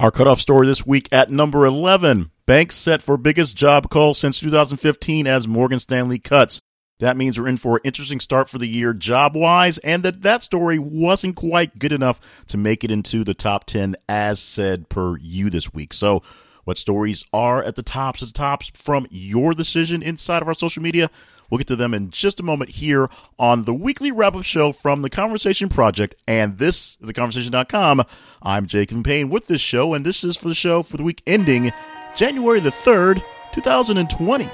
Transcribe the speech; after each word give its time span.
Our 0.00 0.10
cutoff 0.10 0.40
story 0.40 0.66
this 0.66 0.86
week 0.86 1.10
at 1.12 1.30
number 1.30 1.66
11 1.66 2.30
Banks 2.46 2.74
set 2.74 3.02
for 3.02 3.18
biggest 3.18 3.54
job 3.54 3.90
call 3.90 4.14
since 4.14 4.40
2015 4.40 5.26
as 5.26 5.46
Morgan 5.46 5.78
Stanley 5.78 6.18
cuts. 6.18 6.58
That 7.00 7.18
means 7.18 7.38
we're 7.38 7.48
in 7.48 7.58
for 7.58 7.76
an 7.76 7.82
interesting 7.84 8.18
start 8.18 8.48
for 8.48 8.56
the 8.56 8.66
year 8.66 8.94
job 8.94 9.36
wise, 9.36 9.76
and 9.76 10.02
that 10.04 10.22
that 10.22 10.42
story 10.42 10.78
wasn't 10.78 11.36
quite 11.36 11.78
good 11.78 11.92
enough 11.92 12.18
to 12.46 12.56
make 12.56 12.82
it 12.82 12.90
into 12.90 13.24
the 13.24 13.34
top 13.34 13.66
10 13.66 13.94
as 14.08 14.40
said 14.40 14.88
per 14.88 15.18
you 15.18 15.50
this 15.50 15.74
week. 15.74 15.92
So, 15.92 16.22
what 16.64 16.78
stories 16.78 17.22
are 17.34 17.62
at 17.62 17.76
the 17.76 17.82
tops 17.82 18.22
of 18.22 18.28
the 18.28 18.32
tops 18.32 18.70
from 18.72 19.06
your 19.10 19.52
decision 19.52 20.02
inside 20.02 20.40
of 20.40 20.48
our 20.48 20.54
social 20.54 20.82
media? 20.82 21.10
We'll 21.50 21.58
get 21.58 21.66
to 21.66 21.76
them 21.76 21.92
in 21.94 22.10
just 22.10 22.38
a 22.38 22.44
moment 22.44 22.70
here 22.70 23.10
on 23.38 23.64
the 23.64 23.74
weekly 23.74 24.12
wrap 24.12 24.36
up 24.36 24.44
show 24.44 24.70
from 24.72 25.02
the 25.02 25.10
Conversation 25.10 25.68
Project. 25.68 26.14
And 26.28 26.58
this 26.58 26.96
is 27.00 27.10
theconversation.com. 27.10 28.04
I'm 28.40 28.66
Jacob 28.66 29.04
Payne 29.04 29.28
with 29.28 29.48
this 29.48 29.60
show, 29.60 29.92
and 29.92 30.06
this 30.06 30.22
is 30.22 30.36
for 30.36 30.48
the 30.48 30.54
show 30.54 30.82
for 30.82 30.96
the 30.96 31.02
week 31.02 31.22
ending 31.26 31.72
January 32.16 32.60
the 32.60 32.70
3rd, 32.70 33.22
2020. 33.52 34.48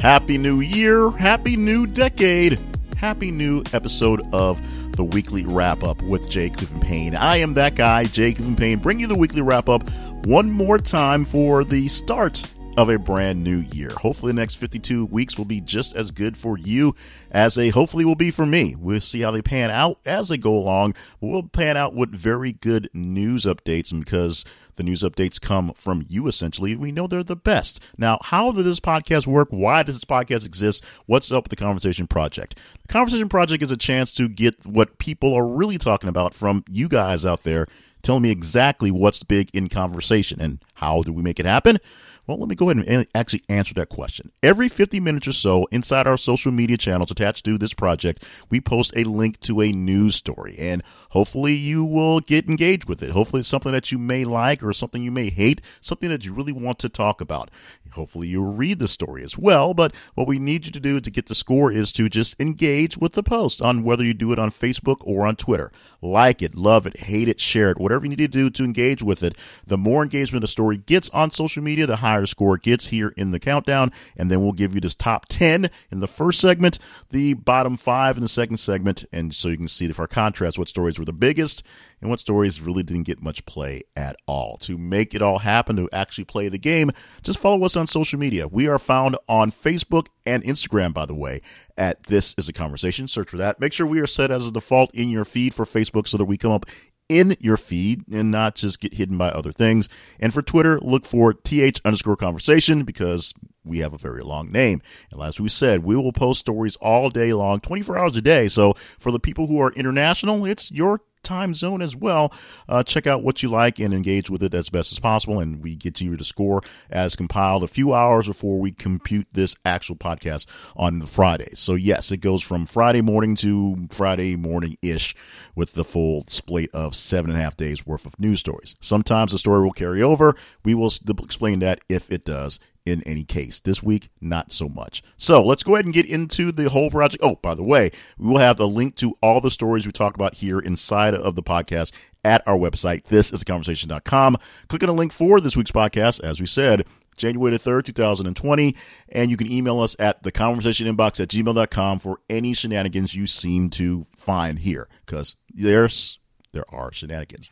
Happy 0.00 0.36
New 0.36 0.60
Year, 0.60 1.10
Happy 1.12 1.56
New 1.56 1.86
Decade, 1.86 2.58
Happy 2.98 3.30
New 3.30 3.62
episode 3.72 4.20
of 4.34 4.60
the 4.96 5.04
weekly 5.04 5.44
wrap 5.44 5.82
up 5.82 6.00
with 6.02 6.28
Jay 6.28 6.50
Cleveland 6.50 6.82
Payne. 6.82 7.16
I 7.16 7.36
am 7.36 7.54
that 7.54 7.74
guy, 7.74 8.04
Jay 8.04 8.32
Cleveland 8.32 8.58
Payne, 8.58 8.78
bring 8.78 8.98
you 8.98 9.06
the 9.06 9.14
weekly 9.14 9.42
wrap 9.42 9.68
up 9.68 9.88
one 10.26 10.50
more 10.50 10.78
time 10.78 11.24
for 11.24 11.64
the 11.64 11.88
start 11.88 12.42
of 12.76 12.88
a 12.88 12.98
brand 12.98 13.42
new 13.42 13.58
year. 13.72 13.90
Hopefully, 13.90 14.32
the 14.32 14.36
next 14.36 14.54
52 14.54 15.06
weeks 15.06 15.38
will 15.38 15.44
be 15.44 15.60
just 15.60 15.94
as 15.94 16.10
good 16.10 16.36
for 16.36 16.58
you 16.58 16.94
as 17.30 17.54
they 17.54 17.68
hopefully 17.68 18.04
will 18.04 18.14
be 18.14 18.30
for 18.30 18.46
me. 18.46 18.74
We'll 18.76 19.00
see 19.00 19.20
how 19.20 19.30
they 19.30 19.42
pan 19.42 19.70
out 19.70 19.98
as 20.04 20.28
they 20.28 20.38
go 20.38 20.56
along. 20.56 20.94
We'll 21.20 21.44
pan 21.44 21.76
out 21.76 21.94
with 21.94 22.10
very 22.10 22.52
good 22.52 22.90
news 22.92 23.44
updates 23.44 23.96
because 23.98 24.44
the 24.76 24.82
news 24.82 25.02
updates 25.02 25.40
come 25.40 25.72
from 25.74 26.04
you 26.08 26.26
essentially. 26.26 26.76
We 26.76 26.92
know 26.92 27.06
they're 27.06 27.22
the 27.22 27.36
best. 27.36 27.80
Now, 27.96 28.18
how 28.22 28.52
does 28.52 28.64
this 28.64 28.80
podcast 28.80 29.26
work? 29.26 29.48
Why 29.50 29.82
does 29.82 29.96
this 29.96 30.04
podcast 30.04 30.44
exist? 30.46 30.84
What's 31.06 31.32
up 31.32 31.44
with 31.44 31.50
the 31.50 31.56
Conversation 31.56 32.06
Project? 32.06 32.58
The 32.86 32.92
Conversation 32.92 33.28
Project 33.28 33.62
is 33.62 33.70
a 33.70 33.76
chance 33.76 34.14
to 34.14 34.28
get 34.28 34.66
what 34.66 34.98
people 34.98 35.34
are 35.34 35.46
really 35.46 35.78
talking 35.78 36.08
about 36.08 36.34
from 36.34 36.64
you 36.70 36.88
guys 36.88 37.24
out 37.24 37.42
there 37.44 37.66
telling 38.02 38.22
me 38.22 38.30
exactly 38.30 38.90
what's 38.90 39.22
big 39.22 39.50
in 39.54 39.68
conversation 39.68 40.40
and 40.40 40.62
how 40.74 41.02
do 41.02 41.12
we 41.12 41.22
make 41.22 41.40
it 41.40 41.46
happen? 41.46 41.78
Well, 42.26 42.38
let 42.38 42.48
me 42.48 42.54
go 42.54 42.70
ahead 42.70 42.86
and 42.86 43.06
actually 43.14 43.42
answer 43.50 43.74
that 43.74 43.90
question. 43.90 44.32
Every 44.42 44.70
50 44.70 44.98
minutes 44.98 45.28
or 45.28 45.32
so, 45.32 45.66
inside 45.70 46.06
our 46.06 46.16
social 46.16 46.52
media 46.52 46.78
channels 46.78 47.10
attached 47.10 47.44
to 47.44 47.58
this 47.58 47.74
project, 47.74 48.24
we 48.48 48.62
post 48.62 48.94
a 48.96 49.04
link 49.04 49.40
to 49.40 49.60
a 49.60 49.72
news 49.72 50.14
story. 50.14 50.56
And 50.58 50.82
hopefully 51.14 51.54
you 51.54 51.84
will 51.84 52.20
get 52.20 52.48
engaged 52.48 52.86
with 52.86 53.02
it. 53.02 53.12
Hopefully 53.12 53.40
it's 53.40 53.48
something 53.48 53.72
that 53.72 53.90
you 53.90 53.98
may 53.98 54.24
like 54.24 54.62
or 54.62 54.72
something 54.72 55.02
you 55.02 55.12
may 55.12 55.30
hate, 55.30 55.62
something 55.80 56.10
that 56.10 56.24
you 56.24 56.34
really 56.34 56.52
want 56.52 56.78
to 56.80 56.88
talk 56.88 57.20
about. 57.20 57.50
Hopefully 57.94 58.26
you'll 58.26 58.52
read 58.52 58.80
the 58.80 58.88
story 58.88 59.22
as 59.22 59.38
well. 59.38 59.72
But 59.72 59.94
what 60.14 60.26
we 60.26 60.38
need 60.38 60.66
you 60.66 60.72
to 60.72 60.80
do 60.80 61.00
to 61.00 61.10
get 61.10 61.26
the 61.26 61.34
score 61.34 61.70
is 61.70 61.92
to 61.92 62.08
just 62.08 62.38
engage 62.40 62.98
with 62.98 63.12
the 63.12 63.22
post 63.22 63.62
on 63.62 63.84
whether 63.84 64.04
you 64.04 64.14
do 64.14 64.32
it 64.32 64.38
on 64.38 64.50
Facebook 64.50 64.96
or 65.02 65.26
on 65.26 65.36
Twitter. 65.36 65.70
Like 66.02 66.42
it, 66.42 66.54
love 66.54 66.86
it, 66.86 67.00
hate 67.00 67.28
it, 67.28 67.40
share 67.40 67.70
it, 67.70 67.78
whatever 67.78 68.04
you 68.04 68.10
need 68.10 68.18
to 68.18 68.28
do 68.28 68.50
to 68.50 68.64
engage 68.64 69.02
with 69.02 69.22
it. 69.22 69.36
The 69.66 69.78
more 69.78 70.02
engagement 70.02 70.42
the 70.42 70.48
story 70.48 70.76
gets 70.76 71.08
on 71.10 71.30
social 71.30 71.62
media, 71.62 71.86
the 71.86 71.96
higher 71.96 72.26
score 72.26 72.58
gets 72.58 72.88
here 72.88 73.14
in 73.16 73.30
the 73.30 73.40
countdown. 73.40 73.92
And 74.16 74.30
then 74.30 74.42
we'll 74.42 74.52
give 74.52 74.74
you 74.74 74.80
this 74.80 74.94
top 74.94 75.26
10 75.28 75.70
in 75.90 76.00
the 76.00 76.08
first 76.08 76.40
segment, 76.40 76.78
the 77.10 77.34
bottom 77.34 77.76
five 77.76 78.16
in 78.16 78.22
the 78.22 78.28
second 78.28 78.56
segment. 78.56 79.04
And 79.12 79.32
so 79.32 79.48
you 79.48 79.56
can 79.56 79.68
see 79.68 79.86
if 79.86 80.00
our 80.00 80.08
contrast, 80.08 80.58
what 80.58 80.68
stories 80.68 80.98
were 80.98 81.03
the 81.04 81.12
biggest 81.12 81.62
and 82.00 82.10
what 82.10 82.20
stories 82.20 82.60
really 82.60 82.82
didn't 82.82 83.04
get 83.04 83.22
much 83.22 83.44
play 83.46 83.82
at 83.96 84.16
all. 84.26 84.56
To 84.58 84.76
make 84.76 85.14
it 85.14 85.22
all 85.22 85.38
happen, 85.38 85.76
to 85.76 85.88
actually 85.92 86.24
play 86.24 86.48
the 86.48 86.58
game, 86.58 86.90
just 87.22 87.38
follow 87.38 87.64
us 87.64 87.76
on 87.76 87.86
social 87.86 88.18
media. 88.18 88.46
We 88.48 88.68
are 88.68 88.78
found 88.78 89.16
on 89.28 89.50
Facebook 89.50 90.08
and 90.26 90.42
Instagram, 90.44 90.92
by 90.92 91.06
the 91.06 91.14
way, 91.14 91.40
at 91.76 92.02
This 92.04 92.34
Is 92.36 92.48
a 92.48 92.52
Conversation. 92.52 93.08
Search 93.08 93.30
for 93.30 93.38
that. 93.38 93.60
Make 93.60 93.72
sure 93.72 93.86
we 93.86 94.00
are 94.00 94.06
set 94.06 94.30
as 94.30 94.46
a 94.46 94.52
default 94.52 94.94
in 94.94 95.08
your 95.08 95.24
feed 95.24 95.54
for 95.54 95.64
Facebook 95.64 96.06
so 96.06 96.16
that 96.18 96.26
we 96.26 96.36
come 96.36 96.52
up 96.52 96.66
in 97.08 97.36
your 97.40 97.56
feed 97.56 98.02
and 98.12 98.30
not 98.30 98.54
just 98.54 98.80
get 98.80 98.94
hidden 98.94 99.18
by 99.18 99.28
other 99.28 99.52
things. 99.52 99.88
And 100.18 100.32
for 100.32 100.42
Twitter, 100.42 100.78
look 100.80 101.04
for 101.04 101.32
th 101.32 101.80
underscore 101.84 102.16
conversation 102.16 102.84
because 102.84 103.34
we 103.64 103.78
have 103.78 103.92
a 103.92 103.98
very 103.98 104.22
long 104.22 104.52
name. 104.52 104.82
And 105.10 105.22
as 105.22 105.40
we 105.40 105.48
said, 105.48 105.84
we 105.84 105.96
will 105.96 106.12
post 106.12 106.40
stories 106.40 106.76
all 106.76 107.10
day 107.10 107.32
long, 107.32 107.60
24 107.60 107.98
hours 107.98 108.16
a 108.16 108.22
day. 108.22 108.48
So 108.48 108.74
for 108.98 109.10
the 109.10 109.20
people 109.20 109.46
who 109.46 109.60
are 109.60 109.72
international, 109.72 110.44
it's 110.44 110.70
your 110.70 111.00
time 111.24 111.54
zone 111.54 111.82
as 111.82 111.96
well. 111.96 112.32
Uh, 112.68 112.82
check 112.82 113.06
out 113.06 113.22
what 113.22 113.42
you 113.42 113.48
like 113.48 113.80
and 113.80 113.92
engage 113.92 114.30
with 114.30 114.42
it 114.42 114.54
as 114.54 114.68
best 114.68 114.92
as 114.92 115.00
possible. 115.00 115.40
And 115.40 115.62
we 115.62 115.74
get 115.74 115.96
to 115.96 116.04
you 116.04 116.16
to 116.16 116.24
score 116.24 116.60
as 116.90 117.16
compiled 117.16 117.64
a 117.64 117.68
few 117.68 117.92
hours 117.92 118.26
before 118.26 118.60
we 118.60 118.70
compute 118.70 119.26
this 119.32 119.56
actual 119.64 119.96
podcast 119.96 120.46
on 120.76 121.00
Friday. 121.02 121.50
So, 121.54 121.74
yes, 121.74 122.12
it 122.12 122.18
goes 122.18 122.42
from 122.42 122.66
Friday 122.66 123.00
morning 123.00 123.34
to 123.36 123.88
Friday 123.90 124.36
morning 124.36 124.76
ish 124.82 125.16
with 125.56 125.72
the 125.72 125.84
full 125.84 126.24
slate 126.28 126.70
of 126.72 126.94
seven 126.94 127.30
and 127.30 127.40
a 127.40 127.42
half 127.42 127.56
days 127.56 127.86
worth 127.86 128.06
of 128.06 128.18
news 128.20 128.40
stories. 128.40 128.76
Sometimes 128.80 129.32
the 129.32 129.38
story 129.38 129.62
will 129.62 129.72
carry 129.72 130.02
over. 130.02 130.36
We 130.64 130.74
will 130.74 130.92
explain 131.22 131.60
that 131.60 131.80
if 131.88 132.12
it 132.12 132.24
does 132.24 132.60
in 132.84 133.02
any 133.04 133.24
case. 133.24 133.60
This 133.60 133.82
week, 133.82 134.10
not 134.20 134.52
so 134.52 134.68
much. 134.68 135.02
So 135.16 135.42
let's 135.42 135.62
go 135.62 135.74
ahead 135.74 135.84
and 135.84 135.94
get 135.94 136.06
into 136.06 136.52
the 136.52 136.68
whole 136.70 136.90
project. 136.90 137.22
Oh, 137.22 137.36
by 137.36 137.54
the 137.54 137.62
way, 137.62 137.90
we 138.18 138.28
will 138.28 138.38
have 138.38 138.60
a 138.60 138.66
link 138.66 138.96
to 138.96 139.16
all 139.22 139.40
the 139.40 139.50
stories 139.50 139.86
we 139.86 139.92
talk 139.92 140.14
about 140.14 140.34
here 140.34 140.58
inside 140.58 141.14
of 141.14 141.34
the 141.34 141.42
podcast 141.42 141.92
at 142.24 142.46
our 142.46 142.56
website. 142.56 143.04
This 143.06 143.32
is 143.32 143.42
theconversation.com. 143.42 144.36
Click 144.68 144.82
on 144.82 144.88
the 144.88 144.94
link 144.94 145.12
for 145.12 145.40
this 145.40 145.56
week's 145.56 145.70
podcast. 145.70 146.20
As 146.22 146.40
we 146.40 146.46
said, 146.46 146.84
January 147.16 147.56
the 147.56 147.58
3rd, 147.58 147.84
2020. 147.84 148.76
And 149.10 149.30
you 149.30 149.36
can 149.36 149.50
email 149.50 149.80
us 149.80 149.96
at 149.98 150.22
the 150.22 150.32
conversation 150.32 150.86
inbox 150.86 151.20
at 151.20 151.28
gmail.com 151.28 151.98
for 151.98 152.18
any 152.28 152.54
shenanigans 152.54 153.14
you 153.14 153.26
seem 153.26 153.70
to 153.70 154.06
find 154.14 154.58
here 154.60 154.88
because 155.06 155.36
there's, 155.52 156.18
there 156.52 156.64
are 156.68 156.92
shenanigans. 156.92 157.50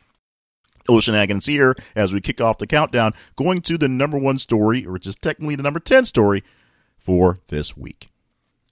Ocean 0.89 1.15
Agons 1.15 1.45
here 1.45 1.75
as 1.95 2.11
we 2.13 2.21
kick 2.21 2.41
off 2.41 2.57
the 2.57 2.67
countdown, 2.67 3.13
going 3.35 3.61
to 3.61 3.77
the 3.77 3.87
number 3.87 4.17
one 4.17 4.37
story, 4.37 4.85
which 4.85 5.07
is 5.07 5.15
technically 5.15 5.55
the 5.55 5.63
number 5.63 5.79
10 5.79 6.05
story 6.05 6.43
for 6.97 7.39
this 7.47 7.75
week. 7.77 8.07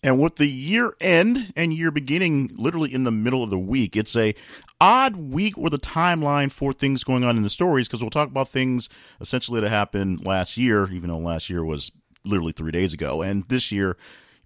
And 0.04 0.20
with 0.20 0.38
the 0.38 0.48
year 0.48 0.96
end 1.00 1.54
and 1.56 1.72
year 1.72 1.92
beginning 1.92 2.50
literally 2.56 2.92
in 2.92 3.04
the 3.04 3.12
middle 3.12 3.44
of 3.44 3.52
the 3.52 3.60
week, 3.60 3.96
it's 3.96 4.16
a 4.16 4.34
odd 4.80 5.16
week 5.16 5.56
with 5.58 5.76
a 5.76 5.78
timeline 5.78 6.52
for 6.52 6.74
things 6.74 7.04
going 7.04 7.24
on 7.24 7.38
in 7.38 7.44
the 7.44 7.52
stories 7.52 7.88
because 7.88 8.02
we'll 8.02 8.10
talk 8.10 8.30
about 8.30 8.50
things 8.50 8.90
essentially 9.20 9.62
that 9.62 9.70
happened 9.70 10.26
last 10.26 10.58
year, 10.58 10.90
even 10.92 11.10
though 11.10 11.20
last 11.20 11.52
year 11.52 11.64
was 11.64 11.92
literally 12.24 12.52
three 12.52 12.72
days 12.72 12.94
ago. 12.94 13.22
And 13.22 13.48
this 13.48 13.72
year, 13.72 13.96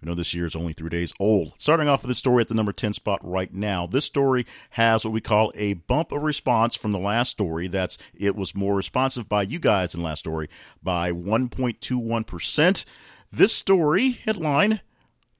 you 0.00 0.06
know, 0.06 0.14
this 0.14 0.34
year 0.34 0.46
is 0.46 0.56
only 0.56 0.72
three 0.72 0.90
days 0.90 1.12
old. 1.18 1.54
Starting 1.58 1.88
off 1.88 2.02
with 2.02 2.08
this 2.08 2.18
story 2.18 2.42
at 2.42 2.48
the 2.48 2.54
number 2.54 2.72
10 2.72 2.92
spot 2.92 3.20
right 3.22 3.52
now. 3.52 3.86
This 3.86 4.04
story 4.04 4.46
has 4.70 5.04
what 5.04 5.12
we 5.12 5.20
call 5.20 5.52
a 5.54 5.74
bump 5.74 6.12
of 6.12 6.22
response 6.22 6.76
from 6.76 6.92
the 6.92 6.98
last 6.98 7.30
story. 7.30 7.68
That's 7.68 7.98
it 8.14 8.36
was 8.36 8.54
more 8.54 8.74
responsive 8.74 9.28
by 9.28 9.42
you 9.42 9.58
guys 9.58 9.94
in 9.94 10.02
last 10.02 10.20
story 10.20 10.48
by 10.82 11.12
1.21%. 11.12 12.84
This 13.32 13.52
story 13.52 14.12
headline 14.12 14.80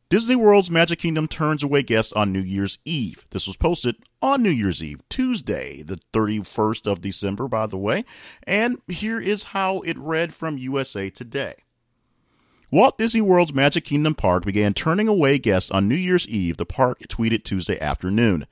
Disney 0.09 0.37
World's 0.37 0.71
Magic 0.71 1.01
Kingdom 1.01 1.27
turns 1.27 1.65
away 1.65 1.83
guests 1.83 2.13
on 2.13 2.33
New 2.33 2.41
Year's 2.41 2.79
Eve. 2.85 3.27
This 3.31 3.49
was 3.49 3.57
posted 3.57 3.97
on 4.23 4.41
New 4.41 4.51
Year's 4.51 4.81
Eve, 4.81 5.01
Tuesday, 5.09 5.83
the 5.83 5.99
31st 6.13 6.87
of 6.87 7.01
December, 7.01 7.49
by 7.49 7.67
the 7.67 7.77
way. 7.77 8.05
And 8.45 8.79
here 8.87 9.21
is 9.21 9.45
how 9.45 9.81
it 9.81 9.99
read 9.99 10.33
from 10.33 10.59
USA 10.59 11.11
Today. 11.11 11.57
Walt 12.73 12.99
Disney 12.99 13.21
World's 13.21 13.55
Magic 13.55 13.85
Kingdom 13.85 14.17
Park 14.17 14.45
began 14.45 14.75
turning 14.75 15.07
away 15.07 15.39
guests 15.39 15.71
on 15.71 15.87
New 15.87 15.95
Year's 15.95 16.27
Eve, 16.27 16.57
the 16.57 16.67
park 16.67 16.99
tweeted 17.09 17.45
Tuesday 17.45 17.79
afternoon. 17.81 18.45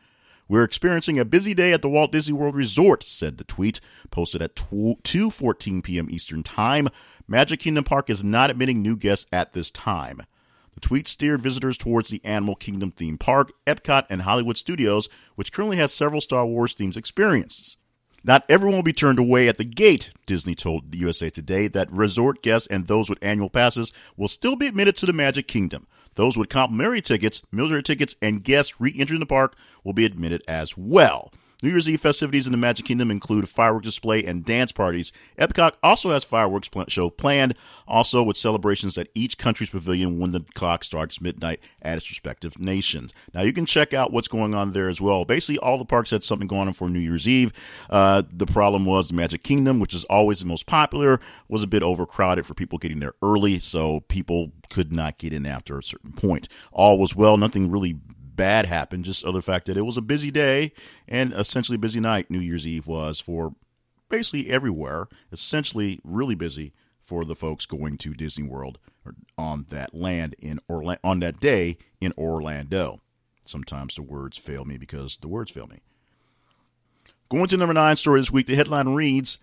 We're 0.49 0.63
experiencing 0.63 1.19
a 1.19 1.25
busy 1.25 1.53
day 1.53 1.73
at 1.73 1.83
the 1.83 1.89
Walt 1.89 2.13
Disney 2.13 2.33
World 2.33 2.55
Resort, 2.55 3.03
said 3.03 3.39
the 3.39 3.45
tweet, 3.45 3.81
posted 4.13 4.41
at 4.41 4.55
2:14 4.55 5.83
p.m. 5.83 6.09
Eastern 6.09 6.45
Time. 6.45 6.91
Magic 7.27 7.59
Kingdom 7.59 7.83
Park 7.83 8.09
is 8.09 8.23
not 8.23 8.51
admitting 8.51 8.83
new 8.83 8.97
guests 8.97 9.27
at 9.33 9.53
this 9.53 9.73
time. 9.73 10.23
The 10.75 10.81
tweet 10.81 11.09
steered 11.09 11.41
visitors 11.41 11.77
towards 11.77 12.11
the 12.11 12.25
Animal 12.25 12.55
Kingdom 12.55 12.93
theme 12.93 13.19
park, 13.19 13.51
Epcot, 13.67 14.07
and 14.09 14.23
Hollywood 14.23 14.57
Studios, 14.57 15.09
which 15.35 15.53
currently 15.53 15.79
has 15.79 15.93
several 15.93 16.21
Star 16.21 16.47
Wars 16.47 16.73
themes 16.73 16.97
experiences. 16.97 17.79
Not 18.27 18.45
everyone 18.49 18.77
will 18.77 18.83
be 18.83 18.95
turned 18.95 19.19
away 19.19 19.49
at 19.49 19.59
the 19.59 19.67
gate, 19.67 20.11
Disney 20.25 20.55
told 20.55 20.95
USA 20.95 21.29
Today 21.29 21.69
that 21.69 21.93
resort 21.93 22.43
guests 22.43 22.67
and 22.69 22.87
those 22.87 23.11
with 23.11 23.19
annual 23.21 23.51
passes 23.51 23.93
will 24.17 24.29
still 24.29 24.57
be 24.57 24.67
admitted 24.67 24.97
to 24.97 25.07
the 25.07 25.13
Magic 25.13 25.47
Kingdom. 25.47 25.87
Those 26.15 26.39
with 26.39 26.49
complimentary 26.49 27.03
tickets, 27.03 27.43
military 27.53 27.83
tickets, 27.83 28.17
and 28.23 28.43
guests 28.43 28.81
re 28.81 28.95
entering 28.99 29.21
the 29.21 29.27
park 29.27 29.57
will 29.85 29.93
be 29.93 30.07
admitted 30.07 30.43
as 30.49 30.75
well. 30.75 31.33
New 31.65 31.71
Year's 31.71 31.89
Eve 31.89 32.03
festivities 32.03 32.47
in 32.47 32.53
the 32.53 32.59
Magic 32.59 32.85
Kingdom 32.85 33.11
include 33.11 33.49
fireworks 33.49 33.87
display 33.87 34.23
and 34.23 34.45
dance 34.45 34.71
parties. 34.71 35.15
Epcot 35.39 35.73
also 35.83 36.11
has 36.11 36.23
fireworks 36.23 36.69
show 36.89 37.09
planned, 37.09 37.55
also 37.89 38.23
with 38.23 38.37
celebrations 38.37 38.99
at 38.99 39.09
each 39.15 39.39
country's 39.39 39.71
pavilion 39.71 40.19
when 40.19 40.33
the 40.33 40.45
clock 40.55 40.85
starts 40.85 41.23
midnight 41.23 41.61
at 41.81 41.97
its 41.97 42.11
respective 42.11 42.59
nations. 42.59 43.15
Now 43.33 43.41
you 43.41 43.55
can 43.55 43.65
check 43.65 43.95
out 43.95 44.13
what's 44.13 44.29
going 44.29 44.55
on 44.55 44.73
there 44.73 44.91
as 44.91 45.01
well. 45.01 45.25
Basically, 45.25 45.57
all 45.57 45.79
the 45.79 45.87
parks 45.87 46.11
had 46.11 46.23
something 46.23 46.47
going 46.47 46.69
on 46.69 46.75
for 46.75 46.91
New 46.91 46.99
Year's 46.99 47.27
Eve. 47.27 47.51
Uh, 47.89 48.25
the 48.31 48.45
problem 48.45 48.85
was 48.85 49.09
the 49.09 49.15
Magic 49.15 49.43
Kingdom, 49.43 49.81
which 49.81 49.95
is 49.95 50.05
always 50.05 50.41
the 50.41 50.47
most 50.47 50.67
popular, 50.67 51.19
was 51.49 51.63
a 51.63 51.67
bit 51.67 51.83
overcrowded 51.83 52.45
for 52.45 52.53
people 52.53 52.77
getting 52.77 53.01
there 53.01 53.15
early, 53.23 53.59
so 53.59 54.01
people 54.09 54.53
could 54.69 54.93
not 54.93 55.17
get 55.17 55.33
in 55.33 55.47
after 55.47 55.79
a 55.79 55.83
certain 55.83 56.13
point. 56.13 56.47
All 56.73 56.99
was 56.99 57.17
well, 57.17 57.39
nothing 57.39 57.71
really 57.71 57.97
bad 58.35 58.67
happened, 58.67 59.05
just 59.05 59.25
other 59.25 59.43
fact 59.43 59.67
that 59.67 59.77
it 59.77 59.83
was 59.83 59.97
a 59.97 60.03
busy 60.03 60.31
day 60.31 60.73
and 61.09 61.33
essentially 61.33 61.79
busy 61.79 62.01
night. 62.01 62.31
New 62.31 62.41
Year's 62.41 62.67
Eve 62.67 62.87
was 62.87 63.21
for 63.21 63.55
basically 64.09 64.51
everywhere, 64.51 65.09
essentially 65.33 66.01
really 66.05 66.35
busy 66.35 66.73
for 67.01 67.25
the 67.25 67.35
folks 67.35 67.67
going 67.67 67.99
to 67.99 68.15
Disney 68.15 68.47
World 68.47 68.79
on 69.37 69.67
that 69.69 69.95
land 69.95 70.35
in 70.39 70.59
Orlando 70.69 71.01
on 71.05 71.21
that 71.21 71.41
day 71.41 71.77
in 72.01 72.13
Orlando. 72.17 73.01
Sometimes 73.45 73.95
the 73.95 74.03
words 74.03 74.39
fail 74.39 74.65
me 74.65 74.79
because 74.79 75.19
the 75.19 75.29
words 75.29 75.51
fail 75.51 75.67
me. 75.67 75.81
Going 77.29 77.47
to 77.49 77.57
number 77.57 77.75
nine 77.75 77.97
story 77.97 78.21
this 78.21 78.31
week, 78.31 78.47
the 78.47 78.57
headline 78.57 78.91
reads 78.91 79.39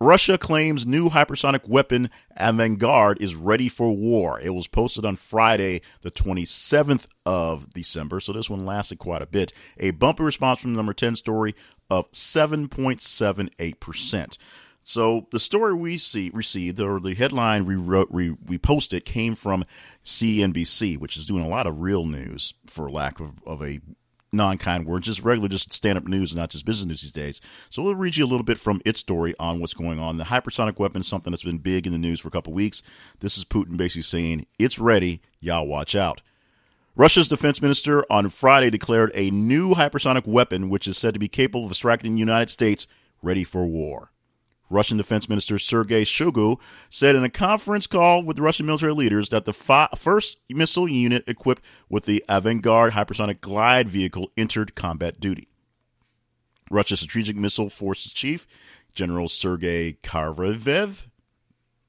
Russia 0.00 0.36
claims 0.36 0.84
new 0.84 1.08
hypersonic 1.08 1.68
weapon 1.68 2.10
Avangard 2.38 3.20
is 3.20 3.36
ready 3.36 3.68
for 3.68 3.92
war. 3.92 4.40
It 4.40 4.50
was 4.50 4.66
posted 4.66 5.04
on 5.04 5.14
Friday, 5.16 5.82
the 6.02 6.10
27th 6.10 7.06
of 7.24 7.72
December, 7.72 8.18
so 8.20 8.32
this 8.32 8.50
one 8.50 8.66
lasted 8.66 8.98
quite 8.98 9.22
a 9.22 9.26
bit. 9.26 9.52
A 9.78 9.92
bumpy 9.92 10.24
response 10.24 10.60
from 10.60 10.72
the 10.72 10.76
number 10.76 10.92
10 10.92 11.14
story 11.16 11.54
of 11.88 12.10
7.78%. 12.12 14.38
So 14.82 15.28
the 15.30 15.40
story 15.40 15.74
we 15.74 15.96
see 15.96 16.30
received, 16.34 16.78
or 16.78 17.00
the 17.00 17.14
headline 17.14 17.64
we 17.64 17.76
wrote, 17.76 18.10
we, 18.10 18.32
we 18.32 18.58
posted, 18.58 19.06
came 19.06 19.34
from 19.34 19.64
CNBC, 20.04 20.98
which 20.98 21.16
is 21.16 21.24
doing 21.24 21.42
a 21.42 21.48
lot 21.48 21.66
of 21.66 21.80
real 21.80 22.04
news, 22.04 22.52
for 22.66 22.90
lack 22.90 23.18
of, 23.18 23.42
of 23.46 23.62
a 23.62 23.80
non-kind 24.34 24.86
words, 24.86 25.06
just 25.06 25.22
regular, 25.22 25.48
just 25.48 25.72
stand-up 25.72 26.06
news, 26.06 26.34
not 26.36 26.50
just 26.50 26.66
business 26.66 26.86
news 26.86 27.02
these 27.02 27.12
days. 27.12 27.40
So 27.70 27.82
we'll 27.82 27.94
read 27.94 28.16
you 28.16 28.24
a 28.24 28.26
little 28.26 28.44
bit 28.44 28.58
from 28.58 28.82
its 28.84 29.00
story 29.00 29.34
on 29.38 29.60
what's 29.60 29.74
going 29.74 29.98
on. 29.98 30.16
The 30.16 30.24
hypersonic 30.24 30.78
weapon 30.78 31.00
is 31.00 31.06
something 31.06 31.30
that's 31.30 31.44
been 31.44 31.58
big 31.58 31.86
in 31.86 31.92
the 31.92 31.98
news 31.98 32.20
for 32.20 32.28
a 32.28 32.32
couple 32.32 32.52
weeks. 32.52 32.82
This 33.20 33.38
is 33.38 33.44
Putin 33.44 33.76
basically 33.76 34.02
saying 34.02 34.46
it's 34.58 34.78
ready. 34.78 35.22
Y'all 35.40 35.66
watch 35.66 35.94
out. 35.94 36.20
Russia's 36.96 37.26
defense 37.26 37.60
minister 37.60 38.04
on 38.10 38.30
Friday 38.30 38.70
declared 38.70 39.10
a 39.14 39.30
new 39.30 39.74
hypersonic 39.74 40.26
weapon, 40.26 40.70
which 40.70 40.86
is 40.86 40.96
said 40.96 41.14
to 41.14 41.20
be 41.20 41.28
capable 41.28 41.66
of 41.66 41.74
striking 41.74 42.14
the 42.14 42.20
United 42.20 42.50
States, 42.50 42.86
ready 43.20 43.42
for 43.42 43.66
war. 43.66 44.10
Russian 44.70 44.96
Defense 44.96 45.28
Minister 45.28 45.58
Sergei 45.58 46.02
Shoigu 46.04 46.58
said 46.90 47.14
in 47.14 47.24
a 47.24 47.30
conference 47.30 47.86
call 47.86 48.22
with 48.22 48.38
Russian 48.38 48.66
military 48.66 48.94
leaders 48.94 49.28
that 49.28 49.44
the 49.44 49.52
fi- 49.52 49.88
first 49.96 50.38
missile 50.48 50.88
unit 50.88 51.24
equipped 51.26 51.64
with 51.88 52.04
the 52.04 52.24
Avangard 52.28 52.92
hypersonic 52.92 53.40
glide 53.40 53.88
vehicle 53.88 54.30
entered 54.36 54.74
combat 54.74 55.20
duty. 55.20 55.48
Russia's 56.70 57.00
Strategic 57.00 57.36
Missile 57.36 57.68
Forces 57.68 58.12
Chief, 58.12 58.46
General 58.94 59.28
Sergei 59.28 59.98
Karavev, 60.02 61.06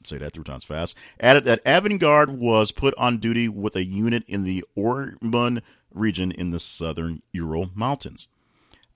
say 0.03 0.17
that 0.17 0.33
three 0.33 0.43
times 0.43 0.63
fast, 0.63 0.95
added 1.19 1.45
that 1.45 1.63
Avangard 1.65 2.29
was 2.29 2.71
put 2.71 2.93
on 2.97 3.17
duty 3.17 3.47
with 3.47 3.75
a 3.75 3.85
unit 3.85 4.23
in 4.27 4.43
the 4.43 4.63
Orman 4.75 5.61
region 5.91 6.31
in 6.31 6.51
the 6.51 6.59
southern 6.59 7.21
Ural 7.31 7.71
Mountains. 7.73 8.27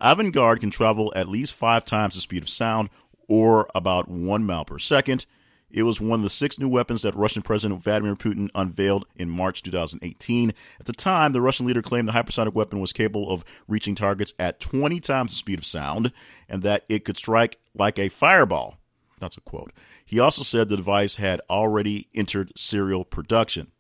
Avangard 0.02 0.60
can 0.60 0.70
travel 0.70 1.12
at 1.16 1.28
least 1.28 1.54
five 1.54 1.84
times 1.84 2.16
the 2.16 2.22
speed 2.22 2.44
of 2.44 2.50
sound 2.50 2.90
or 3.30 3.70
about 3.74 4.10
one 4.10 4.44
mile 4.44 4.66
per 4.66 4.78
second. 4.78 5.26
It 5.72 5.84
was 5.84 6.02
one 6.02 6.20
of 6.20 6.24
the 6.24 6.32
six 6.32 6.58
new 6.58 6.68
weapons 6.68 7.04
that 7.04 7.16
Russian 7.16 7.44
President 7.44 7.82
Vladimir 7.82 8.16
Putin 8.16 8.50
unveiled 8.56 9.06
in 9.16 9.30
March 9.30 9.62
2018. 9.62 10.52
At 10.80 10.88
the 10.88 10.94
time, 10.94 11.32
the 11.32 11.42
Russian 11.42 11.68
leader 11.68 11.84
claimed 11.84 12.08
the 12.08 12.14
hypersonic 12.14 12.54
weapon 12.54 12.80
was 12.80 12.92
capable 12.92 13.32
of 13.32 13.46
reaching 13.68 13.94
targets 13.94 14.34
at 14.40 14.60
20 14.60 15.00
times 15.00 15.32
the 15.32 15.38
speed 15.38 15.60
of 15.60 15.66
sound 15.66 16.12
and 16.50 16.64
that 16.64 16.86
it 16.90 17.06
could 17.06 17.18
strike 17.18 17.60
like 17.76 18.00
a 18.00 18.10
fireball. 18.10 18.78
That's 19.20 19.38
a 19.38 19.42
quote. 19.42 19.72
He 20.04 20.20
also 20.20 20.42
said 20.42 20.70
the 20.70 20.78
device 20.78 21.18
had 21.18 21.42
already 21.50 22.08
entered 22.16 22.52
serial 22.56 23.06
production. 23.06 23.72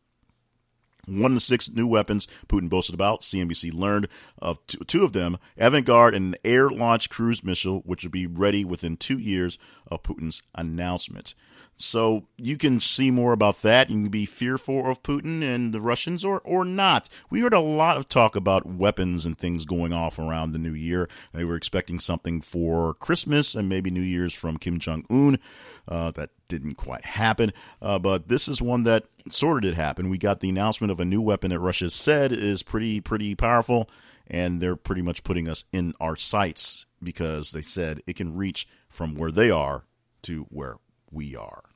One 1.09 1.31
of 1.31 1.35
the 1.35 1.41
six 1.41 1.69
new 1.69 1.88
weapons 1.88 2.27
Putin 2.47 2.69
boasted 2.69 2.94
about, 2.94 3.21
CNBC 3.21 3.73
learned 3.73 4.07
of 4.39 4.65
two, 4.67 4.79
two 4.79 5.03
of 5.03 5.13
them 5.13 5.38
Avangard 5.59 6.15
and 6.15 6.35
an 6.35 6.35
air 6.44 6.69
launched 6.69 7.09
cruise 7.09 7.44
missile, 7.44 7.81
which 7.85 8.03
would 8.03 8.11
be 8.11 8.27
ready 8.27 8.63
within 8.63 8.95
two 8.95 9.17
years 9.17 9.57
of 9.88 10.03
Putin's 10.03 10.41
announcement. 10.56 11.33
So 11.81 12.25
you 12.35 12.57
can 12.57 12.81
see 12.81 13.09
more 13.09 13.31
about 13.31 13.61
that. 13.61 13.89
You 13.89 13.95
can 13.95 14.09
be 14.09 14.25
fearful 14.25 14.85
of 14.91 15.01
Putin 15.01 15.41
and 15.41 15.73
the 15.73 15.79
Russians 15.79 16.25
or, 16.25 16.41
or 16.41 16.65
not. 16.65 17.07
We 17.29 17.39
heard 17.39 17.53
a 17.53 17.61
lot 17.61 17.95
of 17.95 18.09
talk 18.09 18.35
about 18.35 18.65
weapons 18.65 19.25
and 19.25 19.37
things 19.37 19.65
going 19.65 19.93
off 19.93 20.19
around 20.19 20.51
the 20.51 20.59
new 20.59 20.73
year. 20.73 21.07
They 21.33 21.45
were 21.45 21.55
expecting 21.55 21.97
something 21.97 22.41
for 22.41 22.95
Christmas 22.95 23.55
and 23.55 23.69
maybe 23.69 23.89
New 23.91 24.01
Year's 24.01 24.33
from 24.33 24.57
Kim 24.57 24.77
Jong 24.77 25.05
un. 25.09 25.39
Uh, 25.87 26.11
that 26.11 26.31
didn't 26.49 26.75
quite 26.75 27.05
happen. 27.05 27.53
Uh, 27.81 27.97
but 27.97 28.27
this 28.27 28.49
is 28.49 28.61
one 28.61 28.83
that 28.83 29.05
sort 29.29 29.63
of 29.63 29.69
did 29.69 29.75
happen. 29.75 30.09
We 30.09 30.17
got 30.17 30.41
the 30.41 30.49
announcement 30.49 30.91
of 30.91 30.99
a 30.99 31.05
new 31.05 31.21
weapon 31.21 31.51
that 31.51 31.59
Russia 31.59 31.89
said 31.89 32.33
is 32.33 32.61
pretty, 32.61 32.99
pretty 32.99 33.35
powerful. 33.35 33.89
And 34.27 34.59
they're 34.59 34.75
pretty 34.75 35.01
much 35.01 35.23
putting 35.23 35.47
us 35.47 35.63
in 35.71 35.93
our 36.01 36.17
sights 36.17 36.87
because 37.01 37.51
they 37.51 37.61
said 37.61 38.01
it 38.05 38.17
can 38.17 38.35
reach 38.35 38.67
from 38.89 39.15
where 39.15 39.31
they 39.31 39.49
are 39.49 39.85
to 40.23 40.45
where 40.49 40.75
we 41.09 41.37
are. 41.37 41.69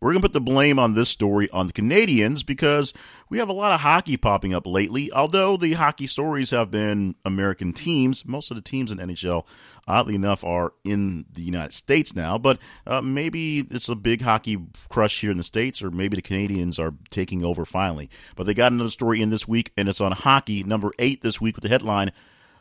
We're 0.00 0.12
going 0.12 0.20
to 0.20 0.28
put 0.28 0.34
the 0.34 0.40
blame 0.40 0.78
on 0.78 0.94
this 0.94 1.08
story 1.08 1.48
on 1.50 1.66
the 1.66 1.72
Canadians 1.72 2.42
because 2.42 2.92
we 3.30 3.38
have 3.38 3.48
a 3.48 3.54
lot 3.54 3.72
of 3.72 3.80
hockey 3.80 4.16
popping 4.16 4.52
up 4.52 4.66
lately. 4.66 5.10
Although 5.10 5.56
the 5.56 5.72
hockey 5.74 6.06
stories 6.06 6.50
have 6.50 6.70
been 6.70 7.14
American 7.24 7.72
teams, 7.72 8.26
most 8.26 8.50
of 8.50 8.56
the 8.56 8.62
teams 8.62 8.90
in 8.90 8.98
NHL, 8.98 9.44
oddly 9.88 10.14
enough, 10.14 10.44
are 10.44 10.74
in 10.84 11.24
the 11.32 11.42
United 11.42 11.72
States 11.72 12.14
now. 12.14 12.36
But 12.36 12.58
uh, 12.86 13.00
maybe 13.00 13.60
it's 13.70 13.88
a 13.88 13.94
big 13.94 14.20
hockey 14.20 14.58
crush 14.90 15.20
here 15.20 15.30
in 15.30 15.38
the 15.38 15.42
States, 15.42 15.82
or 15.82 15.90
maybe 15.90 16.16
the 16.16 16.22
Canadians 16.22 16.78
are 16.78 16.94
taking 17.08 17.42
over 17.42 17.64
finally. 17.64 18.10
But 18.36 18.44
they 18.44 18.54
got 18.54 18.72
another 18.72 18.90
story 18.90 19.22
in 19.22 19.30
this 19.30 19.48
week, 19.48 19.72
and 19.76 19.88
it's 19.88 20.00
on 20.00 20.12
hockey, 20.12 20.64
number 20.64 20.90
eight 20.98 21.22
this 21.22 21.40
week 21.40 21.56
with 21.56 21.62
the 21.62 21.70
headline 21.70 22.12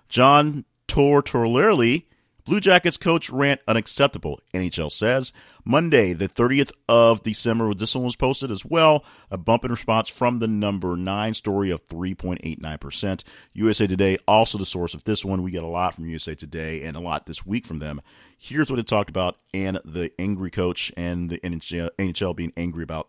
John 0.08 0.64
Tortorella 0.88 2.04
Blue 2.46 2.60
Jackets 2.60 2.98
coach 2.98 3.30
rant 3.30 3.62
unacceptable, 3.68 4.42
NHL 4.54 4.92
says. 4.92 5.32
Monday, 5.64 6.12
the 6.12 6.28
30th 6.28 6.72
of 6.90 7.24
December, 7.24 7.74
this 7.74 7.96
one 7.96 8.04
was 8.04 8.18
posted 8.18 8.52
as 8.52 8.66
well. 8.66 9.06
A 9.32 9.38
bump 9.38 9.64
in 9.64 9.72
response 9.72 10.10
from 10.10 10.40
the 10.40 10.48
number 10.48 10.98
nine 10.98 11.34
story 11.34 11.70
of 11.70 11.88
3.89%. 11.88 13.24
USA 13.54 13.88
Today, 13.88 14.18
also 14.28 14.58
the 14.58 14.66
source 14.66 14.94
of 14.94 15.06
this 15.06 15.24
one. 15.24 15.42
We 15.42 15.52
get 15.52 15.64
a 15.64 15.68
lot 15.68 15.94
from 15.96 16.06
USA 16.06 16.36
Today 16.36 16.84
and 16.84 16.98
a 16.98 17.00
lot 17.00 17.28
this 17.28 17.46
week 17.46 17.66
from 17.66 17.80
them. 17.80 18.02
Here's 18.38 18.70
what 18.70 18.80
it 18.80 18.88
talked 18.88 19.10
about 19.10 19.38
and 19.54 19.80
the 19.86 20.12
angry 20.20 20.52
coach 20.52 20.92
and 20.98 21.30
the 21.30 21.40
NHL, 21.40 22.36
being 22.36 22.52
angry 22.58 22.84
about 22.84 23.08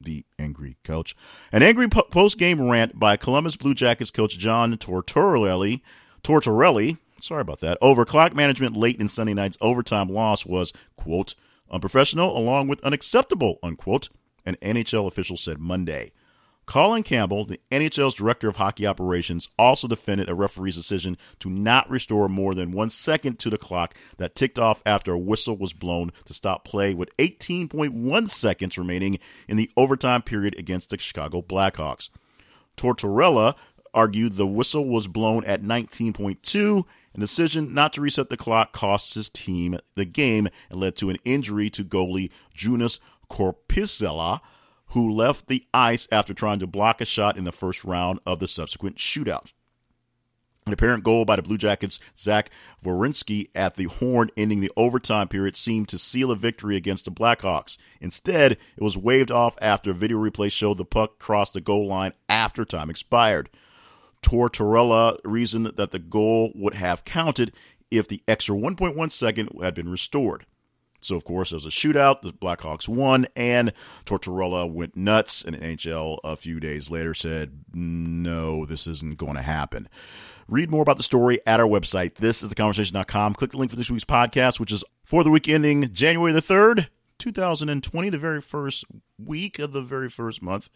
the 0.00 0.24
angry 0.38 0.76
coach. 0.84 1.16
An 1.50 1.64
angry 1.64 1.88
po- 1.88 2.02
post 2.02 2.38
game 2.38 2.70
rant 2.70 2.96
by 2.96 3.16
Columbus 3.16 3.56
Blue 3.56 3.74
Jackets 3.74 4.12
coach 4.12 4.38
John 4.38 4.76
Tortorella. 4.76 5.80
Tortorella 6.22 6.96
Sorry 7.20 7.40
about 7.40 7.60
that. 7.60 7.80
Overclock 7.80 8.34
management 8.34 8.76
late 8.76 9.00
in 9.00 9.08
Sunday 9.08 9.34
night's 9.34 9.58
overtime 9.60 10.08
loss 10.08 10.46
was, 10.46 10.72
quote, 10.96 11.34
unprofessional 11.70 12.36
along 12.36 12.68
with 12.68 12.82
unacceptable, 12.82 13.58
unquote, 13.62 14.08
an 14.46 14.56
NHL 14.62 15.06
official 15.06 15.36
said 15.36 15.58
Monday. 15.58 16.12
Colin 16.68 17.02
Campbell, 17.02 17.46
the 17.46 17.60
NHL's 17.72 18.12
director 18.12 18.46
of 18.46 18.56
hockey 18.56 18.86
operations, 18.86 19.48
also 19.58 19.88
defended 19.88 20.28
a 20.28 20.34
referee's 20.34 20.76
decision 20.76 21.16
to 21.38 21.48
not 21.48 21.88
restore 21.88 22.28
more 22.28 22.54
than 22.54 22.72
one 22.72 22.90
second 22.90 23.38
to 23.38 23.48
the 23.48 23.56
clock 23.56 23.94
that 24.18 24.34
ticked 24.34 24.58
off 24.58 24.82
after 24.84 25.12
a 25.12 25.18
whistle 25.18 25.56
was 25.56 25.72
blown 25.72 26.12
to 26.26 26.34
stop 26.34 26.66
play 26.66 26.92
with 26.92 27.16
18.1 27.16 28.28
seconds 28.28 28.76
remaining 28.76 29.18
in 29.48 29.56
the 29.56 29.70
overtime 29.78 30.20
period 30.20 30.54
against 30.58 30.90
the 30.90 30.98
Chicago 30.98 31.40
Blackhawks. 31.40 32.10
Tortorella 32.76 33.54
argued 33.94 34.32
the 34.32 34.46
whistle 34.46 34.84
was 34.84 35.06
blown 35.06 35.44
at 35.46 35.62
19.2 35.62 36.84
a 37.14 37.20
decision 37.20 37.74
not 37.74 37.92
to 37.94 38.00
reset 38.00 38.30
the 38.30 38.36
clock 38.36 38.72
cost 38.72 39.14
his 39.14 39.28
team 39.28 39.78
the 39.94 40.04
game 40.04 40.48
and 40.70 40.80
led 40.80 40.96
to 40.96 41.10
an 41.10 41.18
injury 41.24 41.70
to 41.70 41.84
goalie 41.84 42.30
Joonas 42.56 42.98
Korpisalo, 43.30 44.40
who 44.88 45.10
left 45.10 45.48
the 45.48 45.66
ice 45.74 46.08
after 46.10 46.32
trying 46.32 46.58
to 46.60 46.66
block 46.66 47.00
a 47.00 47.04
shot 47.04 47.36
in 47.36 47.44
the 47.44 47.52
first 47.52 47.84
round 47.84 48.20
of 48.24 48.38
the 48.38 48.48
subsequent 48.48 48.96
shootout. 48.96 49.52
An 50.68 50.72
apparent 50.74 51.02
goal 51.02 51.24
by 51.24 51.36
the 51.36 51.42
Blue 51.42 51.56
Jackets' 51.56 51.98
Zach 52.18 52.50
Werenski 52.84 53.48
at 53.54 53.76
the 53.76 53.84
horn 53.84 54.30
ending 54.36 54.60
the 54.60 54.70
overtime 54.76 55.26
period 55.28 55.56
seemed 55.56 55.88
to 55.88 55.96
seal 55.96 56.30
a 56.30 56.36
victory 56.36 56.76
against 56.76 57.06
the 57.06 57.10
Blackhawks. 57.10 57.78
Instead, 58.02 58.52
it 58.52 58.82
was 58.82 58.94
waved 58.94 59.30
off 59.30 59.56
after 59.62 59.92
a 59.92 59.94
video 59.94 60.18
replay 60.18 60.52
showed 60.52 60.76
the 60.76 60.84
puck 60.84 61.18
crossed 61.18 61.54
the 61.54 61.62
goal 61.62 61.86
line 61.86 62.12
after 62.28 62.66
time 62.66 62.90
expired. 62.90 63.48
Tortorella 64.22 65.18
reasoned 65.24 65.66
that 65.76 65.90
the 65.90 65.98
goal 65.98 66.52
would 66.54 66.74
have 66.74 67.04
counted 67.04 67.52
if 67.90 68.08
the 68.08 68.22
extra 68.28 68.54
1.1 68.54 69.10
second 69.10 69.50
had 69.62 69.74
been 69.74 69.88
restored. 69.88 70.46
So, 71.00 71.14
of 71.16 71.24
course, 71.24 71.50
there 71.50 71.56
was 71.56 71.64
a 71.64 71.68
shootout. 71.68 72.22
The 72.22 72.32
Blackhawks 72.32 72.88
won, 72.88 73.26
and 73.36 73.72
Tortorella 74.04 74.70
went 74.70 74.96
nuts. 74.96 75.44
And 75.44 75.56
NHL 75.56 76.18
a 76.24 76.36
few 76.36 76.58
days 76.58 76.90
later 76.90 77.14
said, 77.14 77.64
no, 77.72 78.66
this 78.66 78.86
isn't 78.86 79.16
going 79.16 79.36
to 79.36 79.42
happen. 79.42 79.88
Read 80.48 80.70
more 80.70 80.82
about 80.82 80.96
the 80.96 81.02
story 81.02 81.38
at 81.46 81.60
our 81.60 81.68
website. 81.68 82.16
This 82.16 82.42
is 82.42 82.48
theconversation.com. 82.48 83.34
Click 83.34 83.52
the 83.52 83.58
link 83.58 83.70
for 83.70 83.76
this 83.76 83.90
week's 83.90 84.04
podcast, 84.04 84.58
which 84.58 84.72
is 84.72 84.82
for 85.04 85.22
the 85.22 85.30
week 85.30 85.48
ending 85.48 85.92
January 85.92 86.32
the 86.32 86.42
3rd, 86.42 86.88
2020, 87.18 88.10
the 88.10 88.18
very 88.18 88.40
first 88.40 88.84
week 89.18 89.58
of 89.58 89.72
the 89.72 89.82
very 89.82 90.08
first 90.08 90.42
month 90.42 90.68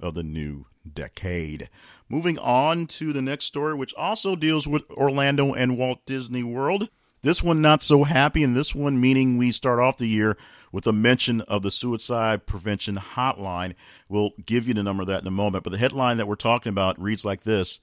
of 0.00 0.14
the 0.14 0.22
new 0.22 0.66
decade. 0.90 1.68
Moving 2.08 2.38
on 2.38 2.86
to 2.86 3.12
the 3.12 3.22
next 3.22 3.44
story, 3.44 3.74
which 3.74 3.94
also 3.94 4.36
deals 4.36 4.66
with 4.66 4.90
Orlando 4.90 5.52
and 5.52 5.78
Walt 5.78 6.04
Disney 6.06 6.42
World. 6.42 6.88
This 7.22 7.42
one 7.42 7.60
not 7.60 7.82
so 7.82 8.04
happy, 8.04 8.42
and 8.42 8.56
this 8.56 8.74
one 8.74 8.98
meaning 8.98 9.36
we 9.36 9.52
start 9.52 9.78
off 9.78 9.98
the 9.98 10.06
year 10.06 10.38
with 10.72 10.86
a 10.86 10.92
mention 10.92 11.42
of 11.42 11.62
the 11.62 11.70
suicide 11.70 12.46
prevention 12.46 12.96
hotline. 12.96 13.74
We'll 14.08 14.30
give 14.44 14.66
you 14.66 14.72
the 14.72 14.82
number 14.82 15.02
of 15.02 15.08
that 15.08 15.20
in 15.20 15.26
a 15.26 15.32
moment, 15.32 15.64
but 15.64 15.70
the 15.70 15.78
headline 15.78 16.16
that 16.16 16.26
we're 16.26 16.36
talking 16.36 16.70
about 16.70 17.00
reads 17.00 17.24
like 17.24 17.42
this 17.42 17.80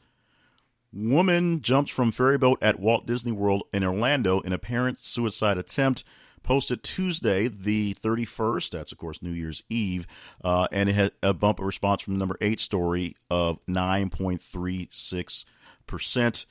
Woman 0.92 1.62
jumps 1.62 1.92
from 1.92 2.12
ferryboat 2.12 2.58
at 2.64 2.80
Walt 2.80 3.06
Disney 3.06 3.32
World 3.32 3.64
in 3.72 3.84
Orlando 3.84 4.40
in 4.40 4.54
apparent 4.54 5.00
suicide 5.00 5.58
attempt. 5.58 6.04
Posted 6.44 6.84
Tuesday, 6.84 7.48
the 7.48 7.94
31st. 7.96 8.72
That's, 8.72 8.92
of 8.92 8.98
course, 8.98 9.22
New 9.22 9.32
Year's 9.32 9.64
Eve. 9.70 10.06
Uh, 10.44 10.68
and 10.72 10.90
it 10.90 10.96
had 10.96 11.12
a 11.22 11.34
bump 11.34 11.60
of 11.60 11.66
response 11.66 12.02
from 12.02 12.14
the 12.14 12.20
number 12.20 12.38
eight 12.42 12.60
story 12.60 13.16
of 13.30 13.64
9.36%. 13.68 16.46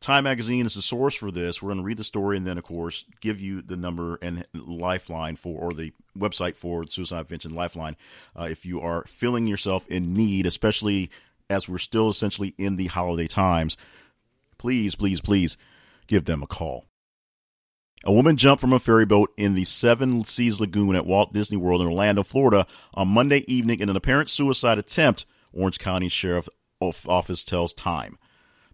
Time 0.00 0.24
Magazine 0.24 0.64
is 0.64 0.74
the 0.74 0.82
source 0.82 1.14
for 1.14 1.30
this. 1.30 1.60
We're 1.60 1.68
going 1.68 1.78
to 1.78 1.84
read 1.84 1.98
the 1.98 2.04
story 2.04 2.38
and 2.38 2.46
then, 2.46 2.56
of 2.56 2.64
course, 2.64 3.04
give 3.20 3.38
you 3.38 3.60
the 3.60 3.76
number 3.76 4.18
and 4.22 4.46
lifeline 4.54 5.36
for, 5.36 5.60
or 5.60 5.74
the 5.74 5.92
website 6.18 6.56
for 6.56 6.86
the 6.86 6.90
Suicide 6.90 7.28
Prevention 7.28 7.54
Lifeline 7.54 7.96
uh, 8.34 8.48
if 8.50 8.64
you 8.64 8.80
are 8.80 9.04
feeling 9.04 9.46
yourself 9.46 9.86
in 9.88 10.14
need, 10.14 10.46
especially 10.46 11.10
as 11.50 11.68
we're 11.68 11.76
still 11.76 12.08
essentially 12.08 12.54
in 12.56 12.76
the 12.76 12.86
holiday 12.86 13.26
times. 13.26 13.76
Please, 14.56 14.94
please, 14.94 15.20
please 15.20 15.58
give 16.06 16.24
them 16.24 16.42
a 16.42 16.46
call. 16.46 16.86
A 18.04 18.12
woman 18.12 18.38
jumped 18.38 18.62
from 18.62 18.72
a 18.72 18.78
ferry 18.78 19.04
boat 19.04 19.30
in 19.36 19.52
the 19.52 19.64
Seven 19.64 20.24
Seas 20.24 20.58
Lagoon 20.58 20.96
at 20.96 21.04
Walt 21.04 21.34
Disney 21.34 21.58
World 21.58 21.82
in 21.82 21.86
Orlando, 21.86 22.22
Florida 22.22 22.66
on 22.94 23.08
Monday 23.08 23.44
evening 23.46 23.80
in 23.80 23.90
an 23.90 23.96
apparent 23.96 24.30
suicide 24.30 24.78
attempt, 24.78 25.26
Orange 25.52 25.78
County 25.78 26.08
Sheriff 26.08 26.48
Office 26.80 27.44
tells 27.44 27.74
Time. 27.74 28.18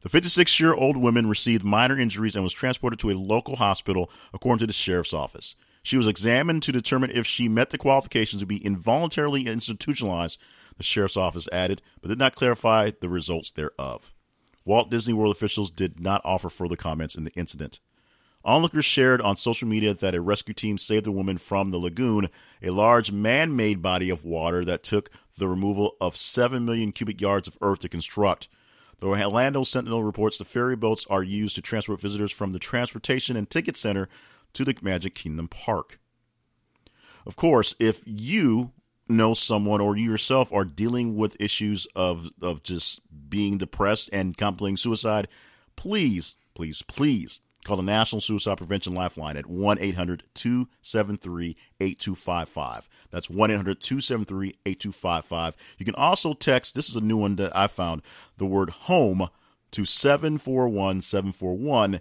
The 0.03 0.09
56 0.09 0.61
year 0.61 0.75
old 0.75 0.97
woman 0.97 1.29
received 1.29 1.65
minor 1.65 1.99
injuries 1.99 2.37
and 2.37 2.45
was 2.45 2.53
transported 2.53 3.01
to 3.01 3.11
a 3.11 3.19
local 3.19 3.57
hospital, 3.57 4.13
according 4.33 4.61
to 4.61 4.67
the 4.69 4.73
sheriff's 4.73 5.13
office. 5.13 5.57
She 5.83 5.97
was 5.97 6.07
examined 6.07 6.63
to 6.63 6.71
determine 6.71 7.11
if 7.11 7.27
she 7.27 7.49
met 7.49 7.71
the 7.71 7.79
qualifications 7.79 8.43
to 8.43 8.47
be 8.47 8.65
involuntarily 8.65 9.49
institutionalized, 9.49 10.41
the 10.77 10.85
sheriff's 10.85 11.17
office 11.17 11.49
added, 11.51 11.83
but 12.01 12.09
did 12.09 12.19
not 12.21 12.37
clarify 12.37 12.93
the 13.01 13.09
results 13.09 13.51
thereof. 13.51 14.15
Walt 14.65 14.89
Disney 14.89 15.15
World 15.15 15.35
officials 15.35 15.73
did 15.73 15.99
not 15.99 16.21
offer 16.25 16.49
further 16.49 16.77
comments 16.77 17.17
in 17.17 17.25
the 17.25 17.33
incident. 17.33 17.81
Onlookers 18.47 18.85
shared 18.85 19.21
on 19.21 19.37
social 19.37 19.67
media 19.67 19.93
that 19.93 20.15
a 20.15 20.21
rescue 20.21 20.55
team 20.55 20.79
saved 20.79 21.05
the 21.05 21.11
woman 21.11 21.37
from 21.37 21.73
the 21.73 21.79
lagoon, 21.79 22.29
a 22.63 22.71
large 22.71 23.11
man 23.11 23.57
made 23.57 23.83
body 23.83 24.09
of 24.09 24.25
water 24.25 24.65
that 24.65 24.85
took 24.85 25.11
the 25.37 25.49
removal 25.49 25.97
of 26.01 26.17
7 26.17 26.65
million 26.65 26.93
cubic 26.93 27.21
yards 27.21 27.49
of 27.49 27.59
earth 27.61 27.81
to 27.81 27.89
construct. 27.89 28.47
The 29.01 29.09
Orlando 29.09 29.65
Sentinel 29.65 30.05
reports 30.05 30.39
the 30.39 30.45
ferry 30.45 30.77
boats 30.77 31.05
are 31.11 31.25
used 31.25 31.57
to 31.57 31.61
transport 31.61 32.01
visitors 32.01 32.31
from 32.31 32.53
the 32.53 32.61
Transportation 32.61 33.37
and 33.37 33.51
Ticket 33.51 33.77
Center 33.77 34.09
to 34.53 34.65
the 34.65 34.77
Magic 34.81 35.17
Kingdom 35.17 35.49
Park. 35.49 35.99
Of 37.27 37.35
course, 37.35 37.75
if 37.81 38.01
you 38.07 38.71
know 39.09 39.35
someone 39.35 39.81
or 39.81 39.97
you 39.97 40.09
yourself 40.09 40.53
are 40.53 40.65
dealing 40.65 41.17
with 41.17 41.37
issues 41.41 41.89
of, 41.97 42.29
of 42.41 42.63
just 42.63 43.01
being 43.29 43.59
depressed 43.59 44.09
and 44.13 44.37
contemplating 44.37 44.77
suicide, 44.77 45.27
please, 45.75 46.37
please, 46.55 46.83
please 46.83 47.41
call 47.67 47.77
the 47.77 47.83
National 47.83 48.21
Suicide 48.21 48.59
Prevention 48.59 48.95
Lifeline 48.95 49.37
at 49.37 49.47
1 49.47 49.79
800 49.81 50.25
273 50.35 51.57
8255. 51.81 52.89
That's 53.11 53.29
1 53.29 53.51
800 53.51 53.81
273 53.81 54.59
8255. 54.65 55.57
You 55.79 55.85
can 55.85 55.95
also 55.95 56.33
text, 56.33 56.75
this 56.75 56.89
is 56.89 56.97
a 56.97 57.01
new 57.01 57.17
one 57.17 57.37
that 57.37 57.55
I 57.57 57.67
found, 57.67 58.03
the 58.37 58.47
word 58.47 58.71
home 58.71 59.29
to 59.73 59.85
741 59.85 61.03
741. 61.03 62.01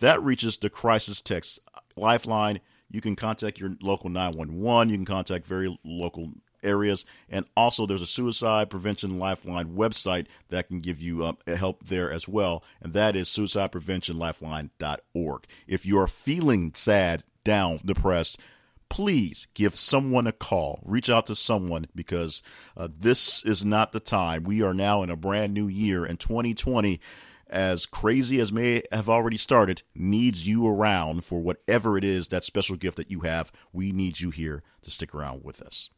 That 0.00 0.22
reaches 0.22 0.56
the 0.56 0.68
crisis 0.68 1.20
text 1.20 1.60
lifeline. 1.96 2.60
You 2.90 3.00
can 3.00 3.16
contact 3.16 3.58
your 3.58 3.76
local 3.80 4.10
911. 4.10 4.90
You 4.90 4.96
can 4.96 5.04
contact 5.04 5.46
very 5.46 5.78
local 5.84 6.32
areas. 6.64 7.04
And 7.28 7.46
also, 7.56 7.86
there's 7.86 8.02
a 8.02 8.06
suicide 8.06 8.70
prevention 8.70 9.16
lifeline 9.18 9.76
website 9.76 10.26
that 10.48 10.66
can 10.68 10.80
give 10.80 11.00
you 11.00 11.24
um, 11.24 11.38
help 11.46 11.84
there 11.84 12.10
as 12.10 12.26
well. 12.26 12.64
And 12.80 12.92
that 12.94 13.14
is 13.14 13.28
suicidepreventionlifeline.org. 13.28 15.46
If 15.66 15.86
you 15.86 15.98
are 15.98 16.08
feeling 16.08 16.72
sad, 16.74 17.22
down, 17.44 17.80
depressed, 17.84 18.40
please 18.88 19.46
give 19.54 19.76
someone 19.76 20.26
a 20.26 20.32
call. 20.32 20.80
Reach 20.84 21.10
out 21.10 21.26
to 21.26 21.34
someone 21.34 21.86
because 21.94 22.42
uh, 22.76 22.88
this 22.96 23.44
is 23.44 23.64
not 23.64 23.92
the 23.92 24.00
time. 24.00 24.44
We 24.44 24.62
are 24.62 24.74
now 24.74 25.02
in 25.02 25.10
a 25.10 25.16
brand 25.16 25.54
new 25.54 25.68
year, 25.68 26.04
and 26.04 26.18
2020, 26.18 27.00
as 27.48 27.86
crazy 27.86 28.40
as 28.40 28.52
may 28.52 28.82
have 28.90 29.08
already 29.08 29.36
started, 29.36 29.82
needs 29.94 30.46
you 30.46 30.66
around 30.66 31.24
for 31.24 31.40
whatever 31.40 31.96
it 31.96 32.04
is 32.04 32.28
that 32.28 32.44
special 32.44 32.76
gift 32.76 32.96
that 32.96 33.10
you 33.10 33.20
have. 33.20 33.52
We 33.72 33.92
need 33.92 34.20
you 34.20 34.30
here 34.30 34.62
to 34.82 34.90
stick 34.90 35.14
around 35.14 35.44
with 35.44 35.62
us. 35.62 35.90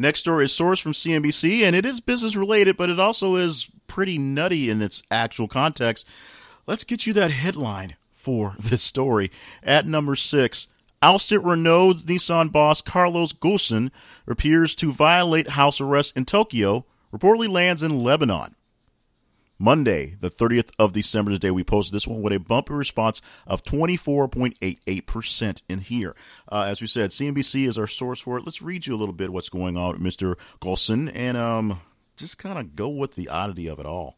Next 0.00 0.20
story 0.20 0.44
is 0.44 0.52
sourced 0.52 0.80
from 0.80 0.92
CNBC, 0.92 1.62
and 1.62 1.74
it 1.74 1.84
is 1.84 1.98
business 1.98 2.36
related, 2.36 2.76
but 2.76 2.88
it 2.88 3.00
also 3.00 3.34
is 3.34 3.68
pretty 3.88 4.16
nutty 4.16 4.70
in 4.70 4.80
its 4.80 5.02
actual 5.10 5.48
context. 5.48 6.06
Let's 6.68 6.84
get 6.84 7.04
you 7.04 7.12
that 7.14 7.32
headline 7.32 7.96
for 8.14 8.54
this 8.60 8.84
story. 8.84 9.32
At 9.60 9.88
number 9.88 10.14
six, 10.14 10.68
ousted 11.02 11.44
Renault 11.44 11.94
Nissan 12.04 12.52
boss 12.52 12.80
Carlos 12.80 13.32
Ghosn 13.32 13.90
appears 14.28 14.76
to 14.76 14.92
violate 14.92 15.50
house 15.50 15.80
arrest 15.80 16.16
in 16.16 16.24
Tokyo, 16.24 16.86
reportedly 17.12 17.48
lands 17.48 17.82
in 17.82 18.04
Lebanon. 18.04 18.54
Monday, 19.58 20.16
the 20.20 20.30
30th 20.30 20.70
of 20.78 20.92
December, 20.92 21.32
the 21.32 21.38
day 21.38 21.50
we 21.50 21.64
posted 21.64 21.92
this 21.92 22.06
one 22.06 22.22
with 22.22 22.32
a 22.32 22.38
bumpy 22.38 22.74
response 22.74 23.20
of 23.46 23.64
24.88% 23.64 25.62
in 25.68 25.80
here. 25.80 26.14
Uh, 26.50 26.66
as 26.68 26.80
we 26.80 26.86
said, 26.86 27.10
CNBC 27.10 27.66
is 27.66 27.76
our 27.76 27.88
source 27.88 28.20
for 28.20 28.38
it. 28.38 28.44
Let's 28.44 28.62
read 28.62 28.86
you 28.86 28.94
a 28.94 28.96
little 28.96 29.12
bit 29.14 29.32
what's 29.32 29.48
going 29.48 29.76
on 29.76 29.98
Mr. 29.98 30.36
Ghosn 30.60 31.10
and 31.12 31.36
um, 31.36 31.80
just 32.16 32.38
kind 32.38 32.58
of 32.58 32.76
go 32.76 32.88
with 32.88 33.16
the 33.16 33.28
oddity 33.28 33.66
of 33.66 33.80
it 33.80 33.86
all. 33.86 34.16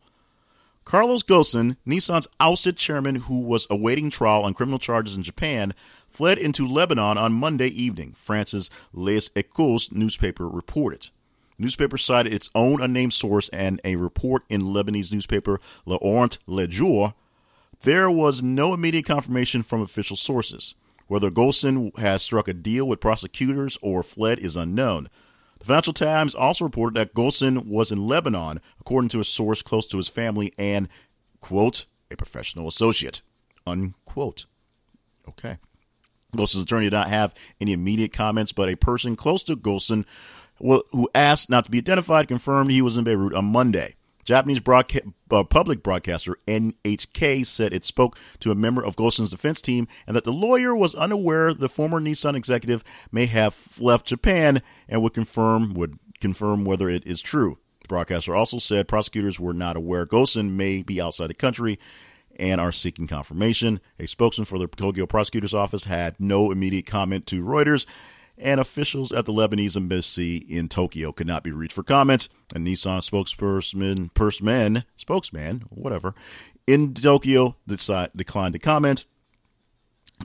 Carlos 0.84 1.22
Ghosn, 1.22 1.76
Nissan's 1.86 2.26
ousted 2.38 2.76
chairman 2.76 3.14
who 3.14 3.40
was 3.40 3.66
awaiting 3.70 4.10
trial 4.10 4.42
on 4.42 4.54
criminal 4.54 4.78
charges 4.78 5.16
in 5.16 5.22
Japan, 5.22 5.72
fled 6.08 6.36
into 6.36 6.66
Lebanon 6.66 7.16
on 7.16 7.32
Monday 7.32 7.68
evening, 7.68 8.12
France's 8.16 8.70
Les 8.92 9.28
Echos 9.30 9.92
newspaper 9.92 10.48
reported. 10.48 11.10
Newspaper 11.60 11.98
cited 11.98 12.32
its 12.32 12.48
own 12.54 12.80
unnamed 12.80 13.12
source 13.12 13.50
and 13.50 13.80
a 13.84 13.96
report 13.96 14.44
in 14.48 14.62
Lebanese 14.62 15.12
newspaper 15.12 15.60
L'Orient 15.84 16.38
Le 16.46 16.66
Jour. 16.66 17.12
There 17.82 18.10
was 18.10 18.42
no 18.42 18.72
immediate 18.72 19.04
confirmation 19.04 19.62
from 19.62 19.82
official 19.82 20.16
sources. 20.16 20.74
Whether 21.06 21.30
Ghosn 21.30 21.96
has 21.98 22.22
struck 22.22 22.48
a 22.48 22.54
deal 22.54 22.86
with 22.86 23.00
prosecutors 23.00 23.76
or 23.82 24.02
fled 24.02 24.38
is 24.38 24.56
unknown. 24.56 25.10
The 25.58 25.66
Financial 25.66 25.92
Times 25.92 26.34
also 26.34 26.64
reported 26.64 26.98
that 26.98 27.14
Ghosn 27.14 27.66
was 27.66 27.92
in 27.92 28.06
Lebanon, 28.06 28.60
according 28.80 29.10
to 29.10 29.20
a 29.20 29.24
source 29.24 29.60
close 29.60 29.86
to 29.88 29.98
his 29.98 30.08
family 30.08 30.54
and, 30.56 30.88
quote, 31.40 31.84
a 32.10 32.16
professional 32.16 32.68
associate, 32.68 33.20
unquote. 33.66 34.46
Okay. 35.28 35.58
Ghosn's 36.34 36.62
attorney 36.62 36.86
did 36.86 36.92
not 36.92 37.08
have 37.08 37.34
any 37.60 37.72
immediate 37.72 38.12
comments, 38.12 38.52
but 38.52 38.70
a 38.70 38.76
person 38.76 39.16
close 39.16 39.42
to 39.42 39.56
Ghosn 39.56 40.06
who 40.60 41.08
asked 41.14 41.50
not 41.50 41.64
to 41.64 41.70
be 41.70 41.78
identified 41.78 42.28
confirmed 42.28 42.70
he 42.70 42.82
was 42.82 42.96
in 42.96 43.04
Beirut 43.04 43.34
on 43.34 43.46
Monday. 43.46 43.96
Japanese 44.24 44.60
broadca- 44.60 45.12
uh, 45.30 45.42
public 45.44 45.82
broadcaster 45.82 46.36
NHK 46.46 47.44
said 47.46 47.72
it 47.72 47.84
spoke 47.84 48.16
to 48.40 48.50
a 48.50 48.54
member 48.54 48.84
of 48.84 48.96
Ghosn's 48.96 49.30
defense 49.30 49.60
team 49.60 49.88
and 50.06 50.14
that 50.14 50.24
the 50.24 50.32
lawyer 50.32 50.76
was 50.76 50.94
unaware 50.94 51.54
the 51.54 51.68
former 51.68 52.00
Nissan 52.00 52.36
executive 52.36 52.84
may 53.10 53.26
have 53.26 53.78
left 53.80 54.06
Japan 54.06 54.62
and 54.88 55.02
would 55.02 55.14
confirm 55.14 55.74
would 55.74 55.98
confirm 56.20 56.64
whether 56.64 56.88
it 56.88 57.06
is 57.06 57.20
true. 57.20 57.58
The 57.80 57.88
broadcaster 57.88 58.36
also 58.36 58.58
said 58.58 58.88
prosecutors 58.88 59.40
were 59.40 59.54
not 59.54 59.76
aware 59.76 60.06
Ghosn 60.06 60.50
may 60.50 60.82
be 60.82 61.00
outside 61.00 61.30
the 61.30 61.34
country 61.34 61.78
and 62.38 62.60
are 62.60 62.72
seeking 62.72 63.06
confirmation. 63.06 63.80
A 63.98 64.06
spokesman 64.06 64.44
for 64.44 64.58
the 64.58 64.66
Tokyo 64.66 65.06
prosecutor's 65.06 65.54
office 65.54 65.84
had 65.84 66.14
no 66.20 66.52
immediate 66.52 66.86
comment 66.86 67.26
to 67.28 67.42
Reuters 67.42 67.86
and 68.40 68.60
officials 68.60 69.12
at 69.12 69.26
the 69.26 69.32
Lebanese 69.32 69.76
embassy 69.76 70.36
in 70.36 70.68
Tokyo 70.68 71.12
could 71.12 71.26
not 71.26 71.42
be 71.42 71.52
reached 71.52 71.74
for 71.74 71.82
comment. 71.82 72.28
A 72.54 72.58
Nissan 72.58 73.00
spokesperson, 73.00 74.12
person, 74.14 74.84
spokesman, 74.96 75.64
whatever, 75.70 76.14
in 76.66 76.94
Tokyo 76.94 77.56
declined 77.66 78.52
to 78.52 78.58
comment. 78.58 79.04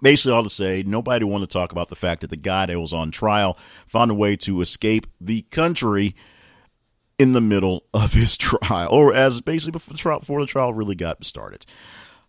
Basically, 0.01 0.34
all 0.34 0.43
to 0.43 0.50
say, 0.50 0.84
nobody 0.86 1.24
wanted 1.24 1.50
to 1.50 1.53
talk 1.53 1.72
about 1.72 1.89
the 1.89 1.95
fact 1.95 2.22
that 2.22 2.29
the 2.29 2.36
guy 2.36 2.65
that 2.65 2.79
was 2.79 2.91
on 2.91 3.12
trial 3.12 3.57
found 3.88 4.12
a 4.12 4.15
way 4.15 4.36
to 4.38 4.60
escape 4.62 5.07
the 5.22 5.43
country 5.43 6.15
in 7.17 7.31
the 7.31 7.41
middle 7.41 7.86
of 7.93 8.13
his 8.13 8.38
trial, 8.38 8.89
or 8.91 9.13
as 9.13 9.41
basically 9.41 9.72
before 9.72 9.93
the 9.93 9.98
trial, 9.98 10.19
before 10.19 10.41
the 10.41 10.48
trial 10.48 10.74
really 10.74 10.95
got 10.95 11.24
started. 11.25 11.65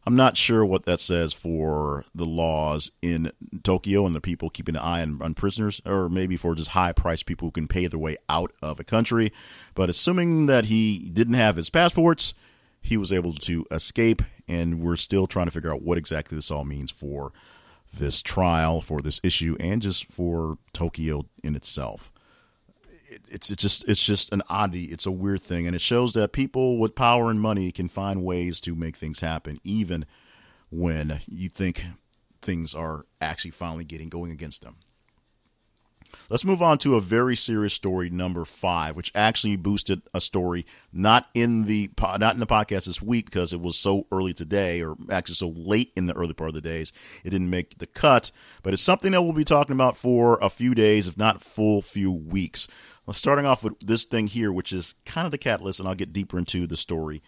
I'm 0.07 0.15
not 0.15 0.37
sure 0.37 0.65
what 0.65 0.85
that 0.85 1.01
says 1.01 1.33
for 1.33 2.05
the 2.15 2.25
laws 2.25 2.93
in 3.03 3.33
Tokyo 3.65 4.07
and 4.07 4.15
the 4.15 4.21
people 4.21 4.51
keeping 4.51 4.77
an 4.77 4.83
eye 4.83 5.03
on, 5.03 5.21
on 5.21 5.35
prisoners, 5.35 5.83
or 5.85 6.09
maybe 6.09 6.37
for 6.37 6.55
just 6.55 6.71
high 6.71 6.93
priced 6.93 7.27
people 7.27 7.49
who 7.49 7.53
can 7.53 7.67
pay 7.67 7.89
their 7.89 7.99
way 7.99 8.17
out 8.29 8.53
of 8.63 8.79
a 8.79 8.85
country. 8.85 9.33
But 9.75 9.91
assuming 9.91 10.47
that 10.47 10.67
he 10.67 11.11
didn't 11.13 11.35
have 11.35 11.57
his 11.57 11.71
passports, 11.71 12.35
he 12.81 12.97
was 12.97 13.13
able 13.13 13.33
to 13.35 13.67
escape, 13.73 14.23
and 14.47 14.81
we're 14.81 14.95
still 14.95 15.27
trying 15.27 15.47
to 15.47 15.51
figure 15.51 15.73
out 15.73 15.83
what 15.83 15.99
exactly 15.99 16.37
this 16.37 16.53
all 16.53 16.65
means 16.65 16.93
for 16.93 17.33
this 17.93 18.23
trial, 18.23 18.81
for 18.81 19.01
this 19.01 19.21
issue, 19.25 19.57
and 19.59 19.83
just 19.83 20.05
for 20.07 20.59
Tokyo 20.73 21.27
in 21.43 21.57
itself 21.57 22.13
it's 23.29 23.51
it's 23.51 23.63
just 23.63 23.85
it's 23.89 24.05
just 24.05 24.33
an 24.33 24.43
oddity. 24.49 24.85
It's 24.85 25.07
a 25.07 25.11
weird 25.11 25.43
thing, 25.43 25.67
and 25.67 25.75
it 25.75 25.81
shows 25.81 26.13
that 26.15 26.33
people 26.33 26.79
with 26.79 26.95
power 26.95 27.31
and 27.31 27.41
money 27.41 27.73
can 27.73 27.89
find 27.89 28.25
ways 28.25 28.61
to 28.61 28.75
make 28.75 28.97
things 28.97 29.21
happen, 29.21 29.61
even 29.65 30.07
when 30.71 31.21
you 31.27 31.49
think 31.49 31.85
things 32.43 32.75
are 32.75 33.07
actually 33.21 33.51
finally 33.51 33.85
getting 33.85 34.09
going 34.09 34.31
against 34.31 34.63
them. 34.63 34.77
Let's 36.29 36.45
move 36.45 36.63
on 36.63 36.79
to 36.79 36.97
a 36.97 37.01
very 37.01 37.37
serious 37.37 37.75
story, 37.75 38.11
number 38.11 38.45
five, 38.45 38.97
which 38.97 39.13
actually 39.15 39.57
boosted 39.57 40.03
a 40.13 40.21
story 40.21 40.67
not 40.93 41.29
in 41.35 41.65
the 41.65 41.91
not 42.19 42.35
in 42.35 42.41
the 42.41 42.47
podcast 42.47 42.87
this 42.87 43.03
week 43.03 43.27
because 43.27 43.53
it 43.53 43.61
was 43.61 43.77
so 43.79 44.07
early 44.11 44.35
today, 44.35 44.83
or 44.83 44.97
actually 45.11 45.37
so 45.37 45.53
late 45.55 45.93
in 45.97 46.07
the 46.07 46.15
early 46.15 46.33
part 46.33 46.49
of 46.49 46.55
the 46.55 46.61
days, 46.61 46.93
it 47.25 47.31
didn't 47.31 47.51
make 47.51 47.79
the 47.79 47.87
cut. 47.87 48.31
But 48.63 48.73
it's 48.73 48.83
something 48.83 49.13
that 49.13 49.23
we'll 49.23 49.33
be 49.33 49.45
talking 49.45 49.75
about 49.75 49.97
for 49.97 50.39
a 50.41 50.51
few 50.51 50.75
days, 50.75 51.07
if 51.07 51.17
not 51.17 51.43
full 51.43 51.83
few 51.83 52.11
weeks. 52.11 52.67
Well, 53.07 53.15
starting 53.15 53.47
off 53.47 53.63
with 53.63 53.79
this 53.79 54.05
thing 54.05 54.27
here, 54.27 54.53
which 54.53 54.73
is 54.73 54.97
kind 55.05 55.27
of 55.27 55.31
the 55.31 55.39
catalyst, 55.39 55.79
and 55.79 55.89
I'll 55.89 55.95
get 55.95 56.13
deeper 56.13 56.39
into 56.39 56.67
the 56.67 56.77
story 56.77 57.23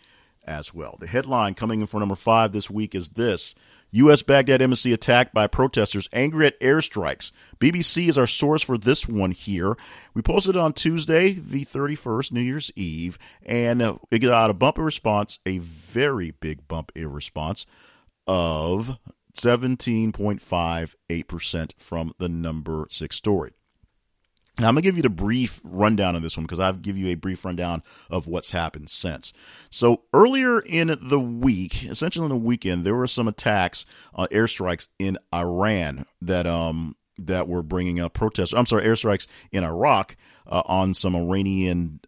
as 0.45 0.75
well. 0.75 0.97
The 0.99 1.07
headline 1.07 1.55
coming 1.55 1.81
in 1.81 1.87
for 1.87 2.01
number 2.01 2.17
five 2.17 2.53
this 2.53 2.69
week 2.69 2.97
is 2.97 3.11
this 3.11 3.55
U.S. 3.93 4.23
Baghdad 4.23 4.61
embassy 4.61 4.93
attacked 4.93 5.33
by 5.33 5.47
protesters 5.47 6.09
angry 6.13 6.47
at 6.47 6.61
airstrikes. 6.61 7.31
BBC 7.59 8.09
is 8.09 8.19
our 8.19 8.27
source 8.27 8.63
for 8.63 8.77
this 8.77 9.09
one 9.09 9.31
here. 9.31 9.77
We 10.15 10.23
posted 10.23 10.57
on 10.57 10.73
Tuesday, 10.73 11.33
the 11.33 11.65
31st, 11.65 12.33
New 12.33 12.41
Year's 12.41 12.73
Eve, 12.75 13.17
and 13.47 13.81
uh, 13.81 13.99
it 14.11 14.19
got 14.19 14.51
a 14.51 14.55
bump 14.55 14.79
in 14.79 14.85
response, 14.85 15.39
a 15.47 15.59
very 15.59 16.33
big 16.33 16.67
bump 16.67 16.91
in 16.95 17.13
response 17.13 17.67
of 18.27 18.99
17.58% 19.39 21.73
from 21.79 22.13
the 22.19 22.29
number 22.29 22.87
six 22.91 23.17
story. 23.17 23.53
Now, 24.59 24.69
I'm 24.69 24.75
going 24.75 24.83
to 24.83 24.89
give 24.89 24.97
you 24.97 25.03
the 25.03 25.11
brief 25.11 25.61
rundown 25.63 26.17
of 26.17 26.23
this 26.23 26.37
one 26.37 26.45
because 26.45 26.59
I'll 26.59 26.73
give 26.73 26.99
you 26.99 27.09
a 27.09 27.15
brief 27.15 27.45
rundown 27.45 27.83
of 28.11 28.27
what's 28.27 28.51
happened 28.51 28.91
since. 28.91 29.33
So, 29.71 30.03
earlier 30.13 30.59
in 30.61 30.97
the 31.01 31.21
week, 31.21 31.85
essentially 31.85 32.25
in 32.25 32.31
the 32.31 32.37
weekend, 32.37 32.85
there 32.85 32.97
were 32.97 33.07
some 33.07 33.29
attacks, 33.29 33.87
uh, 34.15 34.27
airstrikes 34.33 34.89
in 34.99 35.19
Iran 35.33 36.05
that 36.21 36.47
um 36.47 36.97
that 37.19 37.49
were 37.49 37.63
bringing 37.63 38.01
up 38.01 38.15
protests. 38.15 38.53
I'm 38.53 38.67
sorry, 38.67 38.85
airstrikes 38.85 39.27
in 39.51 39.65
Iraq 39.65 40.17
uh, 40.47 40.63
on 40.67 40.95
some 40.95 41.17
Iranian 41.17 42.01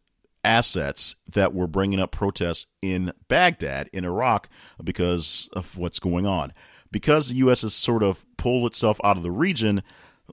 assets 0.45 1.17
that 1.33 1.53
were 1.55 1.67
bringing 1.67 2.01
up 2.01 2.13
protests 2.13 2.67
in 2.81 3.13
Baghdad 3.29 3.91
in 3.93 4.05
Iraq 4.05 4.49
because 4.83 5.49
of 5.53 5.77
what's 5.77 5.99
going 5.99 6.27
on. 6.27 6.53
Because 6.93 7.29
the 7.29 7.37
U.S. 7.37 7.63
has 7.63 7.75
sort 7.75 8.03
of 8.03 8.25
pulled 8.37 8.67
itself 8.67 9.01
out 9.05 9.17
of 9.17 9.23
the 9.23 9.31
region, 9.31 9.83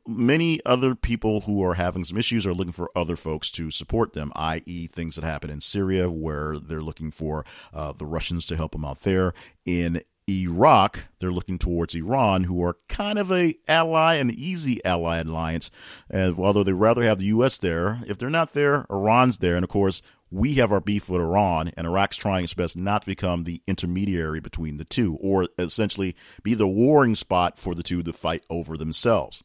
many 0.08 0.60
other 0.66 0.96
people 0.96 1.42
who 1.42 1.64
are 1.64 1.74
having 1.74 2.06
some 2.06 2.18
issues 2.18 2.48
are 2.48 2.54
looking 2.54 2.74
for 2.74 2.90
other 2.96 3.16
folks 3.16 3.52
to 3.52 3.70
support 3.72 4.14
them, 4.14 4.32
i.e., 4.36 4.88
things 4.88 5.16
that 5.16 5.24
happen 5.24 5.50
in 5.50 5.62
Syria 5.62 6.10
where 6.10 6.58
they're 6.58 6.82
looking 6.82 7.12
for 7.12 7.46
uh, 7.74 7.92
the 7.92 8.06
Russians 8.06 8.48
to 8.48 8.56
help 8.56 8.72
them 8.72 8.86
out 8.86 9.02
there. 9.02 9.34
In 9.66 10.02
Iraq, 10.30 11.06
they're 11.20 11.32
looking 11.32 11.58
towards 11.58 11.96
Iran, 11.96 12.46
who 12.46 12.62
are 12.64 12.78
kind 12.90 13.18
of 13.18 13.32
a 13.32 13.56
ally, 13.68 14.16
an 14.16 14.32
easy 14.32 14.84
ally 14.84 15.20
alliance. 15.20 15.72
And 16.10 16.38
although 16.38 16.64
they 16.64 16.74
rather 16.74 17.04
have 17.04 17.20
the 17.20 17.26
U.S. 17.26 17.58
there, 17.58 18.02
if 18.08 18.18
they're 18.18 18.30
not 18.30 18.54
there, 18.54 18.86
Iran's 18.90 19.38
there, 19.38 19.56
and 19.56 19.64
of 19.64 19.70
course. 19.70 20.02
We 20.30 20.56
have 20.56 20.74
our 20.74 20.82
beef 20.82 21.10
with 21.10 21.22
Iran, 21.22 21.72
and 21.78 21.88
Iraq's 21.88 22.18
trying 22.18 22.44
its 22.44 22.54
best 22.54 22.76
not 22.76 23.04
to 23.04 23.06
become 23.06 23.46
the 23.46 23.62
intermediary 23.66 24.42
between 24.42 24.76
the 24.76 24.84
two, 24.84 25.16
or 25.22 25.48
essentially 25.58 26.18
be 26.44 26.54
the 26.54 26.68
warring 26.68 27.16
spot 27.16 27.58
for 27.58 27.74
the 27.74 27.82
two 27.82 28.04
to 28.04 28.12
fight 28.12 28.44
over 28.50 28.76
themselves. 28.76 29.42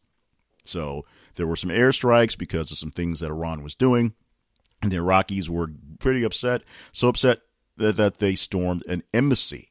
So 0.65 1.05
there 1.35 1.47
were 1.47 1.57
some 1.57 1.71
airstrikes 1.71 2.37
because 2.37 2.71
of 2.71 2.79
some 2.79 2.91
things 2.91 3.21
that 3.21 3.31
Iran 3.31 3.63
was 3.63 3.75
doing. 3.75 4.15
And 4.81 4.91
the 4.91 4.97
Iraqis 4.97 5.49
were 5.49 5.69
pretty 6.01 6.25
upset, 6.25 6.63
so 6.91 7.07
upset 7.07 7.43
that, 7.77 7.97
that 7.97 8.19
they 8.19 8.35
stormed 8.35 8.83
an 8.89 9.05
embassy. 9.15 9.71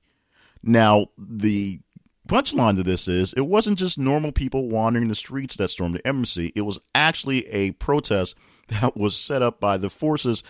Now, 0.64 1.08
the 1.18 1.82
punchline 2.28 2.76
to 2.78 2.84
this 2.84 3.10
is 3.10 3.34
it 3.34 3.42
wasn't 3.42 3.78
just 3.78 3.98
normal 3.98 4.32
people 4.32 4.70
wandering 4.70 5.10
the 5.10 5.16
streets 5.16 5.58
that 5.58 5.70
stormed 5.70 5.96
the 5.96 6.08
embassy, 6.08 6.54
it 6.56 6.62
was 6.62 6.80
actually 6.96 7.48
a 7.48 7.72
protest 7.72 8.38
that 8.70 8.96
was 8.96 9.18
set 9.18 9.42
up 9.42 9.60
by 9.60 9.78
the 9.78 9.90
forces 9.90 10.44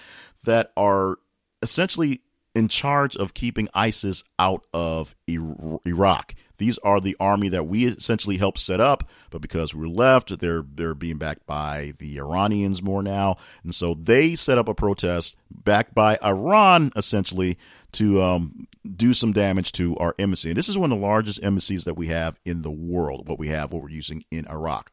that 0.44 0.72
are 0.78 1.18
essentially 1.62 2.22
in 2.54 2.68
charge 2.68 3.16
of 3.16 3.34
keeping 3.34 3.68
ISIS 3.74 4.24
out 4.38 4.66
of 4.74 5.16
Iraq. 5.28 6.36
These 6.62 6.78
are 6.84 7.02
the 7.02 7.18
army 7.20 7.50
that 7.50 7.66
we 7.66 7.86
essentially 7.86 8.38
helped 8.38 8.60
set 8.60 8.80
up, 8.80 9.10
but 9.32 9.42
because 9.42 9.74
we're 9.74 9.88
left, 9.88 10.38
they're 10.38 10.64
they're 10.76 10.94
being 10.94 11.18
backed 11.18 11.48
by 11.48 11.94
the 11.98 12.20
Iranians 12.20 12.84
more 12.84 13.02
now, 13.02 13.38
and 13.64 13.74
so 13.74 13.96
they 13.96 14.36
set 14.36 14.60
up 14.60 14.68
a 14.68 14.76
protest 14.76 15.36
backed 15.50 15.96
by 15.96 16.20
Iran 16.24 16.92
essentially 16.96 17.58
to 17.94 18.22
um, 18.22 18.68
do 18.96 19.12
some 19.16 19.34
damage 19.34 19.72
to 19.72 19.98
our 19.98 20.14
embassy. 20.20 20.52
And 20.52 20.58
this 20.58 20.70
is 20.70 20.78
one 20.78 20.92
of 20.92 21.00
the 21.00 21.06
largest 21.06 21.44
embassies 21.44 21.84
that 21.86 21.96
we 21.98 22.08
have 22.08 22.40
in 22.46 22.62
the 22.62 22.70
world. 22.70 23.28
What 23.28 23.40
we 23.40 23.48
have, 23.48 23.74
what 23.74 23.82
we're 23.82 23.90
using 23.90 24.24
in 24.30 24.48
Iraq. 24.48 24.92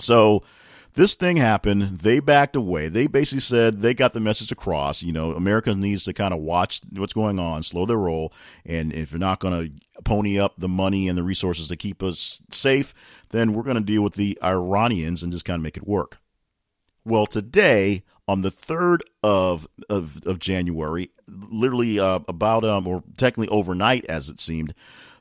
So 0.00 0.42
this 0.94 1.14
thing 1.14 1.36
happened. 1.36 1.98
They 2.00 2.20
backed 2.20 2.56
away. 2.56 2.88
They 2.88 3.06
basically 3.06 3.40
said 3.40 3.78
they 3.78 3.94
got 3.94 4.12
the 4.12 4.20
message 4.20 4.52
across. 4.52 5.02
You 5.02 5.12
know, 5.12 5.32
America 5.32 5.74
needs 5.74 6.04
to 6.04 6.12
kind 6.12 6.34
of 6.34 6.40
watch 6.40 6.80
what's 6.92 7.12
going 7.12 7.38
on, 7.38 7.62
slow 7.62 7.86
their 7.86 7.98
roll, 7.98 8.32
and 8.64 8.92
if 8.92 9.12
you're 9.12 9.18
not 9.18 9.40
going 9.40 9.68
to 9.68 10.02
pony 10.02 10.38
up 10.38 10.54
the 10.58 10.68
money 10.68 11.08
and 11.08 11.16
the 11.16 11.22
resources 11.22 11.68
to 11.68 11.76
keep 11.76 12.02
us 12.02 12.40
safe, 12.50 12.92
then 13.30 13.52
we're 13.52 13.62
going 13.62 13.76
to 13.76 13.82
deal 13.82 14.02
with 14.02 14.14
the 14.14 14.38
Iranians 14.42 15.22
and 15.22 15.32
just 15.32 15.44
kind 15.44 15.56
of 15.56 15.62
make 15.62 15.76
it 15.76 15.86
work. 15.86 16.18
Well, 17.04 17.26
today 17.26 18.04
on 18.28 18.42
the 18.42 18.50
third 18.50 19.02
of, 19.22 19.66
of 19.90 20.20
of 20.24 20.38
January, 20.38 21.10
literally 21.26 21.98
uh, 21.98 22.20
about 22.28 22.64
um 22.64 22.86
or 22.86 23.02
technically 23.16 23.48
overnight 23.48 24.04
as 24.06 24.28
it 24.28 24.38
seemed, 24.38 24.74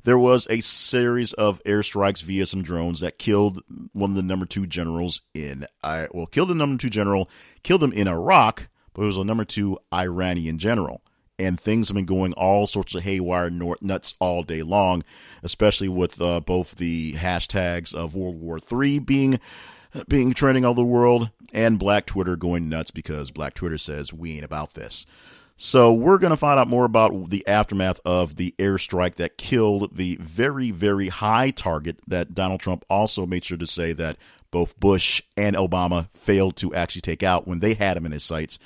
there 0.04 0.18
was 0.18 0.48
a 0.50 0.62
series 0.62 1.34
of 1.34 1.62
airstrikes 1.64 2.24
via 2.24 2.46
some 2.46 2.62
drones 2.62 3.02
that 3.02 3.20
killed 3.20 3.62
one 3.94 4.12
of 4.12 4.16
the 4.16 4.24
number 4.24 4.46
two 4.46 4.66
generals 4.66 5.22
in 5.34 5.66
I 5.84 6.08
well 6.12 6.26
killed 6.26 6.50
the 6.50 6.56
number 6.56 6.80
two 6.80 6.90
general, 6.90 7.30
killed 7.64 7.84
him 7.84 7.94
in 7.94 8.08
Iraq, 8.08 8.70
but 8.94 9.04
it 9.04 9.08
was 9.08 9.18
a 9.18 9.24
number 9.24 9.46
two 9.46 9.78
Iranian 9.94 10.58
general. 10.58 11.02
And 11.40 11.60
things 11.60 11.88
have 11.88 11.96
been 11.96 12.06
going 12.06 12.34
all 12.34 12.68
sorts 12.68 12.94
of 12.94 13.02
haywire 13.02 13.50
nuts 13.50 14.16
all 14.20 14.44
day 14.44 14.62
long, 14.62 15.04
especially 15.42 15.90
with 15.90 16.22
uh, 16.22 16.40
both 16.40 16.76
the 16.76 17.14
hashtags 17.14 17.96
of 17.96 18.14
World 18.14 18.40
War 18.40 18.60
III 18.60 19.00
being 19.00 19.40
being 20.08 20.34
trending 20.34 20.66
all 20.66 20.74
the 20.74 20.84
world 20.84 21.32
and 21.52 21.80
Black 21.80 22.06
Twitter 22.06 22.36
going 22.36 22.70
nuts 22.70 22.92
because 22.92 23.32
Black 23.32 23.54
Twitter 23.56 23.78
says 23.78 24.14
we 24.14 24.36
ain't 24.36 24.46
about 24.46 24.74
this. 24.74 25.06
So 25.64 25.94
we're 25.94 26.18
going 26.18 26.32
to 26.32 26.38
find 26.38 26.60
out 26.60 26.68
more 26.68 26.86
about 26.86 27.30
the 27.30 27.48
aftermath 27.48 28.00
of 28.04 28.36
the 28.36 28.56
airstrike 28.58 29.18
that 29.18 29.38
killed 29.38 29.96
the 29.96 30.18
very, 30.20 30.72
very 30.72 31.10
high 31.10 31.52
target 31.52 32.00
that 32.08 32.34
Donald 32.34 32.62
Trump 32.62 32.84
also 32.90 33.28
made 33.28 33.46
sure 33.46 33.60
to 33.60 33.68
say 33.68 33.94
that 33.94 34.18
both 34.50 34.80
Bush 34.80 35.22
and 35.38 35.56
Obama 35.56 36.10
failed 36.14 36.56
to 36.58 36.74
actually 36.74 37.02
take 37.02 37.22
out 37.22 37.48
when 37.48 37.60
they 37.60 37.76
had 37.76 37.96
him 37.96 38.08
in 38.08 38.12
his 38.12 38.24
sights. 38.24 38.58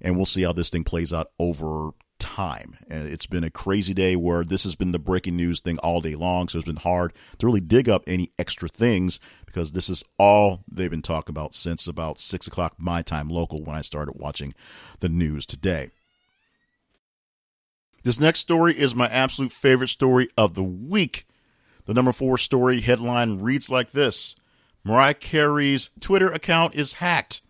And 0.00 0.16
we'll 0.16 0.26
see 0.26 0.42
how 0.42 0.52
this 0.52 0.70
thing 0.70 0.82
plays 0.82 1.12
out 1.12 1.30
over 1.38 1.92
time. 2.18 2.76
And 2.88 3.08
it's 3.08 3.26
been 3.26 3.44
a 3.44 3.50
crazy 3.50 3.94
day 3.94 4.16
where 4.16 4.42
this 4.42 4.64
has 4.64 4.74
been 4.74 4.90
the 4.90 4.98
breaking 4.98 5.36
news 5.36 5.60
thing 5.60 5.78
all 5.78 6.00
day 6.00 6.16
long. 6.16 6.48
So 6.48 6.58
it's 6.58 6.66
been 6.66 6.74
hard 6.74 7.12
to 7.38 7.46
really 7.46 7.60
dig 7.60 7.88
up 7.88 8.02
any 8.08 8.32
extra 8.40 8.68
things 8.68 9.20
because 9.46 9.70
this 9.70 9.88
is 9.88 10.02
all 10.18 10.64
they've 10.68 10.90
been 10.90 11.00
talking 11.00 11.32
about 11.32 11.54
since 11.54 11.86
about 11.86 12.18
six 12.18 12.48
o'clock 12.48 12.74
my 12.76 13.02
time 13.02 13.28
local 13.28 13.62
when 13.62 13.76
I 13.76 13.82
started 13.82 14.16
watching 14.16 14.52
the 14.98 15.08
news 15.08 15.46
today. 15.46 15.92
This 18.02 18.18
next 18.18 18.40
story 18.40 18.78
is 18.78 18.94
my 18.94 19.08
absolute 19.08 19.52
favorite 19.52 19.88
story 19.88 20.28
of 20.36 20.54
the 20.54 20.62
week. 20.62 21.26
The 21.84 21.92
number 21.92 22.12
four 22.12 22.38
story 22.38 22.80
headline 22.80 23.40
reads 23.40 23.68
like 23.68 23.90
this 23.90 24.36
Mariah 24.84 25.14
Carey's 25.14 25.90
Twitter 26.00 26.30
account 26.30 26.74
is 26.74 26.94
hacked. 26.94 27.42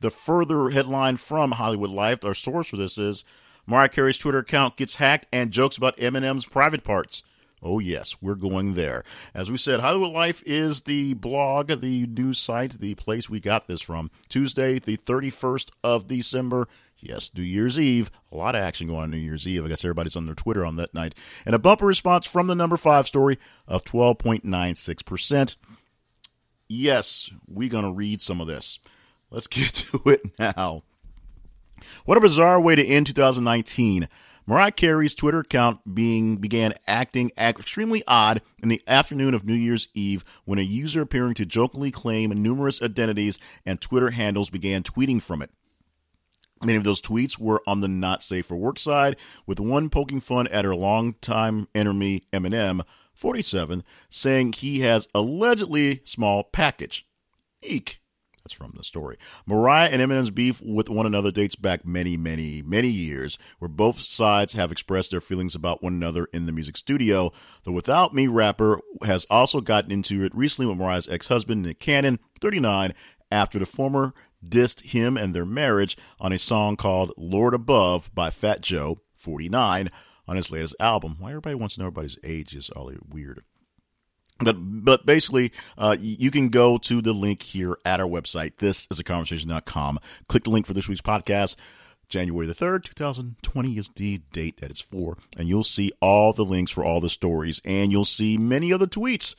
The 0.00 0.10
further 0.10 0.70
headline 0.70 1.16
from 1.16 1.52
Hollywood 1.52 1.90
Life, 1.90 2.24
our 2.24 2.34
source 2.34 2.68
for 2.68 2.76
this 2.76 2.98
is 2.98 3.24
Mariah 3.66 3.88
Carey's 3.88 4.18
Twitter 4.18 4.38
account 4.38 4.76
gets 4.76 4.96
hacked 4.96 5.26
and 5.32 5.50
jokes 5.50 5.78
about 5.78 5.96
Eminem's 5.96 6.44
private 6.44 6.84
parts. 6.84 7.22
Oh, 7.62 7.78
yes, 7.80 8.16
we're 8.20 8.36
going 8.36 8.74
there. 8.74 9.02
As 9.34 9.50
we 9.50 9.56
said, 9.56 9.80
Hollywood 9.80 10.12
Life 10.12 10.42
is 10.46 10.82
the 10.82 11.14
blog, 11.14 11.80
the 11.80 12.06
news 12.06 12.38
site, 12.38 12.78
the 12.78 12.94
place 12.94 13.28
we 13.28 13.40
got 13.40 13.66
this 13.66 13.80
from. 13.80 14.10
Tuesday, 14.28 14.78
the 14.78 14.96
31st 14.96 15.70
of 15.82 16.06
December. 16.06 16.68
Yes, 17.00 17.30
New 17.34 17.42
Year's 17.42 17.78
Eve. 17.78 18.10
A 18.32 18.36
lot 18.36 18.54
of 18.54 18.62
action 18.62 18.86
going 18.86 19.02
on 19.02 19.10
New 19.10 19.18
Year's 19.18 19.46
Eve. 19.46 19.64
I 19.64 19.68
guess 19.68 19.84
everybody's 19.84 20.16
on 20.16 20.26
their 20.26 20.34
Twitter 20.34 20.64
on 20.64 20.76
that 20.76 20.94
night. 20.94 21.14
And 21.46 21.54
a 21.54 21.58
bumper 21.58 21.86
response 21.86 22.26
from 22.26 22.48
the 22.48 22.54
number 22.54 22.76
five 22.76 23.06
story 23.06 23.38
of 23.66 23.84
12.96%. 23.84 25.56
Yes, 26.68 27.30
we're 27.46 27.68
going 27.68 27.84
to 27.84 27.92
read 27.92 28.20
some 28.20 28.40
of 28.40 28.46
this. 28.46 28.78
Let's 29.30 29.46
get 29.46 29.72
to 29.74 30.02
it 30.06 30.22
now. 30.38 30.82
What 32.04 32.18
a 32.18 32.20
bizarre 32.20 32.60
way 32.60 32.74
to 32.74 32.84
end 32.84 33.06
2019. 33.06 34.08
Mariah 34.46 34.72
Carey's 34.72 35.14
Twitter 35.14 35.40
account 35.40 35.94
being 35.94 36.38
began 36.38 36.72
acting 36.86 37.30
extremely 37.36 38.02
odd 38.08 38.40
in 38.62 38.70
the 38.70 38.82
afternoon 38.88 39.34
of 39.34 39.44
New 39.44 39.54
Year's 39.54 39.88
Eve 39.92 40.24
when 40.46 40.58
a 40.58 40.62
user 40.62 41.02
appearing 41.02 41.34
to 41.34 41.44
jokingly 41.44 41.90
claim 41.90 42.30
numerous 42.30 42.82
identities 42.82 43.38
and 43.66 43.78
Twitter 43.78 44.10
handles 44.10 44.48
began 44.48 44.82
tweeting 44.82 45.20
from 45.20 45.42
it. 45.42 45.50
Many 46.62 46.76
of 46.76 46.84
those 46.84 47.00
tweets 47.00 47.38
were 47.38 47.62
on 47.66 47.80
the 47.80 47.88
not 47.88 48.22
safe 48.22 48.46
for 48.46 48.56
work 48.56 48.78
side, 48.78 49.16
with 49.46 49.60
one 49.60 49.90
poking 49.90 50.20
fun 50.20 50.46
at 50.48 50.64
her 50.64 50.74
longtime 50.74 51.68
enemy 51.74 52.24
Eminem, 52.32 52.82
47, 53.14 53.84
saying 54.10 54.52
he 54.52 54.80
has 54.80 55.08
allegedly 55.14 56.02
small 56.04 56.44
package. 56.44 57.06
Eek. 57.62 58.00
That's 58.44 58.54
from 58.54 58.72
the 58.76 58.84
story. 58.84 59.18
Mariah 59.46 59.90
and 59.90 60.00
Eminem's 60.00 60.30
beef 60.30 60.62
with 60.62 60.88
one 60.88 61.04
another 61.04 61.30
dates 61.30 61.54
back 61.54 61.84
many, 61.84 62.16
many, 62.16 62.62
many 62.62 62.88
years, 62.88 63.36
where 63.58 63.68
both 63.68 64.00
sides 64.00 64.54
have 64.54 64.72
expressed 64.72 65.10
their 65.10 65.20
feelings 65.20 65.54
about 65.54 65.82
one 65.82 65.92
another 65.92 66.28
in 66.32 66.46
the 66.46 66.52
music 66.52 66.76
studio. 66.76 67.30
The 67.64 67.72
Without 67.72 68.14
Me 68.14 68.26
rapper 68.26 68.80
has 69.04 69.26
also 69.28 69.60
gotten 69.60 69.92
into 69.92 70.24
it 70.24 70.34
recently 70.34 70.66
with 70.66 70.78
Mariah's 70.78 71.08
ex 71.08 71.28
husband, 71.28 71.62
Nick 71.62 71.78
Cannon, 71.78 72.20
39, 72.40 72.94
after 73.30 73.58
the 73.58 73.66
former 73.66 74.14
dissed 74.46 74.82
him 74.82 75.16
and 75.16 75.34
their 75.34 75.46
marriage 75.46 75.96
on 76.20 76.32
a 76.32 76.38
song 76.38 76.76
called 76.76 77.12
Lord 77.16 77.54
Above 77.54 78.10
by 78.14 78.30
Fat 78.30 78.60
Joe, 78.60 79.00
49, 79.14 79.90
on 80.26 80.36
his 80.36 80.50
latest 80.50 80.76
album. 80.78 81.16
Why 81.18 81.30
everybody 81.30 81.54
wants 81.54 81.74
to 81.74 81.80
know 81.80 81.86
everybody's 81.86 82.18
age 82.22 82.54
is 82.54 82.70
all 82.70 82.92
weird. 83.08 83.42
But 84.40 84.54
but 84.58 85.04
basically, 85.04 85.52
uh, 85.76 85.96
you 85.98 86.30
can 86.30 86.48
go 86.48 86.78
to 86.78 87.02
the 87.02 87.12
link 87.12 87.42
here 87.42 87.76
at 87.84 88.00
our 88.00 88.06
website. 88.06 88.58
This 88.58 88.86
is 88.90 89.00
a 89.00 89.04
conversation.com. 89.04 89.98
Click 90.28 90.44
the 90.44 90.50
link 90.50 90.66
for 90.66 90.74
this 90.74 90.88
week's 90.88 91.00
podcast. 91.00 91.56
January 92.08 92.46
the 92.46 92.54
3rd, 92.54 92.84
2020 92.84 93.76
is 93.76 93.90
the 93.94 94.22
date 94.32 94.60
that 94.60 94.70
it's 94.70 94.80
for. 94.80 95.18
And 95.36 95.46
you'll 95.46 95.64
see 95.64 95.92
all 96.00 96.32
the 96.32 96.44
links 96.44 96.70
for 96.70 96.82
all 96.82 97.02
the 97.02 97.10
stories. 97.10 97.60
And 97.66 97.92
you'll 97.92 98.06
see 98.06 98.38
many 98.38 98.72
other 98.72 98.86
tweets 98.86 99.34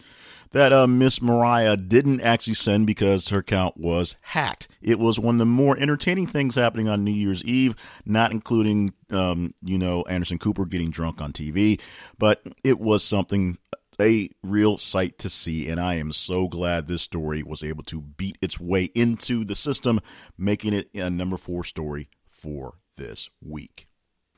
that 0.51 0.73
uh, 0.73 0.87
Miss 0.87 1.21
Mariah 1.21 1.77
didn't 1.77 2.21
actually 2.21 2.55
send 2.55 2.87
because 2.87 3.29
her 3.29 3.39
account 3.39 3.77
was 3.77 4.15
hacked. 4.21 4.67
It 4.81 4.99
was 4.99 5.19
one 5.19 5.35
of 5.35 5.39
the 5.39 5.45
more 5.45 5.77
entertaining 5.77 6.27
things 6.27 6.55
happening 6.55 6.87
on 6.87 7.03
New 7.03 7.11
Year's 7.11 7.43
Eve, 7.43 7.75
not 8.05 8.31
including, 8.31 8.93
um, 9.11 9.53
you 9.63 9.77
know, 9.77 10.03
Anderson 10.03 10.39
Cooper 10.39 10.65
getting 10.65 10.89
drunk 10.89 11.21
on 11.21 11.33
TV, 11.33 11.79
but 12.17 12.41
it 12.63 12.79
was 12.79 13.03
something 13.03 13.57
a 13.99 14.29
real 14.41 14.77
sight 14.77 15.17
to 15.19 15.29
see, 15.29 15.67
and 15.67 15.79
I 15.79 15.95
am 15.95 16.11
so 16.11 16.47
glad 16.47 16.87
this 16.87 17.01
story 17.01 17.43
was 17.43 17.63
able 17.63 17.83
to 17.83 18.01
beat 18.01 18.37
its 18.41 18.59
way 18.59 18.85
into 18.95 19.43
the 19.43 19.55
system, 19.55 19.99
making 20.37 20.73
it 20.73 20.89
a 20.93 21.09
number 21.09 21.35
four 21.37 21.63
story 21.63 22.09
for 22.29 22.75
this 22.95 23.29
week. 23.41 23.87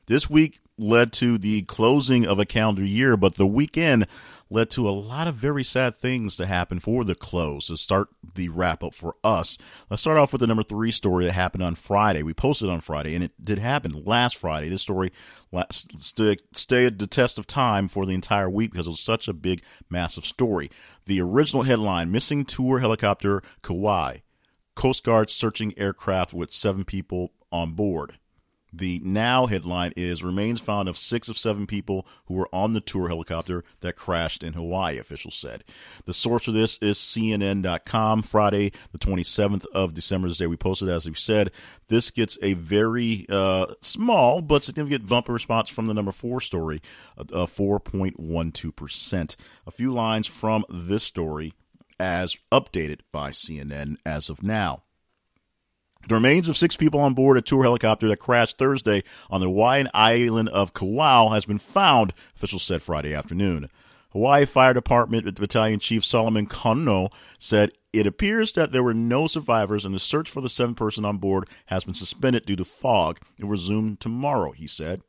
This 0.08 0.30
week 0.30 0.61
led 0.82 1.14
to 1.14 1.38
the 1.38 1.62
closing 1.64 2.26
of 2.26 2.40
a 2.40 2.46
calendar 2.46 2.84
year, 2.84 3.16
but 3.16 3.36
the 3.36 3.48
weekend 3.48 4.08
led 4.50 4.70
to 4.70 4.90
a 4.90 4.92
lot 4.92 5.28
of 5.28 5.36
very 5.36 5.64
sad 5.64 5.96
things 5.96 6.36
to 6.36 6.46
happen 6.46 6.80
for 6.80 7.06
the 7.06 7.16
close 7.16 7.68
to 7.68 7.78
start 7.78 8.10
the 8.36 8.50
wrap 8.50 8.84
up 8.84 8.94
for 8.94 9.16
us. 9.24 9.58
Let's 9.90 10.02
start 10.02 10.18
off 10.18 10.34
with 10.34 10.42
the 10.42 10.48
number 10.48 10.64
three 10.64 10.92
story 10.92 11.24
that 11.26 11.32
happened 11.32 11.64
on 11.64 11.76
Friday. 11.76 12.22
We 12.22 12.34
posted 12.34 12.68
on 12.68 12.82
Friday, 12.82 13.16
and 13.16 13.24
it 13.24 13.32
did 13.42 13.60
happen 13.60 14.04
last 14.04 14.36
Friday. 14.36 14.68
This 14.68 14.82
story 14.82 15.14
stayed 15.72 17.00
the 17.00 17.08
test 17.10 17.38
of 17.38 17.48
time 17.48 17.88
for 17.88 18.06
the 18.06 18.14
entire 18.14 18.50
week 18.50 18.72
because 18.72 18.88
it 18.88 18.92
was 18.92 19.00
such 19.00 19.30
a 19.30 19.34
big, 19.34 19.62
massive 19.90 20.26
story. 20.26 20.70
The 21.06 21.22
original 21.22 21.64
headline 21.64 22.12
Missing 22.12 22.46
Tour 22.46 22.80
Helicopter 22.80 23.42
Kauai. 23.62 24.18
Coast 24.76 25.04
Guard 25.04 25.30
searching 25.30 25.78
aircraft 25.78 26.34
with 26.34 26.54
seven 26.54 26.84
people 26.84 27.32
on 27.52 27.74
board. 27.74 28.18
The 28.74 29.02
now 29.04 29.48
headline 29.48 29.92
is 29.98 30.24
Remains 30.24 30.62
found 30.62 30.88
of 30.88 30.98
six 30.98 31.28
of 31.28 31.38
seven 31.38 31.68
people 31.68 32.08
who 32.26 32.36
were 32.36 32.48
on 32.54 32.72
the 32.72 32.80
tour 32.80 33.10
helicopter 33.10 33.66
that 33.82 33.98
crashed 33.98 34.44
in 34.44 34.54
Hawaii, 34.54 34.98
officials 34.98 35.36
said. 35.36 35.66
The 36.06 36.14
source 36.14 36.46
for 36.46 36.52
this 36.52 36.78
is 36.78 36.98
CNN.com, 36.98 38.24
Friday, 38.24 38.72
the 38.94 38.98
27th 38.98 39.66
of 39.74 39.94
December, 39.94 40.30
the 40.30 40.36
day 40.36 40.48
we 40.48 40.56
posted, 40.56 40.88
as 40.88 41.08
we 41.08 41.16
said. 41.16 41.52
This 41.90 42.12
gets 42.12 42.38
a 42.42 42.54
very 42.54 43.26
uh, 43.30 43.74
small 43.82 44.42
but 44.42 44.64
significant 44.64 45.08
bumper 45.08 45.34
response 45.34 45.70
from 45.70 45.88
the 45.88 45.94
number 45.94 46.14
four 46.14 46.40
story, 46.40 46.82
uh, 47.18 47.24
4.12%. 47.24 49.36
A 49.68 49.72
few 49.72 49.94
lines 49.94 50.28
from 50.28 50.64
this 50.70 51.04
story 51.04 51.54
as 52.00 52.38
updated 52.52 53.02
by 53.12 53.32
CNN 53.32 53.98
as 54.06 54.30
of 54.30 54.42
now. 54.42 54.84
The 56.08 56.16
remains 56.16 56.50
of 56.50 56.58
six 56.58 56.76
people 56.76 57.00
on 57.00 57.14
board 57.14 57.38
a 57.38 57.42
tour 57.42 57.64
helicopter 57.64 58.08
that 58.10 58.18
crashed 58.18 58.58
Thursday 58.58 59.04
on 59.30 59.40
the 59.40 59.48
Hawaiian 59.48 59.90
island 59.94 60.50
of 60.50 60.74
Kauai 60.74 61.34
has 61.34 61.46
been 61.46 61.60
found, 61.60 62.14
officials 62.36 62.64
said 62.64 62.82
Friday 62.82 63.14
afternoon. 63.14 63.70
Hawaii 64.12 64.46
Fire 64.46 64.74
Department 64.74 65.34
Battalion 65.36 65.80
Chief 65.80 66.04
Solomon 66.04 66.48
Kono 66.48 67.12
said 67.40 67.72
it 67.94 68.08
appears 68.08 68.52
that 68.54 68.72
there 68.72 68.84
were 68.84 68.94
no 68.94 69.28
survivors 69.28 69.86
and 69.86 69.96
the 69.96 70.00
search 70.00 70.30
for 70.30 70.42
the 70.42 70.50
seven 70.50 70.76
person 70.76 71.06
on 71.06 71.18
board 71.18 71.48
has 71.68 71.86
been 71.86 71.94
suspended 71.94 72.46
due 72.46 72.56
to 72.58 72.66
fog. 72.66 73.20
It 73.38 73.46
will 73.46 73.52
resume 73.52 73.98
tomorrow, 73.98 74.52
he 74.52 74.68
said. 74.68 75.02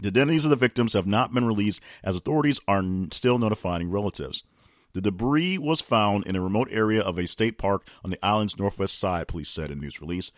The 0.00 0.08
identities 0.08 0.44
of 0.44 0.50
the 0.50 0.56
victims 0.56 0.94
have 0.94 1.06
not 1.06 1.34
been 1.34 1.44
released 1.44 1.82
as 2.02 2.16
authorities 2.16 2.60
are 2.66 2.82
still 3.12 3.38
notifying 3.38 3.90
relatives. 3.90 4.44
The 4.92 5.00
debris 5.00 5.58
was 5.58 5.80
found 5.80 6.26
in 6.26 6.36
a 6.36 6.40
remote 6.40 6.68
area 6.70 7.00
of 7.00 7.18
a 7.18 7.26
state 7.26 7.58
park 7.58 7.86
on 8.04 8.10
the 8.10 8.24
island's 8.24 8.58
northwest 8.58 8.98
side, 8.98 9.28
police 9.28 9.48
said 9.48 9.70
in 9.70 9.78
a 9.78 9.80
news 9.82 10.00
release. 10.00 10.32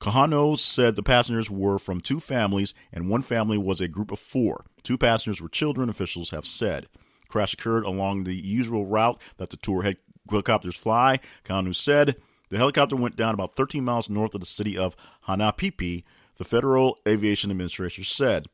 Kanoho 0.00 0.56
said 0.56 0.94
the 0.94 1.02
passengers 1.02 1.50
were 1.50 1.78
from 1.78 2.00
two 2.00 2.20
families, 2.20 2.72
and 2.92 3.08
one 3.08 3.22
family 3.22 3.58
was 3.58 3.80
a 3.80 3.88
group 3.88 4.12
of 4.12 4.20
four. 4.20 4.64
Two 4.84 4.96
passengers 4.96 5.42
were 5.42 5.48
children, 5.48 5.88
officials 5.88 6.30
have 6.30 6.46
said. 6.46 6.86
Crash 7.28 7.54
occurred 7.54 7.84
along 7.84 8.24
the 8.24 8.36
usual 8.36 8.86
route 8.86 9.20
that 9.38 9.50
the 9.50 9.56
tour 9.56 9.84
helicopters 10.30 10.76
fly. 10.76 11.18
Kanoho 11.44 11.74
said 11.74 12.16
the 12.48 12.56
helicopter 12.56 12.96
went 12.96 13.16
down 13.16 13.34
about 13.34 13.56
13 13.56 13.84
miles 13.84 14.08
north 14.08 14.34
of 14.34 14.40
the 14.40 14.46
city 14.46 14.78
of 14.78 14.96
Hanapepe, 15.26 16.04
the 16.36 16.44
Federal 16.44 16.98
Aviation 17.06 17.50
Administration 17.50 18.04
said. 18.04 18.46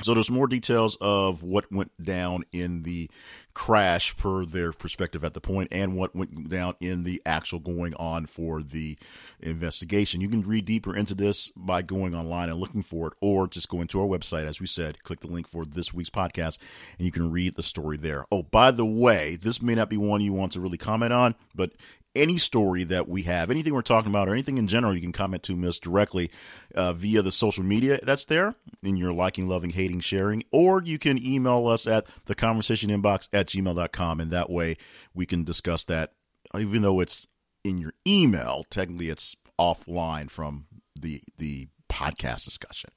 So 0.00 0.14
there's 0.14 0.30
more 0.30 0.46
details 0.46 0.96
of 1.00 1.42
what 1.42 1.70
went 1.70 1.92
down 2.02 2.44
in 2.50 2.82
the 2.82 3.10
crash 3.54 4.16
per 4.16 4.44
their 4.44 4.72
perspective 4.72 5.22
at 5.22 5.34
the 5.34 5.40
point 5.40 5.68
and 5.70 5.94
what 5.94 6.16
went 6.16 6.48
down 6.48 6.74
in 6.80 7.02
the 7.02 7.20
actual 7.26 7.58
going 7.58 7.94
on 7.96 8.26
for 8.26 8.62
the 8.62 8.96
investigation. 9.40 10.20
You 10.20 10.28
can 10.28 10.42
read 10.42 10.64
deeper 10.64 10.96
into 10.96 11.14
this 11.14 11.52
by 11.54 11.82
going 11.82 12.14
online 12.14 12.48
and 12.48 12.58
looking 12.58 12.82
for 12.82 13.08
it 13.08 13.12
or 13.20 13.46
just 13.46 13.68
going 13.68 13.86
to 13.88 14.00
our 14.00 14.06
website 14.06 14.46
as 14.46 14.60
we 14.60 14.66
said, 14.66 15.02
click 15.02 15.20
the 15.20 15.26
link 15.26 15.46
for 15.46 15.64
this 15.64 15.92
week's 15.92 16.10
podcast 16.10 16.58
and 16.98 17.04
you 17.04 17.12
can 17.12 17.30
read 17.30 17.54
the 17.54 17.62
story 17.62 17.98
there. 17.98 18.24
Oh, 18.32 18.42
by 18.42 18.70
the 18.70 18.86
way, 18.86 19.36
this 19.36 19.60
may 19.60 19.74
not 19.74 19.90
be 19.90 19.98
one 19.98 20.22
you 20.22 20.32
want 20.32 20.52
to 20.52 20.60
really 20.60 20.78
comment 20.78 21.12
on, 21.12 21.34
but 21.54 21.72
any 22.14 22.38
story 22.38 22.84
that 22.84 23.08
we 23.08 23.22
have, 23.22 23.50
anything 23.50 23.72
we're 23.72 23.82
talking 23.82 24.10
about, 24.10 24.28
or 24.28 24.32
anything 24.32 24.58
in 24.58 24.66
general, 24.66 24.94
you 24.94 25.00
can 25.00 25.12
comment 25.12 25.42
to 25.44 25.56
Miss 25.56 25.78
directly 25.78 26.30
uh, 26.74 26.92
via 26.92 27.22
the 27.22 27.32
social 27.32 27.64
media 27.64 27.98
that's 28.02 28.24
there 28.26 28.54
in 28.82 28.96
your 28.96 29.12
liking, 29.12 29.48
loving, 29.48 29.70
hating, 29.70 30.00
sharing, 30.00 30.42
or 30.50 30.82
you 30.82 30.98
can 30.98 31.24
email 31.24 31.66
us 31.66 31.86
at 31.86 32.06
the 32.26 32.34
conversation 32.34 32.90
inbox 32.90 33.28
at 33.32 33.46
gmail.com. 33.46 34.20
And 34.20 34.30
that 34.30 34.50
way 34.50 34.76
we 35.14 35.26
can 35.26 35.44
discuss 35.44 35.84
that, 35.84 36.12
even 36.56 36.82
though 36.82 37.00
it's 37.00 37.26
in 37.64 37.78
your 37.78 37.94
email, 38.06 38.64
technically 38.68 39.08
it's 39.08 39.36
offline 39.58 40.30
from 40.30 40.66
the, 40.98 41.22
the 41.38 41.68
podcast 41.88 42.44
discussion. 42.44 42.90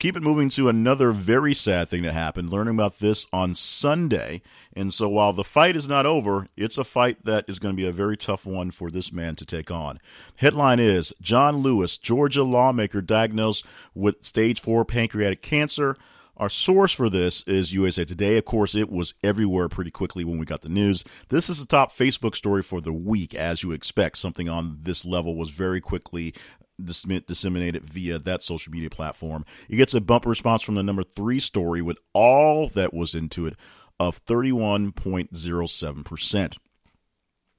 Keep 0.00 0.16
it 0.16 0.22
moving 0.22 0.48
to 0.48 0.70
another 0.70 1.12
very 1.12 1.52
sad 1.52 1.90
thing 1.90 2.04
that 2.04 2.14
happened, 2.14 2.48
learning 2.48 2.72
about 2.72 3.00
this 3.00 3.26
on 3.34 3.54
Sunday. 3.54 4.40
And 4.72 4.94
so 4.94 5.10
while 5.10 5.34
the 5.34 5.44
fight 5.44 5.76
is 5.76 5.86
not 5.86 6.06
over, 6.06 6.46
it's 6.56 6.78
a 6.78 6.84
fight 6.84 7.26
that 7.26 7.44
is 7.48 7.58
going 7.58 7.76
to 7.76 7.76
be 7.76 7.86
a 7.86 7.92
very 7.92 8.16
tough 8.16 8.46
one 8.46 8.70
for 8.70 8.88
this 8.88 9.12
man 9.12 9.36
to 9.36 9.44
take 9.44 9.70
on. 9.70 10.00
Headline 10.36 10.80
is 10.80 11.12
John 11.20 11.58
Lewis, 11.58 11.98
Georgia 11.98 12.42
lawmaker 12.42 13.02
diagnosed 13.02 13.66
with 13.94 14.24
stage 14.24 14.58
four 14.58 14.86
pancreatic 14.86 15.42
cancer. 15.42 15.98
Our 16.38 16.48
source 16.48 16.92
for 16.92 17.10
this 17.10 17.42
is 17.42 17.74
USA 17.74 18.06
Today. 18.06 18.38
Of 18.38 18.46
course, 18.46 18.74
it 18.74 18.88
was 18.88 19.12
everywhere 19.22 19.68
pretty 19.68 19.90
quickly 19.90 20.24
when 20.24 20.38
we 20.38 20.46
got 20.46 20.62
the 20.62 20.70
news. 20.70 21.04
This 21.28 21.50
is 21.50 21.60
the 21.60 21.66
top 21.66 21.92
Facebook 21.94 22.34
story 22.34 22.62
for 22.62 22.80
the 22.80 22.94
week, 22.94 23.34
as 23.34 23.62
you 23.62 23.72
expect. 23.72 24.16
Something 24.16 24.48
on 24.48 24.78
this 24.80 25.04
level 25.04 25.36
was 25.36 25.50
very 25.50 25.82
quickly 25.82 26.32
disseminated 26.84 27.84
via 27.84 28.18
that 28.18 28.42
social 28.42 28.72
media 28.72 28.90
platform. 28.90 29.44
It 29.68 29.76
gets 29.76 29.94
a 29.94 30.00
bumper 30.00 30.28
response 30.28 30.62
from 30.62 30.74
the 30.74 30.82
number 30.82 31.02
three 31.02 31.40
story 31.40 31.82
with 31.82 31.98
all 32.12 32.68
that 32.68 32.94
was 32.94 33.14
into 33.14 33.46
it 33.46 33.56
of 33.98 34.24
31.07%. 34.24 36.58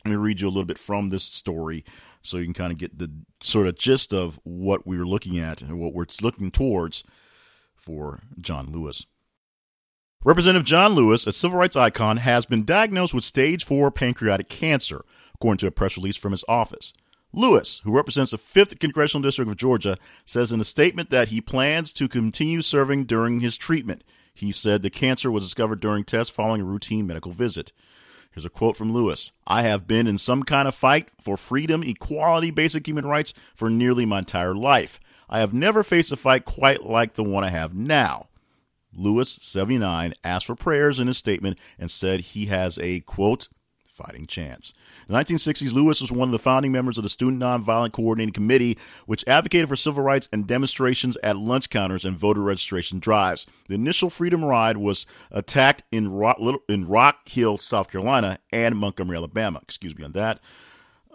Let 0.03 0.09
me 0.09 0.15
read 0.15 0.41
you 0.41 0.47
a 0.47 0.49
little 0.49 0.65
bit 0.65 0.79
from 0.79 1.09
this 1.09 1.23
story 1.23 1.85
so 2.23 2.37
you 2.37 2.45
can 2.45 2.53
kind 2.53 2.71
of 2.71 2.79
get 2.79 2.97
the 2.97 3.11
sort 3.39 3.67
of 3.67 3.77
gist 3.77 4.13
of 4.13 4.39
what 4.43 4.87
we 4.87 4.97
were 4.97 5.05
looking 5.05 5.37
at 5.37 5.61
and 5.61 5.79
what 5.79 5.93
we're 5.93 6.07
looking 6.21 6.49
towards 6.49 7.03
for 7.75 8.21
John 8.39 8.71
Lewis. 8.71 9.05
Representative 10.23 10.65
John 10.65 10.93
Lewis, 10.93 11.25
a 11.25 11.31
civil 11.31 11.57
rights 11.57 11.75
icon, 11.75 12.17
has 12.17 12.45
been 12.45 12.63
diagnosed 12.63 13.13
with 13.13 13.23
stage 13.23 13.65
4 13.65 13.91
pancreatic 13.91 14.49
cancer, 14.49 15.03
according 15.35 15.57
to 15.59 15.67
a 15.67 15.71
press 15.71 15.97
release 15.97 16.17
from 16.17 16.31
his 16.31 16.45
office. 16.47 16.93
Lewis, 17.33 17.81
who 17.83 17.91
represents 17.91 18.31
the 18.31 18.37
5th 18.37 18.79
Congressional 18.79 19.23
District 19.23 19.49
of 19.49 19.57
Georgia, 19.57 19.97
says 20.25 20.51
in 20.51 20.59
a 20.59 20.65
statement 20.65 21.09
that 21.11 21.29
he 21.29 21.39
plans 21.39 21.93
to 21.93 22.07
continue 22.07 22.61
serving 22.61 23.05
during 23.05 23.39
his 23.39 23.57
treatment. 23.57 24.03
He 24.33 24.51
said 24.51 24.81
the 24.81 24.89
cancer 24.89 25.31
was 25.31 25.43
discovered 25.43 25.79
during 25.79 26.03
tests 26.03 26.33
following 26.33 26.61
a 26.61 26.65
routine 26.65 27.07
medical 27.07 27.31
visit. 27.31 27.71
Here's 28.31 28.45
a 28.45 28.49
quote 28.49 28.77
from 28.77 28.93
Lewis 28.93 29.31
I 29.45 29.63
have 29.63 29.87
been 29.87 30.07
in 30.07 30.17
some 30.17 30.43
kind 30.43 30.67
of 30.67 30.75
fight 30.75 31.09
for 31.19 31.37
freedom, 31.37 31.83
equality, 31.83 32.51
basic 32.51 32.87
human 32.87 33.05
rights 33.05 33.33
for 33.55 33.69
nearly 33.69 34.05
my 34.05 34.19
entire 34.19 34.55
life. 34.55 34.99
I 35.29 35.39
have 35.39 35.53
never 35.53 35.83
faced 35.83 36.11
a 36.11 36.17
fight 36.17 36.43
quite 36.43 36.83
like 36.83 37.13
the 37.13 37.23
one 37.23 37.43
I 37.43 37.49
have 37.49 37.73
now. 37.73 38.27
Lewis, 38.93 39.39
79, 39.41 40.13
asked 40.23 40.45
for 40.45 40.55
prayers 40.55 40.99
in 40.99 41.07
his 41.07 41.17
statement 41.17 41.57
and 41.79 41.89
said 41.89 42.19
he 42.19 42.47
has 42.47 42.77
a, 42.79 42.99
quote, 43.01 43.47
fighting 44.01 44.25
chance. 44.25 44.73
In 45.07 45.13
the 45.13 45.19
1960s, 45.19 45.73
Lewis 45.73 46.01
was 46.01 46.11
one 46.11 46.27
of 46.27 46.31
the 46.31 46.39
founding 46.39 46.71
members 46.71 46.97
of 46.97 47.03
the 47.03 47.09
Student 47.09 47.41
Nonviolent 47.41 47.91
Coordinating 47.91 48.33
Committee, 48.33 48.77
which 49.05 49.27
advocated 49.27 49.69
for 49.69 49.75
civil 49.75 50.03
rights 50.03 50.29
and 50.31 50.47
demonstrations 50.47 51.17
at 51.23 51.37
lunch 51.37 51.69
counters 51.69 52.05
and 52.05 52.17
voter 52.17 52.41
registration 52.41 52.99
drives. 52.99 53.45
The 53.67 53.75
initial 53.75 54.09
Freedom 54.09 54.43
Ride 54.43 54.77
was 54.77 55.05
attacked 55.31 55.83
in 55.91 56.11
Rock, 56.11 56.37
in 56.67 56.87
Rock 56.87 57.27
Hill, 57.29 57.57
South 57.57 57.91
Carolina, 57.91 58.39
and 58.51 58.77
Montgomery, 58.77 59.17
Alabama. 59.17 59.59
Excuse 59.63 59.97
me 59.97 60.03
on 60.03 60.11
that. 60.13 60.39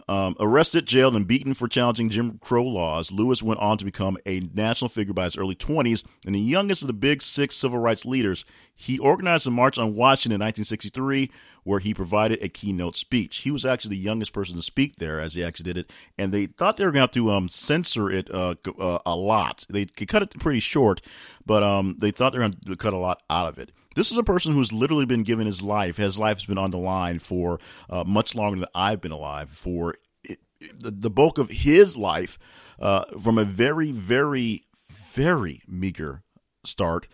Um, 0.09 0.37
arrested, 0.39 0.87
jailed, 0.87 1.17
and 1.17 1.27
beaten 1.27 1.53
for 1.53 1.67
challenging 1.67 2.11
Jim 2.11 2.39
Crow 2.39 2.65
laws, 2.65 3.11
Lewis 3.11 3.43
went 3.43 3.59
on 3.59 3.77
to 3.79 3.85
become 3.85 4.17
a 4.25 4.41
national 4.55 4.89
figure 4.89 5.13
by 5.13 5.25
his 5.25 5.37
early 5.37 5.57
20s 5.57 6.05
and 6.25 6.33
the 6.33 6.41
youngest 6.41 6.83
of 6.83 6.87
the 6.87 6.93
big 6.93 7.21
six 7.21 7.57
civil 7.57 7.81
rights 7.81 8.05
leaders. 8.07 8.45
He 8.73 9.01
organized 9.01 9.49
a 9.49 9.51
march 9.51 9.79
on 9.79 9.97
Washington 9.97 10.41
in 10.41 10.45
1963 10.45 11.31
where 11.65 11.81
he 11.81 11.93
provided 11.93 12.41
a 12.41 12.49
keynote 12.49 12.95
speech. 12.95 13.39
He 13.39 13.51
was 13.51 13.67
actually 13.67 13.97
the 13.97 14.03
youngest 14.03 14.33
person 14.33 14.55
to 14.55 14.63
speak 14.63 14.97
there 14.97 15.19
as 15.19 15.35
he 15.35 15.43
actually 15.43 15.65
did 15.65 15.79
it, 15.79 15.93
and 16.17 16.33
they 16.33 16.47
thought 16.47 16.77
they 16.77 16.85
were 16.85 16.93
going 16.93 17.01
to 17.01 17.09
have 17.09 17.11
to 17.13 17.33
um, 17.33 17.49
censor 17.49 18.09
it 18.09 18.33
uh, 18.33 18.55
uh, 18.79 18.99
a 19.05 19.17
lot. 19.17 19.67
They 19.69 19.87
could 19.87 20.07
cut 20.07 20.23
it 20.23 20.39
pretty 20.39 20.61
short, 20.61 21.01
but 21.45 21.65
um, 21.65 21.97
they 21.99 22.13
thought 22.13 22.33
they 22.33 22.39
were 22.39 22.45
going 22.45 22.61
to 22.65 22.77
cut 22.77 22.93
a 22.93 22.99
lot 22.99 23.23
out 23.29 23.49
of 23.49 23.59
it. 23.59 23.73
This 23.97 24.13
is 24.13 24.19
a 24.19 24.23
person 24.23 24.53
who's 24.53 24.75
literally 24.75 25.07
been 25.07 25.23
given 25.23 25.47
his 25.47 25.63
life. 25.63 25.97
His 25.97 26.19
life 26.19 26.37
has 26.37 26.45
been 26.45 26.59
on 26.59 26.71
the 26.71 26.79
line 26.79 27.19
for 27.19 27.59
uh, 27.89 28.05
much 28.05 28.35
longer 28.35 28.61
than 28.61 28.69
I've 28.75 29.01
been 29.01 29.11
alive. 29.11 29.49
For 29.49 29.95
it, 30.23 30.39
it, 30.61 30.83
the, 30.83 30.91
the, 30.91 31.11
bulk 31.11 31.39
of 31.39 31.49
his 31.49 31.97
life, 31.97 32.39
uh, 32.79 33.07
from 33.19 33.39
a 33.39 33.45
very, 33.45 33.93
very, 33.93 34.65
very 34.91 35.63
meager 35.67 36.23
start 36.63 37.09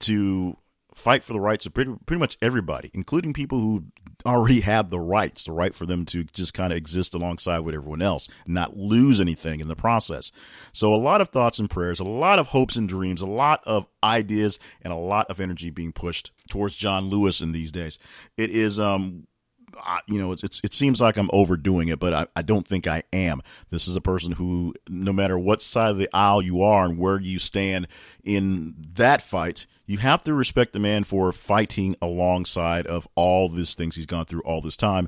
to 0.00 0.58
fight 0.94 1.24
for 1.24 1.32
the 1.32 1.40
rights 1.40 1.64
of 1.64 1.72
pretty, 1.72 1.94
pretty 2.04 2.20
much 2.20 2.36
everybody, 2.42 2.90
including 2.92 3.32
people 3.32 3.60
who 3.60 3.86
already 4.26 4.60
have 4.60 4.90
the 4.90 5.00
rights, 5.00 5.44
the 5.44 5.52
right 5.52 5.74
for 5.74 5.86
them 5.86 6.04
to 6.06 6.24
just 6.24 6.54
kind 6.54 6.72
of 6.72 6.76
exist 6.76 7.14
alongside 7.14 7.60
with 7.60 7.74
everyone 7.74 8.02
else, 8.02 8.28
not 8.46 8.76
lose 8.76 9.20
anything 9.20 9.60
in 9.60 9.68
the 9.68 9.76
process. 9.76 10.32
So, 10.72 10.94
a 10.94 10.96
lot 10.96 11.20
of 11.20 11.28
thoughts 11.28 11.58
and 11.58 11.70
prayers, 11.70 12.00
a 12.00 12.04
lot 12.04 12.38
of 12.38 12.48
hopes 12.48 12.76
and 12.76 12.88
dreams, 12.88 13.20
a 13.20 13.26
lot 13.26 13.62
of 13.66 13.86
ideas, 14.02 14.58
and 14.82 14.92
a 14.92 14.96
lot 14.96 15.30
of 15.30 15.40
energy 15.40 15.70
being 15.70 15.92
pushed 15.92 16.30
towards 16.48 16.76
John 16.76 17.06
Lewis 17.06 17.40
in 17.40 17.52
these 17.52 17.72
days. 17.72 17.98
It 18.36 18.50
is 18.50 18.78
um, 18.78 19.26
you 20.06 20.18
know, 20.18 20.32
it's, 20.32 20.42
it's, 20.42 20.60
it 20.64 20.74
seems 20.74 21.00
like 21.00 21.16
I'm 21.16 21.30
overdoing 21.32 21.88
it, 21.88 21.98
but 21.98 22.12
I, 22.12 22.26
I 22.36 22.42
don't 22.42 22.66
think 22.66 22.86
I 22.86 23.02
am. 23.12 23.42
This 23.70 23.88
is 23.88 23.96
a 23.96 24.00
person 24.00 24.32
who, 24.32 24.74
no 24.88 25.12
matter 25.12 25.38
what 25.38 25.62
side 25.62 25.90
of 25.90 25.98
the 25.98 26.10
aisle 26.12 26.42
you 26.42 26.62
are 26.62 26.84
and 26.84 26.98
where 26.98 27.20
you 27.20 27.38
stand 27.38 27.88
in 28.24 28.74
that 28.94 29.22
fight, 29.22 29.66
you 29.92 29.98
have 29.98 30.24
to 30.24 30.32
respect 30.32 30.72
the 30.72 30.80
man 30.80 31.04
for 31.04 31.30
fighting 31.32 31.94
alongside 32.00 32.86
of 32.86 33.06
all 33.14 33.50
these 33.50 33.74
things 33.74 33.94
he's 33.94 34.06
gone 34.06 34.24
through 34.24 34.40
all 34.40 34.62
this 34.62 34.76
time. 34.76 35.06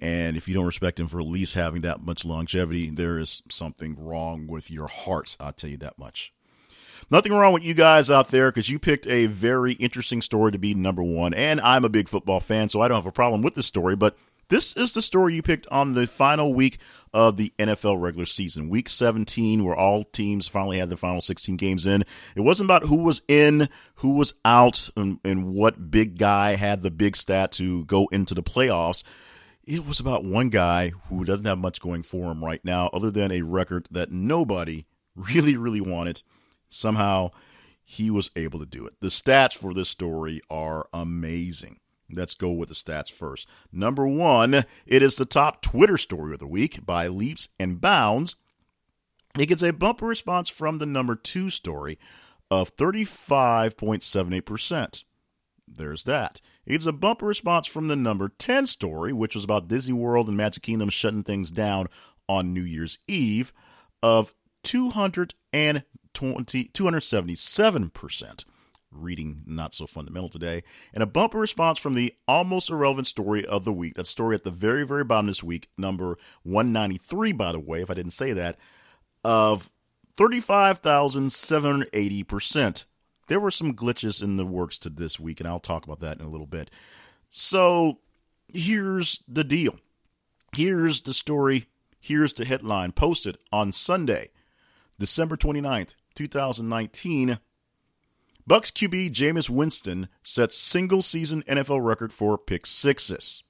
And 0.00 0.36
if 0.36 0.46
you 0.46 0.54
don't 0.54 0.66
respect 0.66 1.00
him 1.00 1.08
for 1.08 1.18
at 1.18 1.26
least 1.26 1.54
having 1.54 1.80
that 1.80 2.02
much 2.02 2.26
longevity, 2.26 2.90
there 2.90 3.18
is 3.18 3.42
something 3.48 3.96
wrong 3.98 4.46
with 4.46 4.70
your 4.70 4.86
heart. 4.86 5.34
I'll 5.40 5.54
tell 5.54 5.70
you 5.70 5.78
that 5.78 5.98
much. 5.98 6.34
Nothing 7.10 7.32
wrong 7.32 7.54
with 7.54 7.64
you 7.64 7.72
guys 7.72 8.10
out 8.10 8.28
there 8.28 8.50
because 8.50 8.68
you 8.68 8.78
picked 8.78 9.06
a 9.06 9.26
very 9.26 9.72
interesting 9.72 10.20
story 10.20 10.52
to 10.52 10.58
be 10.58 10.74
number 10.74 11.02
one. 11.02 11.32
And 11.32 11.58
I'm 11.62 11.86
a 11.86 11.88
big 11.88 12.06
football 12.06 12.38
fan, 12.38 12.68
so 12.68 12.82
I 12.82 12.88
don't 12.88 12.98
have 12.98 13.06
a 13.06 13.12
problem 13.12 13.40
with 13.40 13.54
this 13.54 13.66
story. 13.66 13.96
But 13.96 14.14
this 14.48 14.76
is 14.76 14.92
the 14.92 15.02
story 15.02 15.34
you 15.34 15.42
picked 15.42 15.66
on 15.68 15.94
the 15.94 16.06
final 16.06 16.54
week 16.54 16.78
of 17.12 17.36
the 17.36 17.52
NFL 17.58 18.00
regular 18.00 18.26
season, 18.26 18.68
week 18.68 18.88
17, 18.88 19.64
where 19.64 19.76
all 19.76 20.04
teams 20.04 20.48
finally 20.48 20.78
had 20.78 20.90
the 20.90 20.96
final 20.96 21.20
16 21.20 21.56
games 21.56 21.86
in. 21.86 22.04
It 22.34 22.40
wasn't 22.40 22.66
about 22.66 22.84
who 22.84 23.02
was 23.02 23.22
in, 23.28 23.68
who 23.96 24.10
was 24.10 24.34
out, 24.44 24.90
and, 24.96 25.18
and 25.24 25.52
what 25.52 25.90
big 25.90 26.18
guy 26.18 26.56
had 26.56 26.82
the 26.82 26.90
big 26.90 27.16
stat 27.16 27.52
to 27.52 27.84
go 27.84 28.06
into 28.12 28.34
the 28.34 28.42
playoffs 28.42 29.02
it 29.68 29.86
was 29.86 30.00
about 30.00 30.24
one 30.24 30.48
guy 30.48 30.92
who 31.08 31.26
doesn't 31.26 31.44
have 31.44 31.58
much 31.58 31.78
going 31.78 32.02
for 32.02 32.32
him 32.32 32.42
right 32.42 32.64
now, 32.64 32.88
other 32.88 33.10
than 33.10 33.30
a 33.30 33.42
record 33.42 33.86
that 33.90 34.10
nobody 34.10 34.86
really, 35.14 35.58
really 35.58 35.82
wanted, 35.82 36.22
somehow 36.70 37.30
he 37.84 38.10
was 38.10 38.30
able 38.34 38.58
to 38.58 38.66
do 38.66 38.86
it. 38.86 38.94
The 39.00 39.08
stats 39.08 39.54
for 39.54 39.74
this 39.74 39.90
story 39.90 40.40
are 40.48 40.88
amazing. 40.92 41.80
Let's 42.10 42.34
go 42.34 42.50
with 42.50 42.68
the 42.68 42.74
stats 42.74 43.12
first. 43.12 43.46
Number 43.70 44.06
one, 44.06 44.64
it 44.86 45.02
is 45.02 45.16
the 45.16 45.26
top 45.26 45.62
Twitter 45.62 45.98
story 45.98 46.32
of 46.32 46.38
the 46.38 46.46
week 46.46 46.86
by 46.86 47.08
Leaps 47.08 47.48
and 47.58 47.80
Bounds. 47.80 48.36
It 49.38 49.46
gets 49.46 49.62
a 49.62 49.72
bumper 49.72 50.06
response 50.06 50.48
from 50.48 50.78
the 50.78 50.86
number 50.86 51.14
two 51.14 51.50
story 51.50 51.98
of 52.50 52.74
35.78%. 52.76 55.04
There's 55.70 56.04
that. 56.04 56.40
It 56.64 56.72
gets 56.72 56.86
a 56.86 56.92
bumper 56.92 57.26
response 57.26 57.66
from 57.66 57.88
the 57.88 57.96
number 57.96 58.30
10 58.30 58.64
story, 58.66 59.12
which 59.12 59.34
was 59.34 59.44
about 59.44 59.68
Disney 59.68 59.92
World 59.92 60.28
and 60.28 60.36
Magic 60.36 60.62
Kingdom 60.62 60.88
shutting 60.88 61.22
things 61.22 61.50
down 61.50 61.88
on 62.26 62.54
New 62.54 62.62
Year's 62.62 62.98
Eve, 63.06 63.52
of 64.02 64.32
200 64.62 65.34
and 65.52 65.84
20, 66.14 66.68
277%. 66.68 68.44
Reading 68.90 69.42
not 69.46 69.74
so 69.74 69.86
fundamental 69.86 70.30
today. 70.30 70.62
And 70.94 71.02
a 71.02 71.06
bumper 71.06 71.38
response 71.38 71.78
from 71.78 71.94
the 71.94 72.14
almost 72.26 72.70
irrelevant 72.70 73.06
story 73.06 73.44
of 73.44 73.64
the 73.64 73.72
week. 73.72 73.94
That 73.94 74.06
story 74.06 74.34
at 74.34 74.44
the 74.44 74.50
very, 74.50 74.86
very 74.86 75.04
bottom 75.04 75.26
this 75.26 75.42
week, 75.42 75.68
number 75.76 76.16
193, 76.44 77.32
by 77.32 77.52
the 77.52 77.60
way, 77.60 77.82
if 77.82 77.90
I 77.90 77.94
didn't 77.94 78.12
say 78.12 78.32
that, 78.32 78.56
of 79.22 79.70
35,780%. 80.16 82.84
There 83.28 83.40
were 83.40 83.50
some 83.50 83.74
glitches 83.74 84.22
in 84.22 84.38
the 84.38 84.46
works 84.46 84.78
to 84.78 84.88
this 84.88 85.20
week, 85.20 85.40
and 85.40 85.48
I'll 85.48 85.58
talk 85.58 85.84
about 85.84 86.00
that 86.00 86.18
in 86.18 86.24
a 86.24 86.30
little 86.30 86.46
bit. 86.46 86.70
So 87.28 87.98
here's 88.52 89.20
the 89.28 89.44
deal. 89.44 89.78
Here's 90.56 91.02
the 91.02 91.12
story. 91.12 91.66
Here's 92.00 92.32
the 92.32 92.46
headline 92.46 92.92
posted 92.92 93.36
on 93.52 93.72
Sunday, 93.72 94.30
December 94.98 95.36
29th, 95.36 95.94
2019, 96.14 97.38
Bucs 98.48 98.72
QB 98.72 99.10
Jameis 99.10 99.50
Winston 99.50 100.08
sets 100.22 100.56
single 100.56 101.02
season 101.02 101.42
NFL 101.42 101.84
record 101.84 102.14
for 102.14 102.38
pick 102.38 102.64
sixes. 102.64 103.42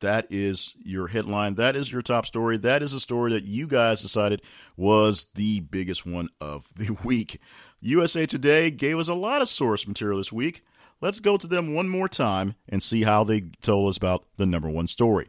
That 0.00 0.26
is 0.30 0.74
your 0.82 1.08
headline. 1.08 1.56
That 1.56 1.76
is 1.76 1.92
your 1.92 2.00
top 2.00 2.24
story. 2.24 2.56
That 2.56 2.82
is 2.82 2.94
a 2.94 3.00
story 3.00 3.32
that 3.32 3.44
you 3.44 3.66
guys 3.66 4.00
decided 4.00 4.40
was 4.74 5.26
the 5.34 5.60
biggest 5.60 6.06
one 6.06 6.30
of 6.40 6.72
the 6.76 6.96
week. 7.04 7.38
USA 7.80 8.24
Today 8.24 8.70
gave 8.70 8.98
us 8.98 9.08
a 9.08 9.14
lot 9.14 9.42
of 9.42 9.50
source 9.50 9.86
material 9.86 10.16
this 10.16 10.32
week. 10.32 10.64
Let's 11.02 11.20
go 11.20 11.36
to 11.36 11.46
them 11.46 11.74
one 11.74 11.90
more 11.90 12.08
time 12.08 12.54
and 12.70 12.82
see 12.82 13.02
how 13.02 13.24
they 13.24 13.42
told 13.60 13.90
us 13.90 13.98
about 13.98 14.24
the 14.38 14.46
number 14.46 14.70
one 14.70 14.86
story. 14.86 15.28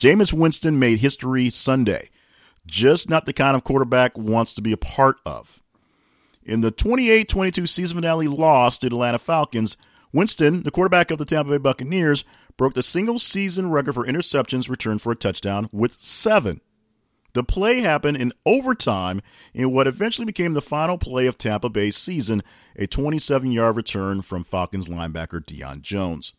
Jameis 0.00 0.32
Winston 0.32 0.78
made 0.78 1.00
history 1.00 1.50
Sunday 1.50 2.08
just 2.64 3.10
not 3.10 3.26
the 3.26 3.34
kind 3.34 3.54
of 3.54 3.64
quarterback 3.64 4.16
wants 4.16 4.54
to 4.54 4.62
be 4.62 4.72
a 4.72 4.78
part 4.78 5.16
of. 5.26 5.62
In 6.48 6.62
the 6.62 6.70
28 6.70 7.28
22 7.28 7.66
season 7.66 7.98
finale 7.98 8.26
loss 8.26 8.78
to 8.78 8.88
the 8.88 8.96
Atlanta 8.96 9.18
Falcons, 9.18 9.76
Winston, 10.14 10.62
the 10.62 10.70
quarterback 10.70 11.10
of 11.10 11.18
the 11.18 11.26
Tampa 11.26 11.50
Bay 11.50 11.58
Buccaneers, 11.58 12.24
broke 12.56 12.72
the 12.72 12.82
single 12.82 13.18
season 13.18 13.70
record 13.70 13.92
for 13.92 14.06
interceptions 14.06 14.70
returned 14.70 15.02
for 15.02 15.12
a 15.12 15.14
touchdown 15.16 15.68
with 15.72 16.00
seven. 16.00 16.62
The 17.34 17.44
play 17.44 17.80
happened 17.82 18.16
in 18.16 18.32
overtime 18.46 19.20
in 19.52 19.72
what 19.72 19.86
eventually 19.86 20.24
became 20.24 20.54
the 20.54 20.62
final 20.62 20.96
play 20.96 21.26
of 21.26 21.36
Tampa 21.36 21.68
Bay's 21.68 21.98
season, 21.98 22.42
a 22.76 22.86
27 22.86 23.52
yard 23.52 23.76
return 23.76 24.22
from 24.22 24.42
Falcons 24.42 24.88
linebacker 24.88 25.44
Deion 25.44 25.82
Jones. 25.82 26.32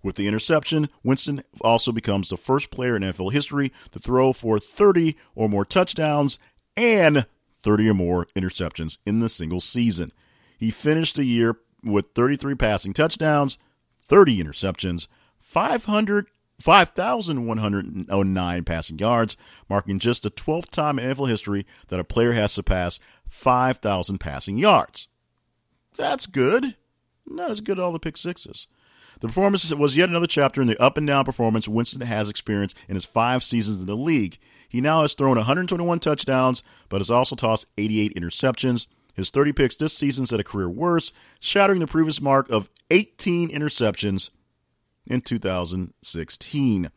With 0.00 0.14
the 0.14 0.28
interception, 0.28 0.88
Winston 1.02 1.42
also 1.60 1.90
becomes 1.90 2.28
the 2.28 2.36
first 2.36 2.70
player 2.70 2.94
in 2.94 3.02
NFL 3.02 3.32
history 3.32 3.72
to 3.90 3.98
throw 3.98 4.32
for 4.32 4.60
30 4.60 5.16
or 5.34 5.48
more 5.48 5.64
touchdowns 5.64 6.38
and 6.76 7.26
30 7.66 7.88
or 7.88 7.94
more 7.94 8.26
interceptions 8.36 8.98
in 9.04 9.18
the 9.18 9.28
single 9.28 9.60
season. 9.60 10.12
He 10.56 10.70
finished 10.70 11.16
the 11.16 11.24
year 11.24 11.58
with 11.82 12.12
33 12.14 12.54
passing 12.54 12.92
touchdowns, 12.92 13.58
30 14.02 14.40
interceptions, 14.40 15.08
500 15.40 16.28
5,109 16.60 18.64
passing 18.64 18.98
yards, 18.98 19.36
marking 19.68 19.98
just 19.98 20.22
the 20.22 20.30
12th 20.30 20.70
time 20.70 20.98
in 20.98 21.10
NFL 21.10 21.28
history 21.28 21.66
that 21.88 22.00
a 22.00 22.04
player 22.04 22.32
has 22.32 22.52
surpassed 22.52 23.02
5,000 23.28 24.18
passing 24.18 24.56
yards. 24.56 25.08
That's 25.96 26.26
good. 26.26 26.76
Not 27.26 27.50
as 27.50 27.60
good 27.60 27.78
as 27.78 27.82
all 27.82 27.92
the 27.92 27.98
pick 27.98 28.16
sixes. 28.16 28.68
The 29.20 29.26
performance 29.26 29.70
was 29.74 29.96
yet 29.96 30.08
another 30.08 30.26
chapter 30.26 30.62
in 30.62 30.68
the 30.68 30.80
up 30.80 30.96
and 30.96 31.06
down 31.06 31.26
performance 31.26 31.68
Winston 31.68 32.02
has 32.02 32.30
experienced 32.30 32.76
in 32.88 32.94
his 32.94 33.04
five 33.04 33.42
seasons 33.42 33.80
in 33.80 33.86
the 33.86 33.96
league. 33.96 34.38
He 34.68 34.80
now 34.80 35.02
has 35.02 35.14
thrown 35.14 35.36
121 35.36 36.00
touchdowns, 36.00 36.62
but 36.88 37.00
has 37.00 37.10
also 37.10 37.36
tossed 37.36 37.66
88 37.78 38.14
interceptions. 38.14 38.86
His 39.14 39.30
30 39.30 39.52
picks 39.52 39.76
this 39.76 39.94
season 39.94 40.26
set 40.26 40.40
a 40.40 40.44
career 40.44 40.68
worst, 40.68 41.14
shattering 41.40 41.80
the 41.80 41.86
previous 41.86 42.20
mark 42.20 42.50
of 42.50 42.68
18 42.90 43.48
interceptions 43.50 44.30
in 45.06 45.20
2016. 45.22 46.90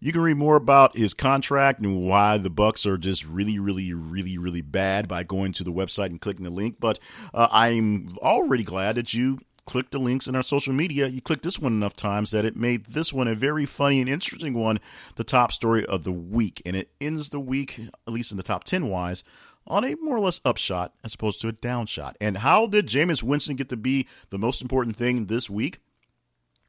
You 0.00 0.12
can 0.12 0.20
read 0.20 0.36
more 0.36 0.56
about 0.56 0.96
his 0.96 1.14
contract 1.14 1.80
and 1.80 2.02
why 2.02 2.36
the 2.36 2.50
Bucs 2.50 2.84
are 2.84 2.98
just 2.98 3.24
really, 3.24 3.58
really, 3.58 3.94
really, 3.94 4.36
really 4.36 4.60
bad 4.60 5.08
by 5.08 5.22
going 5.22 5.52
to 5.52 5.64
the 5.64 5.72
website 5.72 6.06
and 6.06 6.20
clicking 6.20 6.44
the 6.44 6.50
link. 6.50 6.76
But 6.78 6.98
uh, 7.32 7.48
I'm 7.50 8.14
already 8.18 8.64
glad 8.64 8.96
that 8.96 9.14
you 9.14 9.38
clicked 9.66 9.92
the 9.92 9.98
links 9.98 10.26
in 10.26 10.36
our 10.36 10.42
social 10.42 10.72
media. 10.72 11.06
You 11.06 11.20
clicked 11.20 11.42
this 11.42 11.58
one 11.58 11.72
enough 11.72 11.94
times 11.94 12.30
that 12.30 12.44
it 12.44 12.56
made 12.56 12.86
this 12.86 13.12
one 13.12 13.28
a 13.28 13.34
very 13.34 13.66
funny 13.66 14.00
and 14.00 14.08
interesting 14.08 14.54
one, 14.54 14.80
the 15.16 15.24
top 15.24 15.52
story 15.52 15.84
of 15.86 16.04
the 16.04 16.12
week. 16.12 16.62
And 16.64 16.76
it 16.76 16.90
ends 17.00 17.30
the 17.30 17.40
week, 17.40 17.80
at 18.06 18.12
least 18.12 18.30
in 18.30 18.36
the 18.36 18.42
top 18.42 18.64
10 18.64 18.88
wise, 18.88 19.24
on 19.66 19.84
a 19.84 19.94
more 19.96 20.16
or 20.16 20.20
less 20.20 20.40
upshot 20.44 20.92
as 21.02 21.14
opposed 21.14 21.40
to 21.40 21.48
a 21.48 21.52
downshot. 21.52 22.16
And 22.20 22.38
how 22.38 22.66
did 22.66 22.86
Jameis 22.86 23.22
Winston 23.22 23.56
get 23.56 23.68
to 23.70 23.76
be 23.76 24.06
the 24.30 24.38
most 24.38 24.60
important 24.62 24.96
thing 24.96 25.26
this 25.26 25.48
week? 25.48 25.78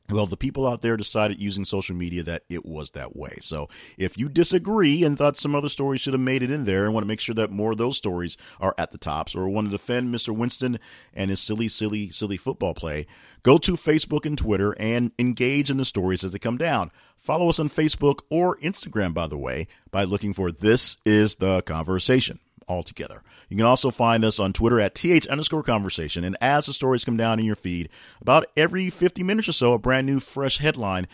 Well, 0.08 0.28
the 0.28 0.38
people 0.38 0.68
out 0.68 0.84
there 0.84 0.98
decided 0.98 1.42
using 1.42 1.66
social 1.66 1.96
media 1.96 2.22
that 2.24 2.44
it 2.48 2.64
was 2.64 2.92
that 2.92 3.16
way. 3.16 3.38
So 3.42 3.70
if 3.98 4.20
you 4.20 4.30
disagree 4.30 5.04
and 5.04 5.18
thought 5.18 5.36
some 5.36 5.56
other 5.56 5.70
stories 5.70 6.02
should 6.02 6.14
have 6.14 6.22
made 6.22 6.44
it 6.44 6.52
in 6.52 6.66
there 6.66 6.86
and 6.86 6.94
want 6.94 7.04
to 7.04 7.08
make 7.08 7.20
sure 7.20 7.34
that 7.34 7.50
more 7.50 7.72
of 7.72 7.80
those 7.80 7.98
stories 7.98 8.38
are 8.60 8.76
at 8.78 8.92
the 8.92 9.00
tops 9.00 9.34
or 9.34 9.50
want 9.50 9.68
to 9.68 9.72
defend 9.72 10.14
Mr. 10.14 10.30
Winston 10.36 10.80
and 11.12 11.32
his 11.32 11.42
silly, 11.42 11.68
silly, 11.68 12.12
silly 12.12 12.38
football 12.38 12.76
play, 12.76 13.08
go 13.42 13.58
to 13.58 13.74
Facebook 13.74 14.28
and 14.28 14.38
Twitter 14.38 14.76
and 14.80 15.12
engage 15.18 15.72
in 15.72 15.78
the 15.78 15.86
stories 15.86 16.24
as 16.24 16.32
they 16.32 16.40
come 16.40 16.58
down. 16.58 16.92
Follow 17.18 17.50
us 17.50 17.60
on 17.60 17.70
Facebook 17.70 18.20
or 18.30 18.58
Instagram, 18.58 19.12
by 19.12 19.26
the 19.26 19.40
way, 19.40 19.68
by 19.90 20.04
looking 20.04 20.34
for 20.34 20.52
This 20.52 20.98
is 21.04 21.38
the 21.38 21.64
Conversation 21.64 22.40
altogether. 22.68 23.24
You 23.50 23.58
can 23.58 23.66
also 23.66 23.92
find 23.92 24.26
us 24.26 24.40
on 24.40 24.54
Twitter 24.54 24.80
at 24.80 24.96
th 24.96 25.28
underscore 25.28 25.64
conversation. 25.64 26.24
And 26.24 26.38
as 26.42 26.66
the 26.66 26.74
stories 26.74 27.06
come 27.06 27.18
down 27.18 27.40
in 27.40 27.46
your 27.46 27.56
feed, 27.56 27.90
about 28.22 28.48
every 28.58 28.90
50 28.90 29.24
minutes 29.24 29.48
or 29.48 29.54
so, 29.54 29.74
a 29.74 29.80
brand 29.80 30.08
new 30.08 30.20
fresh 30.20 30.58
headline. 30.58 31.08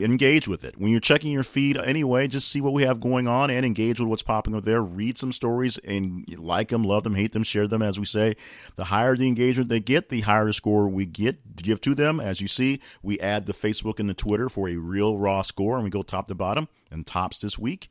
Engage 0.00 0.48
with 0.48 0.64
it. 0.64 0.76
When 0.76 0.90
you're 0.90 0.98
checking 0.98 1.30
your 1.30 1.44
feed 1.44 1.76
anyway, 1.78 2.26
just 2.26 2.48
see 2.48 2.60
what 2.60 2.72
we 2.72 2.82
have 2.82 2.98
going 2.98 3.28
on 3.28 3.48
and 3.48 3.64
engage 3.64 4.00
with 4.00 4.08
what's 4.08 4.24
popping 4.24 4.52
up 4.52 4.64
there. 4.64 4.82
Read 4.82 5.16
some 5.16 5.30
stories 5.30 5.78
and 5.78 6.28
like 6.36 6.70
them, 6.70 6.82
love 6.82 7.04
them, 7.04 7.14
hate 7.14 7.30
them, 7.30 7.44
share 7.44 7.68
them, 7.68 7.80
as 7.80 8.00
we 8.00 8.04
say. 8.04 8.34
The 8.74 8.86
higher 8.86 9.16
the 9.16 9.28
engagement 9.28 9.68
they 9.68 9.78
get, 9.78 10.08
the 10.08 10.22
higher 10.22 10.46
the 10.46 10.52
score 10.52 10.88
we 10.88 11.06
get 11.06 11.54
give 11.54 11.80
to 11.82 11.94
them. 11.94 12.18
As 12.18 12.40
you 12.40 12.48
see, 12.48 12.80
we 13.04 13.20
add 13.20 13.46
the 13.46 13.52
Facebook 13.52 14.00
and 14.00 14.10
the 14.10 14.14
Twitter 14.14 14.48
for 14.48 14.68
a 14.68 14.74
real 14.74 15.16
raw 15.16 15.42
score, 15.42 15.76
and 15.76 15.84
we 15.84 15.90
go 15.90 16.02
top 16.02 16.26
to 16.26 16.34
bottom. 16.34 16.66
And 16.90 17.06
tops 17.06 17.38
this 17.38 17.56
week 17.56 17.88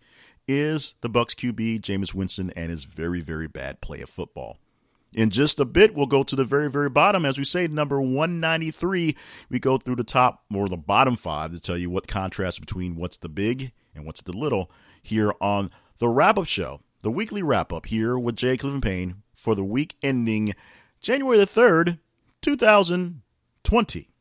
is 0.48 0.96
the 1.02 1.10
Bucs 1.10 1.36
QB 1.36 1.82
Jameis 1.82 2.14
Winston 2.14 2.52
and 2.52 2.70
his 2.70 2.84
very 2.84 3.22
very 3.22 3.48
bad 3.48 3.82
play 3.82 4.02
of 4.02 4.10
football. 4.10 4.58
In 5.14 5.30
just 5.30 5.60
a 5.60 5.66
bit, 5.66 5.94
we'll 5.94 6.08
go 6.08 6.24
to 6.24 6.36
the 6.36 6.44
very, 6.44 6.70
very 6.72 6.90
bottom. 6.90 7.24
As 7.24 7.38
we 7.38 7.46
say, 7.46 7.68
number 7.68 8.02
193, 8.02 9.16
we 9.50 9.60
go 9.60 9.78
through 9.78 9.98
the 9.98 10.04
top 10.04 10.44
or 10.54 10.68
the 10.68 10.76
bottom 10.78 11.16
five 11.16 11.52
to 11.52 11.60
tell 11.60 11.78
you 11.78 11.90
what 11.90 12.08
contrast 12.08 12.60
between 12.60 12.96
what's 12.96 13.18
the 13.18 13.30
big 13.30 13.72
and 13.94 14.06
what's 14.06 14.24
the 14.24 14.32
little 14.32 14.72
here 15.04 15.34
on 15.40 15.70
the 16.00 16.10
wrap 16.10 16.40
up 16.40 16.48
show, 16.48 16.82
the 17.04 17.12
weekly 17.12 17.44
wrap 17.44 17.72
up 17.72 17.86
here 17.86 18.18
with 18.18 18.36
Jay 18.36 18.58
Cleveland 18.58 18.84
Payne 18.84 19.22
for 19.36 19.54
the 19.54 19.64
week 19.64 19.96
ending 20.02 20.54
January 21.00 21.38
the 21.38 21.46
3rd, 21.46 22.00
2020. 22.42 24.13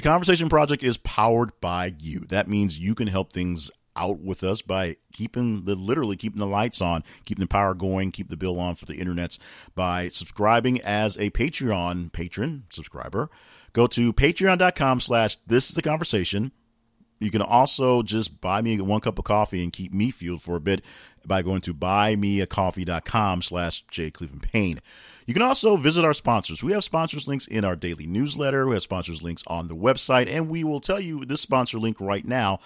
The 0.00 0.08
Conversation 0.08 0.48
Project 0.48 0.82
is 0.82 0.96
powered 0.96 1.50
by 1.60 1.94
you. 1.98 2.20
That 2.20 2.48
means 2.48 2.78
you 2.78 2.94
can 2.94 3.08
help 3.08 3.34
things 3.34 3.70
out 3.94 4.18
with 4.18 4.42
us 4.42 4.62
by 4.62 4.96
keeping 5.12 5.66
the 5.66 5.74
literally 5.74 6.16
keeping 6.16 6.38
the 6.38 6.46
lights 6.46 6.80
on, 6.80 7.04
keeping 7.26 7.42
the 7.42 7.46
power 7.46 7.74
going, 7.74 8.10
keep 8.10 8.30
the 8.30 8.36
bill 8.38 8.58
on 8.58 8.76
for 8.76 8.86
the 8.86 8.96
internets 8.96 9.38
by 9.74 10.08
subscribing 10.08 10.80
as 10.80 11.18
a 11.18 11.28
Patreon 11.28 12.12
patron 12.12 12.64
subscriber. 12.70 13.28
Go 13.74 13.86
to 13.88 14.10
patreon.com 14.14 15.00
slash 15.00 15.36
this 15.46 15.68
is 15.68 15.74
the 15.74 15.82
conversation. 15.82 16.52
You 17.18 17.30
can 17.30 17.42
also 17.42 18.02
just 18.02 18.40
buy 18.40 18.62
me 18.62 18.80
one 18.80 19.02
cup 19.02 19.18
of 19.18 19.26
coffee 19.26 19.62
and 19.62 19.70
keep 19.70 19.92
me 19.92 20.10
fueled 20.10 20.40
for 20.40 20.56
a 20.56 20.60
bit 20.60 20.82
by 21.26 21.42
going 21.42 21.60
to 21.62 21.74
buymeacoffee.com 21.74 23.42
slash 23.42 23.84
Payne. 24.42 24.80
You 25.26 25.34
can 25.34 25.42
also 25.42 25.76
visit 25.76 26.04
our 26.04 26.14
sponsors. 26.14 26.64
We 26.64 26.72
have 26.72 26.82
sponsors 26.82 27.28
links 27.28 27.46
in 27.46 27.64
our 27.64 27.76
daily 27.76 28.06
newsletter. 28.06 28.66
We 28.66 28.74
have 28.74 28.82
sponsors 28.82 29.22
links 29.22 29.44
on 29.46 29.68
the 29.68 29.76
website, 29.76 30.28
and 30.28 30.48
we 30.48 30.64
will 30.64 30.80
tell 30.80 31.00
you 31.00 31.24
this 31.24 31.40
sponsor 31.40 31.78
link 31.78 32.00
right 32.00 32.26
now 32.26 32.58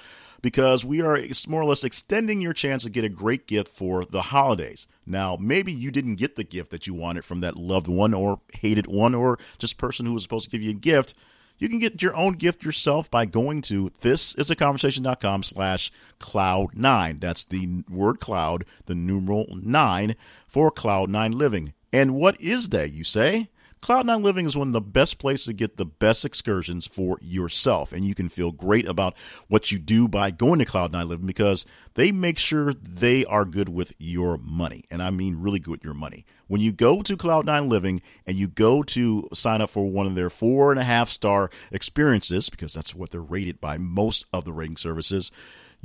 because 0.44 0.84
we 0.84 1.00
are 1.00 1.18
more 1.48 1.62
or 1.62 1.64
less 1.64 1.84
extending 1.84 2.40
your 2.40 2.52
chance 2.52 2.82
to 2.82 2.90
get 2.90 3.02
a 3.02 3.08
great 3.08 3.46
gift 3.46 3.68
for 3.68 4.04
the 4.04 4.22
holidays. 4.22 4.86
Now, 5.06 5.38
maybe 5.40 5.72
you 5.72 5.90
didn't 5.90 6.16
get 6.16 6.36
the 6.36 6.44
gift 6.44 6.70
that 6.70 6.86
you 6.86 6.92
wanted 6.92 7.24
from 7.24 7.40
that 7.40 7.56
loved 7.56 7.88
one 7.88 8.12
or 8.12 8.38
hated 8.52 8.86
one 8.86 9.14
or 9.14 9.38
just 9.58 9.78
person 9.78 10.04
who 10.04 10.12
was 10.12 10.22
supposed 10.22 10.44
to 10.44 10.50
give 10.50 10.60
you 10.60 10.70
a 10.70 10.74
gift. 10.74 11.14
You 11.56 11.68
can 11.68 11.78
get 11.78 12.02
your 12.02 12.16
own 12.16 12.34
gift 12.34 12.64
yourself 12.64 13.10
by 13.10 13.26
going 13.26 13.62
to 13.62 13.90
thisisaconversation.com 14.02 15.44
slash 15.44 15.92
cloud 16.18 16.74
nine. 16.74 17.18
That's 17.20 17.44
the 17.44 17.84
word 17.88 18.18
cloud, 18.20 18.64
the 18.86 18.94
numeral 18.94 19.46
nine 19.62 20.16
for 20.48 20.70
cloud 20.70 21.10
nine 21.10 21.32
living. 21.32 21.72
And 21.92 22.14
what 22.14 22.40
is 22.40 22.70
that, 22.70 22.92
you 22.92 23.04
say? 23.04 23.50
Cloud9 23.84 24.22
Living 24.22 24.46
is 24.46 24.56
one 24.56 24.68
of 24.68 24.72
the 24.72 24.80
best 24.80 25.18
places 25.18 25.44
to 25.44 25.52
get 25.52 25.76
the 25.76 25.84
best 25.84 26.24
excursions 26.24 26.86
for 26.86 27.18
yourself. 27.20 27.92
And 27.92 28.02
you 28.02 28.14
can 28.14 28.30
feel 28.30 28.50
great 28.50 28.88
about 28.88 29.14
what 29.48 29.70
you 29.70 29.78
do 29.78 30.08
by 30.08 30.30
going 30.30 30.58
to 30.60 30.64
Cloud9 30.64 31.06
Living 31.06 31.26
because 31.26 31.66
they 31.92 32.10
make 32.10 32.38
sure 32.38 32.72
they 32.72 33.26
are 33.26 33.44
good 33.44 33.68
with 33.68 33.92
your 33.98 34.38
money. 34.38 34.84
And 34.90 35.02
I 35.02 35.10
mean 35.10 35.36
really 35.36 35.58
good 35.58 35.72
with 35.72 35.84
your 35.84 35.92
money. 35.92 36.24
When 36.46 36.62
you 36.62 36.72
go 36.72 37.02
to 37.02 37.14
Cloud9 37.14 37.68
Living 37.68 38.00
and 38.26 38.38
you 38.38 38.48
go 38.48 38.82
to 38.84 39.28
sign 39.34 39.60
up 39.60 39.68
for 39.68 39.84
one 39.84 40.06
of 40.06 40.14
their 40.14 40.30
four 40.30 40.70
and 40.70 40.80
a 40.80 40.84
half 40.84 41.10
star 41.10 41.50
experiences, 41.70 42.48
because 42.48 42.72
that's 42.72 42.94
what 42.94 43.10
they're 43.10 43.20
rated 43.20 43.60
by 43.60 43.76
most 43.76 44.24
of 44.32 44.46
the 44.46 44.52
rating 44.54 44.78
services, 44.78 45.30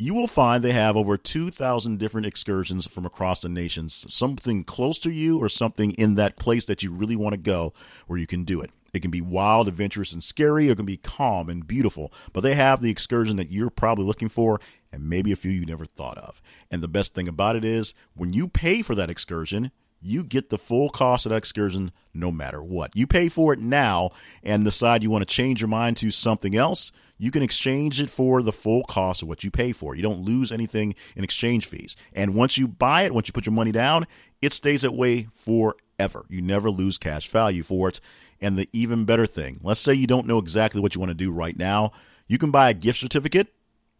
you 0.01 0.13
will 0.13 0.27
find 0.27 0.63
they 0.63 0.71
have 0.71 0.95
over 0.95 1.17
2,000 1.17 1.97
different 1.97 2.27
excursions 2.27 2.87
from 2.87 3.05
across 3.05 3.41
the 3.41 3.49
nations, 3.49 4.05
something 4.09 4.63
close 4.63 4.99
to 4.99 5.11
you 5.11 5.39
or 5.39 5.49
something 5.49 5.91
in 5.91 6.15
that 6.15 6.37
place 6.37 6.65
that 6.65 6.83
you 6.83 6.91
really 6.91 7.15
want 7.15 7.33
to 7.33 7.37
go 7.37 7.73
where 8.07 8.19
you 8.19 8.27
can 8.27 8.43
do 8.43 8.61
it. 8.61 8.71
It 8.93 9.01
can 9.01 9.11
be 9.11 9.21
wild, 9.21 9.67
adventurous, 9.67 10.13
and 10.13 10.23
scary, 10.23 10.67
or 10.67 10.71
it 10.71 10.77
can 10.77 10.85
be 10.85 10.97
calm 10.97 11.49
and 11.49 11.67
beautiful. 11.67 12.11
But 12.33 12.41
they 12.41 12.55
have 12.55 12.81
the 12.81 12.89
excursion 12.89 13.35
that 13.37 13.51
you're 13.51 13.69
probably 13.69 14.05
looking 14.05 14.29
for, 14.29 14.59
and 14.91 15.09
maybe 15.09 15.31
a 15.31 15.35
few 15.35 15.51
you 15.51 15.65
never 15.65 15.85
thought 15.85 16.17
of. 16.17 16.41
And 16.71 16.81
the 16.81 16.87
best 16.87 17.13
thing 17.13 17.27
about 17.27 17.55
it 17.55 17.63
is, 17.63 17.93
when 18.15 18.33
you 18.33 18.47
pay 18.47 18.81
for 18.81 18.95
that 18.95 19.09
excursion, 19.09 19.71
you 20.01 20.23
get 20.23 20.49
the 20.49 20.57
full 20.57 20.89
cost 20.89 21.25
of 21.25 21.31
that 21.31 21.37
excursion 21.37 21.91
no 22.13 22.31
matter 22.31 22.61
what. 22.61 22.95
You 22.95 23.07
pay 23.07 23.29
for 23.29 23.53
it 23.53 23.59
now 23.59 24.11
and 24.43 24.63
decide 24.63 25.03
you 25.03 25.09
want 25.09 25.27
to 25.27 25.33
change 25.33 25.61
your 25.61 25.67
mind 25.67 25.97
to 25.97 26.11
something 26.11 26.55
else 26.55 26.91
you 27.19 27.31
can 27.31 27.43
exchange 27.43 28.01
it 28.01 28.09
for 28.09 28.41
the 28.41 28.53
full 28.53 28.83
cost 28.85 29.21
of 29.21 29.27
what 29.27 29.43
you 29.43 29.51
pay 29.51 29.73
for. 29.73 29.93
You 29.93 30.01
don't 30.01 30.23
lose 30.23 30.51
anything 30.51 30.95
in 31.15 31.23
exchange 31.23 31.65
fees. 31.65 31.97
And 32.13 32.33
once 32.33 32.57
you 32.57 32.67
buy 32.67 33.03
it, 33.03 33.13
once 33.13 33.27
you 33.27 33.33
put 33.33 33.45
your 33.45 33.53
money 33.53 33.73
down, 33.73 34.07
it 34.41 34.53
stays 34.53 34.81
that 34.81 34.93
way 34.93 35.27
forever. 35.35 36.25
You 36.29 36.41
never 36.41 36.71
lose 36.71 36.97
cash 36.97 37.27
value 37.27 37.61
for 37.61 37.89
it. 37.89 37.99
And 38.41 38.57
the 38.57 38.69
even 38.71 39.03
better 39.03 39.27
thing, 39.27 39.57
let's 39.61 39.81
say 39.81 39.93
you 39.93 40.07
don't 40.07 40.27
know 40.27 40.37
exactly 40.37 40.79
what 40.79 40.95
you 40.95 41.01
want 41.01 41.09
to 41.09 41.13
do 41.13 41.29
right 41.29 41.57
now, 41.57 41.91
you 42.25 42.37
can 42.37 42.51
buy 42.51 42.69
a 42.69 42.73
gift 42.73 42.99
certificate 42.99 43.53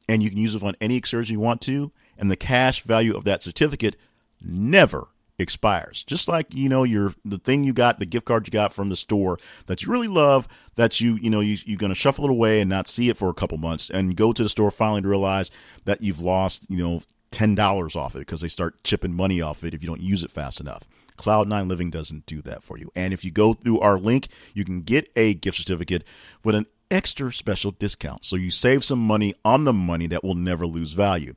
and 0.07 0.23
you 0.23 0.29
can 0.29 0.39
use 0.39 0.55
it 0.55 0.63
on 0.63 0.77
any 0.79 0.95
excursion 0.95 1.33
you 1.33 1.39
want 1.39 1.61
to, 1.61 1.91
and 2.17 2.31
the 2.31 2.35
cash 2.35 2.81
value 2.81 3.15
of 3.15 3.25
that 3.25 3.43
certificate 3.43 3.95
never 4.41 5.09
expires. 5.39 6.03
Just 6.03 6.27
like, 6.27 6.53
you 6.53 6.69
know, 6.69 6.83
your 6.83 7.13
the 7.25 7.37
thing 7.39 7.63
you 7.63 7.73
got, 7.73 7.99
the 7.99 8.05
gift 8.05 8.25
card 8.25 8.47
you 8.47 8.51
got 8.51 8.73
from 8.73 8.89
the 8.89 8.95
store 8.95 9.39
that 9.65 9.81
you 9.81 9.91
really 9.91 10.07
love, 10.07 10.47
that 10.75 10.99
you, 11.01 11.15
you 11.15 11.29
know, 11.29 11.39
you, 11.39 11.57
you're 11.65 11.77
going 11.77 11.91
to 11.91 11.95
shuffle 11.95 12.25
it 12.25 12.31
away 12.31 12.61
and 12.61 12.69
not 12.69 12.87
see 12.87 13.09
it 13.09 13.17
for 13.17 13.29
a 13.29 13.33
couple 13.33 13.57
months 13.57 13.89
and 13.89 14.15
go 14.15 14.33
to 14.33 14.43
the 14.43 14.49
store 14.49 14.69
finally 14.69 15.01
to 15.01 15.07
realize 15.07 15.49
that 15.85 16.01
you've 16.01 16.21
lost, 16.21 16.65
you 16.69 16.77
know, 16.77 17.01
$10 17.31 17.95
off 17.95 18.15
it 18.15 18.19
because 18.19 18.41
they 18.41 18.47
start 18.47 18.83
chipping 18.83 19.13
money 19.13 19.41
off 19.41 19.63
it 19.63 19.73
if 19.73 19.81
you 19.81 19.87
don't 19.87 20.01
use 20.01 20.23
it 20.23 20.31
fast 20.31 20.59
enough. 20.59 20.87
Cloud9 21.17 21.67
Living 21.67 21.89
doesn't 21.89 22.25
do 22.25 22.41
that 22.43 22.63
for 22.63 22.77
you. 22.77 22.91
And 22.95 23.13
if 23.13 23.25
you 23.25 23.31
go 23.31 23.53
through 23.53 23.79
our 23.79 23.99
link, 23.99 24.29
you 24.53 24.63
can 24.63 24.81
get 24.81 25.11
a 25.15 25.33
gift 25.33 25.57
certificate 25.57 26.03
with 26.43 26.55
an 26.55 26.65
extra 26.89 27.31
special 27.31 27.71
discount. 27.71 28.25
So 28.25 28.35
you 28.35 28.51
save 28.51 28.83
some 28.83 28.99
money 28.99 29.35
on 29.43 29.65
the 29.65 29.73
money 29.73 30.07
that 30.07 30.23
will 30.23 30.35
never 30.35 30.65
lose 30.65 30.93
value. 30.93 31.35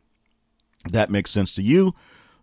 That 0.91 1.11
makes 1.11 1.31
sense 1.31 1.55
to 1.57 1.63
you, 1.63 1.95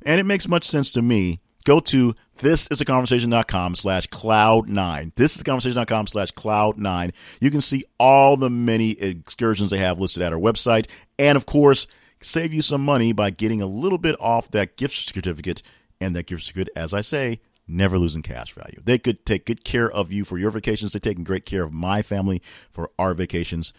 and 0.06 0.20
it 0.20 0.26
makes 0.26 0.48
much 0.48 0.64
sense 0.64 0.92
to 0.94 1.02
me. 1.02 1.42
Go 1.66 1.80
to 1.82 2.16
thisisaconversation.com 2.40 3.76
slash 3.76 4.08
cloud9. 4.08 5.14
Thisisaconversation.com 5.14 6.08
slash 6.08 6.32
cloud9. 6.32 7.12
You 7.42 7.52
can 7.52 7.62
see 7.62 7.84
all 8.00 8.38
the 8.38 8.50
many 8.50 8.92
excursions 8.92 9.70
they 9.70 9.78
have 9.78 10.00
listed 10.00 10.24
at 10.24 10.34
our 10.34 10.40
website. 10.40 10.88
And 11.18 11.36
of 11.36 11.46
course, 11.46 11.86
save 12.22 12.54
you 12.54 12.62
some 12.62 12.84
money 12.84 13.12
by 13.12 13.30
getting 13.30 13.62
a 13.62 13.68
little 13.68 13.98
bit 13.98 14.16
off 14.20 14.50
that 14.52 14.78
gift 14.78 14.96
certificate. 14.96 15.62
And 16.02 16.16
that 16.16 16.28
gift 16.28 16.44
certificate, 16.44 16.72
as 16.78 16.94
I 16.94 17.02
say, 17.02 17.42
never 17.68 18.00
losing 18.00 18.22
cash 18.22 18.54
value. 18.54 18.80
They 18.84 18.98
could 18.98 19.26
take 19.26 19.46
good 19.46 19.64
care 19.64 19.92
of 19.92 20.12
you 20.12 20.24
for 20.24 20.38
your 20.38 20.52
vacations. 20.52 20.94
They're 20.94 21.00
taking 21.00 21.24
great 21.24 21.46
care 21.46 21.64
of 21.64 21.74
my 21.74 22.02
family 22.02 22.42
for 22.72 22.90
our 22.98 23.14
vacations. 23.14 23.74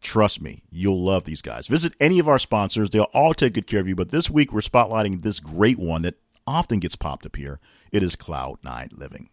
Trust 0.00 0.40
me, 0.40 0.62
you'll 0.70 1.02
love 1.02 1.24
these 1.24 1.42
guys. 1.42 1.66
Visit 1.66 1.94
any 1.98 2.18
of 2.18 2.28
our 2.28 2.38
sponsors. 2.38 2.90
They'll 2.90 3.04
all 3.14 3.34
take 3.34 3.54
good 3.54 3.66
care 3.66 3.80
of 3.80 3.88
you. 3.88 3.96
But 3.96 4.10
this 4.10 4.30
week, 4.30 4.52
we're 4.52 4.60
spotlighting 4.60 5.22
this 5.22 5.40
great 5.40 5.78
one 5.78 6.02
that 6.02 6.16
often 6.46 6.78
gets 6.78 6.96
popped 6.96 7.26
up 7.26 7.36
here. 7.36 7.60
It 7.92 8.02
is 8.02 8.16
Cloud9 8.16 8.96
Living. 8.98 9.30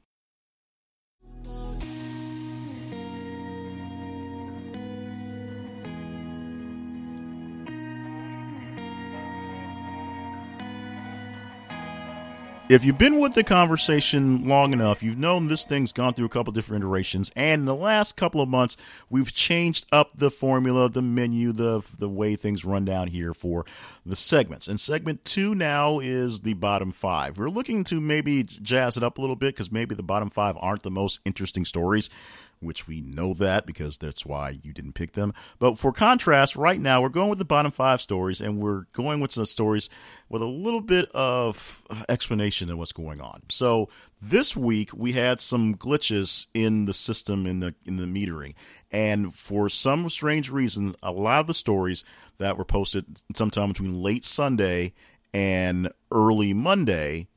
If 12.71 12.85
you've 12.85 12.97
been 12.97 13.19
with 13.19 13.33
the 13.33 13.43
conversation 13.43 14.47
long 14.47 14.71
enough, 14.71 15.03
you've 15.03 15.17
known 15.17 15.47
this 15.47 15.65
thing's 15.65 15.91
gone 15.91 16.13
through 16.13 16.27
a 16.27 16.29
couple 16.29 16.53
different 16.53 16.81
iterations. 16.81 17.29
And 17.35 17.59
in 17.59 17.65
the 17.65 17.75
last 17.75 18.15
couple 18.15 18.39
of 18.39 18.47
months, 18.47 18.77
we've 19.09 19.33
changed 19.33 19.85
up 19.91 20.11
the 20.15 20.31
formula, 20.31 20.87
the 20.87 21.01
menu, 21.01 21.51
the 21.51 21.81
the 21.99 22.07
way 22.07 22.37
things 22.37 22.63
run 22.63 22.85
down 22.85 23.07
here 23.07 23.33
for 23.33 23.65
the 24.05 24.15
segments. 24.15 24.69
And 24.69 24.79
segment 24.79 25.25
two 25.25 25.53
now 25.53 25.99
is 25.99 26.39
the 26.39 26.53
bottom 26.53 26.91
five. 26.91 27.37
We're 27.37 27.49
looking 27.49 27.83
to 27.85 27.99
maybe 27.99 28.43
jazz 28.43 28.95
it 28.95 29.03
up 29.03 29.17
a 29.17 29.21
little 29.21 29.35
bit 29.35 29.53
because 29.53 29.69
maybe 29.69 29.93
the 29.93 30.01
bottom 30.01 30.29
five 30.29 30.55
aren't 30.61 30.83
the 30.83 30.91
most 30.91 31.19
interesting 31.25 31.65
stories 31.65 32.09
which 32.61 32.87
we 32.87 33.01
know 33.01 33.33
that 33.33 33.65
because 33.65 33.97
that's 33.97 34.25
why 34.25 34.59
you 34.61 34.71
didn't 34.71 34.93
pick 34.93 35.13
them. 35.13 35.33
But 35.59 35.77
for 35.77 35.91
contrast, 35.91 36.55
right 36.55 36.79
now 36.79 37.01
we're 37.01 37.09
going 37.09 37.29
with 37.29 37.39
the 37.39 37.45
bottom 37.45 37.71
five 37.71 38.01
stories, 38.01 38.39
and 38.39 38.59
we're 38.59 38.85
going 38.93 39.19
with 39.19 39.31
some 39.31 39.45
stories 39.45 39.89
with 40.29 40.41
a 40.41 40.47
little 40.47 40.81
bit 40.81 41.09
of 41.13 41.83
explanation 42.07 42.69
of 42.69 42.77
what's 42.77 42.91
going 42.91 43.19
on. 43.19 43.41
So 43.49 43.89
this 44.21 44.55
week 44.55 44.91
we 44.93 45.13
had 45.13 45.41
some 45.41 45.75
glitches 45.75 46.47
in 46.53 46.85
the 46.85 46.93
system 46.93 47.45
in 47.45 47.59
the 47.59 47.75
in 47.85 47.97
the 47.97 48.05
metering, 48.05 48.53
and 48.91 49.33
for 49.33 49.67
some 49.67 50.09
strange 50.09 50.49
reason, 50.49 50.95
a 51.01 51.11
lot 51.11 51.41
of 51.41 51.47
the 51.47 51.53
stories 51.53 52.03
that 52.37 52.57
were 52.57 52.65
posted 52.65 53.21
sometime 53.35 53.69
between 53.69 54.01
late 54.01 54.23
Sunday 54.23 54.93
and 55.33 55.89
early 56.11 56.53
Monday 56.53 57.27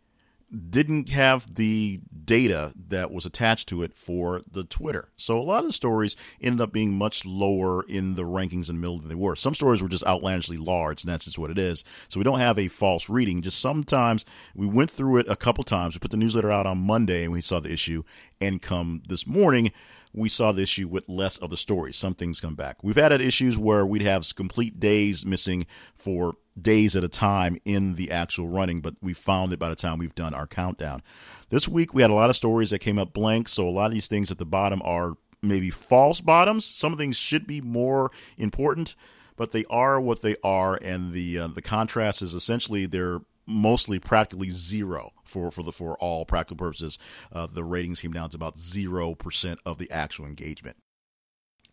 didn't 0.54 1.08
have 1.10 1.54
the 1.54 2.00
data 2.24 2.72
that 2.88 3.10
was 3.10 3.26
attached 3.26 3.68
to 3.68 3.82
it 3.82 3.94
for 3.94 4.40
the 4.50 4.64
Twitter. 4.64 5.10
So 5.16 5.38
a 5.38 5.42
lot 5.42 5.60
of 5.60 5.66
the 5.66 5.72
stories 5.72 6.16
ended 6.40 6.60
up 6.60 6.72
being 6.72 6.92
much 6.92 7.24
lower 7.24 7.84
in 7.86 8.14
the 8.14 8.22
rankings 8.22 8.68
in 8.68 8.76
the 8.76 8.80
middle 8.80 8.98
than 8.98 9.08
they 9.08 9.14
were. 9.14 9.36
Some 9.36 9.54
stories 9.54 9.82
were 9.82 9.88
just 9.88 10.06
outlandishly 10.06 10.56
large, 10.56 11.02
and 11.02 11.12
that's 11.12 11.26
just 11.26 11.38
what 11.38 11.50
it 11.50 11.58
is. 11.58 11.84
So 12.08 12.18
we 12.18 12.24
don't 12.24 12.40
have 12.40 12.58
a 12.58 12.68
false 12.68 13.08
reading. 13.08 13.42
Just 13.42 13.60
sometimes 13.60 14.24
we 14.54 14.66
went 14.66 14.90
through 14.90 15.18
it 15.18 15.28
a 15.28 15.36
couple 15.36 15.64
times. 15.64 15.94
We 15.94 16.00
put 16.00 16.10
the 16.10 16.16
newsletter 16.16 16.50
out 16.50 16.66
on 16.66 16.78
Monday 16.78 17.24
and 17.24 17.32
we 17.32 17.40
saw 17.40 17.60
the 17.60 17.72
issue, 17.72 18.02
and 18.40 18.62
come 18.62 19.02
this 19.08 19.26
morning, 19.26 19.72
we 20.12 20.28
saw 20.28 20.52
the 20.52 20.62
issue 20.62 20.86
with 20.86 21.08
less 21.08 21.38
of 21.38 21.50
the 21.50 21.56
stories. 21.56 21.96
Some 21.96 22.14
things 22.14 22.40
come 22.40 22.54
back. 22.54 22.82
We've 22.82 22.94
had 22.96 23.12
issues 23.20 23.58
where 23.58 23.84
we'd 23.84 24.02
have 24.02 24.32
complete 24.34 24.78
days 24.78 25.26
missing 25.26 25.66
for 25.94 26.36
days 26.60 26.94
at 26.94 27.04
a 27.04 27.08
time 27.08 27.58
in 27.64 27.94
the 27.94 28.10
actual 28.10 28.48
running, 28.48 28.80
but 28.80 28.94
we 29.02 29.12
found 29.12 29.52
it 29.52 29.58
by 29.58 29.68
the 29.68 29.74
time 29.74 29.98
we've 29.98 30.14
done 30.14 30.34
our 30.34 30.46
countdown. 30.46 31.02
This 31.48 31.68
week 31.68 31.94
we 31.94 32.02
had 32.02 32.10
a 32.10 32.14
lot 32.14 32.30
of 32.30 32.36
stories 32.36 32.70
that 32.70 32.78
came 32.78 32.98
up 32.98 33.12
blank, 33.12 33.48
so 33.48 33.68
a 33.68 33.70
lot 33.70 33.86
of 33.86 33.92
these 33.92 34.06
things 34.06 34.30
at 34.30 34.38
the 34.38 34.46
bottom 34.46 34.80
are 34.84 35.14
maybe 35.42 35.70
false 35.70 36.20
bottoms. 36.20 36.64
Some 36.64 36.96
things 36.96 37.16
should 37.16 37.46
be 37.46 37.60
more 37.60 38.10
important, 38.36 38.94
but 39.36 39.52
they 39.52 39.64
are 39.68 40.00
what 40.00 40.22
they 40.22 40.36
are, 40.42 40.78
and 40.80 41.12
the 41.12 41.38
uh, 41.38 41.48
the 41.48 41.62
contrast 41.62 42.22
is 42.22 42.34
essentially 42.34 42.86
they're 42.86 43.20
mostly 43.46 43.98
practically 43.98 44.50
zero 44.50 45.12
for 45.22 45.50
for 45.50 45.62
the 45.62 45.72
for 45.72 45.96
all 45.98 46.24
practical 46.24 46.56
purposes. 46.56 46.98
Uh, 47.32 47.46
the 47.46 47.64
ratings 47.64 48.00
came 48.00 48.12
down 48.12 48.30
to 48.30 48.36
about 48.36 48.58
zero 48.58 49.14
percent 49.14 49.60
of 49.66 49.78
the 49.78 49.90
actual 49.90 50.24
engagement. 50.24 50.76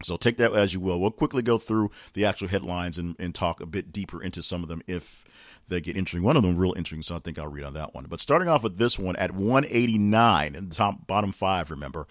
So 0.03 0.17
take 0.17 0.37
that 0.37 0.53
as 0.53 0.73
you 0.73 0.79
will. 0.79 0.99
We'll 0.99 1.11
quickly 1.11 1.41
go 1.41 1.57
through 1.57 1.91
the 2.13 2.25
actual 2.25 2.47
headlines 2.47 2.97
and, 2.97 3.15
and 3.19 3.33
talk 3.33 3.61
a 3.61 3.65
bit 3.65 3.91
deeper 3.91 4.21
into 4.21 4.41
some 4.41 4.63
of 4.63 4.69
them 4.69 4.81
if 4.87 5.25
they 5.67 5.81
get 5.81 5.97
interesting. 5.97 6.23
One 6.23 6.37
of 6.37 6.43
them 6.43 6.57
real 6.57 6.73
interesting, 6.75 7.01
so 7.01 7.15
I 7.15 7.19
think 7.19 7.39
I'll 7.39 7.47
read 7.47 7.65
on 7.65 7.73
that 7.73 7.93
one. 7.93 8.05
But 8.07 8.19
starting 8.19 8.47
off 8.47 8.63
with 8.63 8.77
this 8.77 8.99
one 8.99 9.15
at 9.15 9.31
189 9.33 10.55
in 10.55 10.69
the 10.69 10.75
top 10.75 11.07
bottom 11.07 11.31
five, 11.31 11.71
remember. 11.71 12.07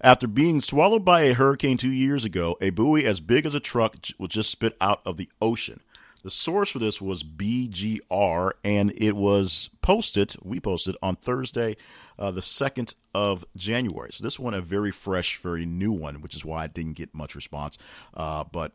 After 0.00 0.26
being 0.26 0.60
swallowed 0.60 1.04
by 1.04 1.22
a 1.22 1.32
hurricane 1.32 1.78
two 1.78 1.90
years 1.90 2.24
ago, 2.24 2.58
a 2.60 2.70
buoy 2.70 3.06
as 3.06 3.20
big 3.20 3.46
as 3.46 3.54
a 3.54 3.60
truck 3.60 3.96
was 4.18 4.28
just 4.28 4.50
spit 4.50 4.76
out 4.80 5.00
of 5.06 5.16
the 5.16 5.30
ocean. 5.40 5.80
The 6.26 6.32
source 6.32 6.70
for 6.70 6.80
this 6.80 7.00
was 7.00 7.22
BGR, 7.22 8.50
and 8.64 8.92
it 8.96 9.14
was 9.14 9.70
posted, 9.80 10.34
we 10.42 10.58
posted 10.58 10.96
on 11.00 11.14
Thursday, 11.14 11.76
uh, 12.18 12.32
the 12.32 12.40
2nd 12.40 12.96
of 13.14 13.44
January. 13.54 14.10
So 14.12 14.24
this 14.24 14.36
one, 14.36 14.52
a 14.52 14.60
very 14.60 14.90
fresh, 14.90 15.38
very 15.38 15.64
new 15.64 15.92
one, 15.92 16.20
which 16.22 16.34
is 16.34 16.44
why 16.44 16.64
I 16.64 16.66
didn't 16.66 16.94
get 16.94 17.14
much 17.14 17.36
response. 17.36 17.78
Uh, 18.12 18.42
but 18.42 18.72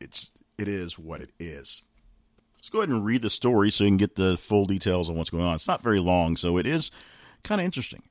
it's 0.00 0.32
it 0.58 0.66
is 0.66 0.98
what 0.98 1.20
it 1.20 1.30
is. 1.38 1.84
Let's 2.56 2.68
go 2.68 2.78
ahead 2.80 2.88
and 2.88 3.04
read 3.04 3.22
the 3.22 3.30
story 3.30 3.70
so 3.70 3.84
you 3.84 3.90
can 3.90 3.96
get 3.96 4.16
the 4.16 4.36
full 4.36 4.66
details 4.66 5.08
on 5.08 5.14
what's 5.14 5.30
going 5.30 5.44
on. 5.44 5.54
It's 5.54 5.68
not 5.68 5.84
very 5.84 6.00
long, 6.00 6.36
so 6.36 6.56
it 6.56 6.66
is 6.66 6.90
kind 7.44 7.60
of 7.60 7.64
interesting. 7.64 8.02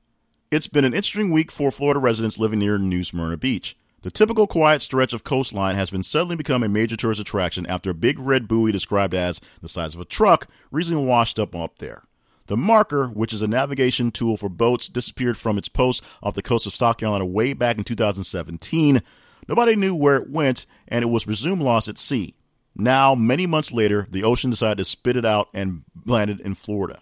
It's 0.50 0.66
been 0.66 0.86
an 0.86 0.94
interesting 0.94 1.30
week 1.30 1.52
for 1.52 1.70
Florida 1.70 2.00
residents 2.00 2.38
living 2.38 2.60
near 2.60 2.78
New 2.78 3.04
Smyrna 3.04 3.36
Beach. 3.36 3.76
The 4.02 4.12
typical 4.12 4.46
quiet 4.46 4.80
stretch 4.80 5.12
of 5.12 5.24
coastline 5.24 5.74
has 5.74 5.90
been 5.90 6.04
suddenly 6.04 6.36
become 6.36 6.62
a 6.62 6.68
major 6.68 6.96
tourist 6.96 7.20
attraction 7.20 7.66
after 7.66 7.90
a 7.90 7.94
big 7.94 8.16
red 8.20 8.46
buoy 8.46 8.70
described 8.70 9.12
as 9.12 9.40
the 9.60 9.68
size 9.68 9.94
of 9.94 10.00
a 10.00 10.04
truck 10.04 10.46
recently 10.70 11.04
washed 11.04 11.38
up 11.40 11.56
up 11.56 11.78
there. 11.78 12.04
The 12.46 12.56
marker, 12.56 13.08
which 13.08 13.32
is 13.32 13.42
a 13.42 13.48
navigation 13.48 14.12
tool 14.12 14.36
for 14.36 14.48
boats, 14.48 14.88
disappeared 14.88 15.36
from 15.36 15.58
its 15.58 15.68
post 15.68 16.02
off 16.22 16.34
the 16.34 16.42
coast 16.42 16.66
of 16.66 16.76
South 16.76 16.96
Carolina 16.96 17.26
way 17.26 17.54
back 17.54 17.76
in 17.76 17.82
2017. 17.82 19.02
Nobody 19.48 19.74
knew 19.74 19.94
where 19.96 20.16
it 20.16 20.30
went, 20.30 20.64
and 20.86 21.02
it 21.02 21.08
was 21.08 21.24
presumed 21.24 21.62
lost 21.62 21.88
at 21.88 21.98
sea. 21.98 22.36
Now, 22.76 23.16
many 23.16 23.46
months 23.46 23.72
later, 23.72 24.06
the 24.08 24.22
ocean 24.22 24.50
decided 24.50 24.78
to 24.78 24.84
spit 24.84 25.16
it 25.16 25.24
out 25.24 25.48
and 25.52 25.82
landed 26.06 26.38
in 26.40 26.54
Florida. 26.54 27.00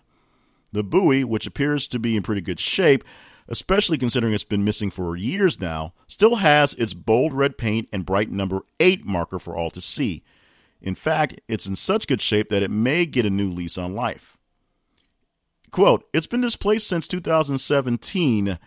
The 0.73 0.83
buoy, 0.83 1.25
which 1.25 1.47
appears 1.47 1.87
to 1.89 1.99
be 1.99 2.17
in 2.17 2.23
pretty 2.23 2.41
good 2.41 2.59
shape, 2.59 3.05
especially 3.49 3.99
considering 3.99 4.33
it's 4.33 4.45
been 4.45 4.65
missing 4.65 4.91
for 4.91 5.17
years 5.17 5.61
now, 5.61 5.95
still 6.07 6.37
has 6.37 6.75
its 6.75 6.95
bold 6.95 7.33
red 7.33 7.59
paint 7.59 7.89
and 7.93 8.07
bright 8.07 8.31
number 8.31 8.61
8 8.81 9.05
marker 9.05 9.39
for 9.39 9.57
all 9.57 9.71
to 9.71 9.81
see. 9.81 10.23
In 10.81 10.95
fact, 10.95 11.41
it's 11.49 11.67
in 11.67 11.77
such 11.77 12.07
good 12.07 12.21
shape 12.21 12.49
that 12.49 12.63
it 12.63 12.71
may 12.71 13.07
get 13.07 13.25
a 13.25 13.31
new 13.31 13.49
lease 13.49 13.79
on 13.79 13.95
life. 13.95 14.37
Quote, 15.71 16.05
It's 16.13 16.27
been 16.27 16.41
displaced 16.41 16.87
since 16.87 17.07
2017. 17.07 18.59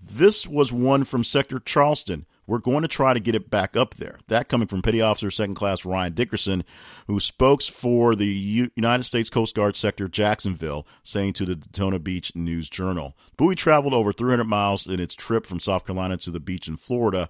This 0.00 0.46
was 0.46 0.72
one 0.72 1.04
from 1.04 1.24
Sector 1.24 1.60
Charleston, 1.60 2.26
we're 2.48 2.58
going 2.58 2.82
to 2.82 2.88
try 2.88 3.12
to 3.12 3.20
get 3.20 3.34
it 3.34 3.50
back 3.50 3.76
up 3.76 3.96
there. 3.96 4.18
That 4.28 4.48
coming 4.48 4.66
from 4.66 4.82
Petty 4.82 5.02
Officer 5.02 5.30
Second 5.30 5.54
Class 5.54 5.84
Ryan 5.84 6.14
Dickerson, 6.14 6.64
who 7.06 7.20
spoke 7.20 7.62
for 7.62 8.16
the 8.16 8.26
U- 8.26 8.70
United 8.74 9.04
States 9.04 9.28
Coast 9.28 9.54
Guard 9.54 9.76
Sector 9.76 10.08
Jacksonville, 10.08 10.86
saying 11.04 11.34
to 11.34 11.44
the 11.44 11.54
Daytona 11.54 11.98
Beach 11.98 12.34
News 12.34 12.68
Journal. 12.68 13.14
Buoy 13.36 13.54
traveled 13.54 13.92
over 13.92 14.12
300 14.12 14.44
miles 14.44 14.86
in 14.86 14.98
its 14.98 15.14
trip 15.14 15.44
from 15.44 15.60
South 15.60 15.86
Carolina 15.86 16.16
to 16.16 16.30
the 16.30 16.40
beach 16.40 16.66
in 16.66 16.76
Florida 16.76 17.28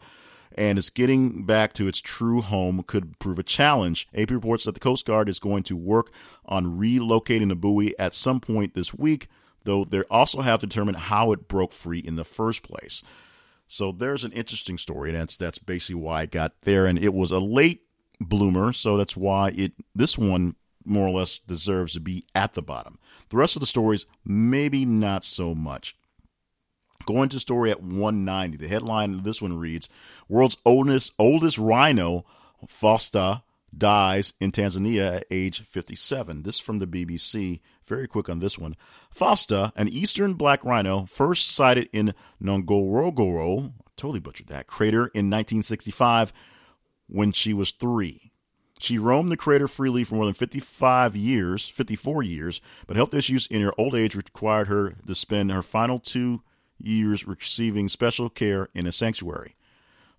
and 0.56 0.78
its 0.78 0.90
getting 0.90 1.44
back 1.44 1.72
to 1.74 1.88
its 1.88 2.00
true 2.00 2.40
home 2.40 2.82
could 2.86 3.18
prove 3.18 3.38
a 3.38 3.42
challenge. 3.42 4.08
AP 4.14 4.30
reports 4.30 4.64
that 4.64 4.72
the 4.72 4.80
Coast 4.80 5.04
Guard 5.04 5.28
is 5.28 5.38
going 5.38 5.62
to 5.64 5.76
work 5.76 6.10
on 6.46 6.78
relocating 6.78 7.48
the 7.48 7.56
buoy 7.56 7.96
at 7.98 8.14
some 8.14 8.40
point 8.40 8.74
this 8.74 8.94
week, 8.94 9.28
though 9.64 9.84
they 9.84 10.02
also 10.02 10.40
have 10.40 10.60
to 10.60 10.66
determine 10.66 10.94
how 10.94 11.32
it 11.32 11.48
broke 11.48 11.72
free 11.72 11.98
in 11.98 12.16
the 12.16 12.24
first 12.24 12.62
place. 12.62 13.02
So 13.68 13.92
there's 13.92 14.24
an 14.24 14.32
interesting 14.32 14.78
story, 14.78 15.10
and 15.10 15.18
that's 15.18 15.36
that's 15.36 15.58
basically 15.58 15.96
why 15.96 16.22
I 16.22 16.26
got 16.26 16.52
there. 16.62 16.86
And 16.86 16.98
it 16.98 17.12
was 17.12 17.30
a 17.30 17.38
late 17.38 17.82
bloomer, 18.18 18.72
so 18.72 18.96
that's 18.96 19.16
why 19.16 19.50
it 19.50 19.72
this 19.94 20.18
one 20.18 20.56
more 20.84 21.06
or 21.06 21.10
less 21.10 21.38
deserves 21.38 21.92
to 21.92 22.00
be 22.00 22.24
at 22.34 22.54
the 22.54 22.62
bottom. 22.62 22.98
The 23.28 23.36
rest 23.36 23.56
of 23.56 23.60
the 23.60 23.66
stories, 23.66 24.06
maybe 24.24 24.86
not 24.86 25.22
so 25.22 25.54
much. 25.54 25.96
Going 27.06 27.28
to 27.28 27.40
story 27.40 27.70
at 27.70 27.82
190. 27.82 28.56
The 28.56 28.68
headline 28.68 29.14
of 29.14 29.24
this 29.24 29.40
one 29.40 29.58
reads 29.58 29.88
World's 30.28 30.56
oldest, 30.64 31.12
oldest 31.18 31.58
rhino, 31.58 32.24
Fausta, 32.68 33.42
dies 33.76 34.32
in 34.40 34.50
Tanzania 34.50 35.18
at 35.18 35.26
age 35.30 35.62
57. 35.66 36.42
This 36.42 36.56
is 36.56 36.60
from 36.60 36.78
the 36.78 36.86
BBC. 36.86 37.60
Very 37.88 38.06
quick 38.06 38.28
on 38.28 38.40
this 38.40 38.58
one. 38.58 38.76
Fausta, 39.10 39.72
an 39.74 39.88
eastern 39.88 40.34
black 40.34 40.64
rhino, 40.64 41.06
first 41.06 41.50
sighted 41.50 41.88
in 41.92 42.14
Ngorongoro, 42.42 43.72
totally 43.96 44.20
butchered 44.20 44.48
that, 44.48 44.66
crater 44.66 45.06
in 45.06 45.30
1965 45.30 46.32
when 47.08 47.32
she 47.32 47.54
was 47.54 47.72
three. 47.72 48.30
She 48.78 48.98
roamed 48.98 49.32
the 49.32 49.36
crater 49.36 49.66
freely 49.66 50.04
for 50.04 50.14
more 50.14 50.26
than 50.26 50.34
55 50.34 51.16
years, 51.16 51.66
54 51.66 52.22
years, 52.22 52.60
but 52.86 52.96
health 52.96 53.12
issues 53.12 53.46
in 53.48 53.62
her 53.62 53.72
old 53.76 53.94
age 53.94 54.14
required 54.14 54.68
her 54.68 54.94
to 55.06 55.14
spend 55.14 55.50
her 55.50 55.62
final 55.62 55.98
two 55.98 56.42
years 56.78 57.26
receiving 57.26 57.88
special 57.88 58.30
care 58.30 58.68
in 58.74 58.86
a 58.86 58.92
sanctuary. 58.92 59.56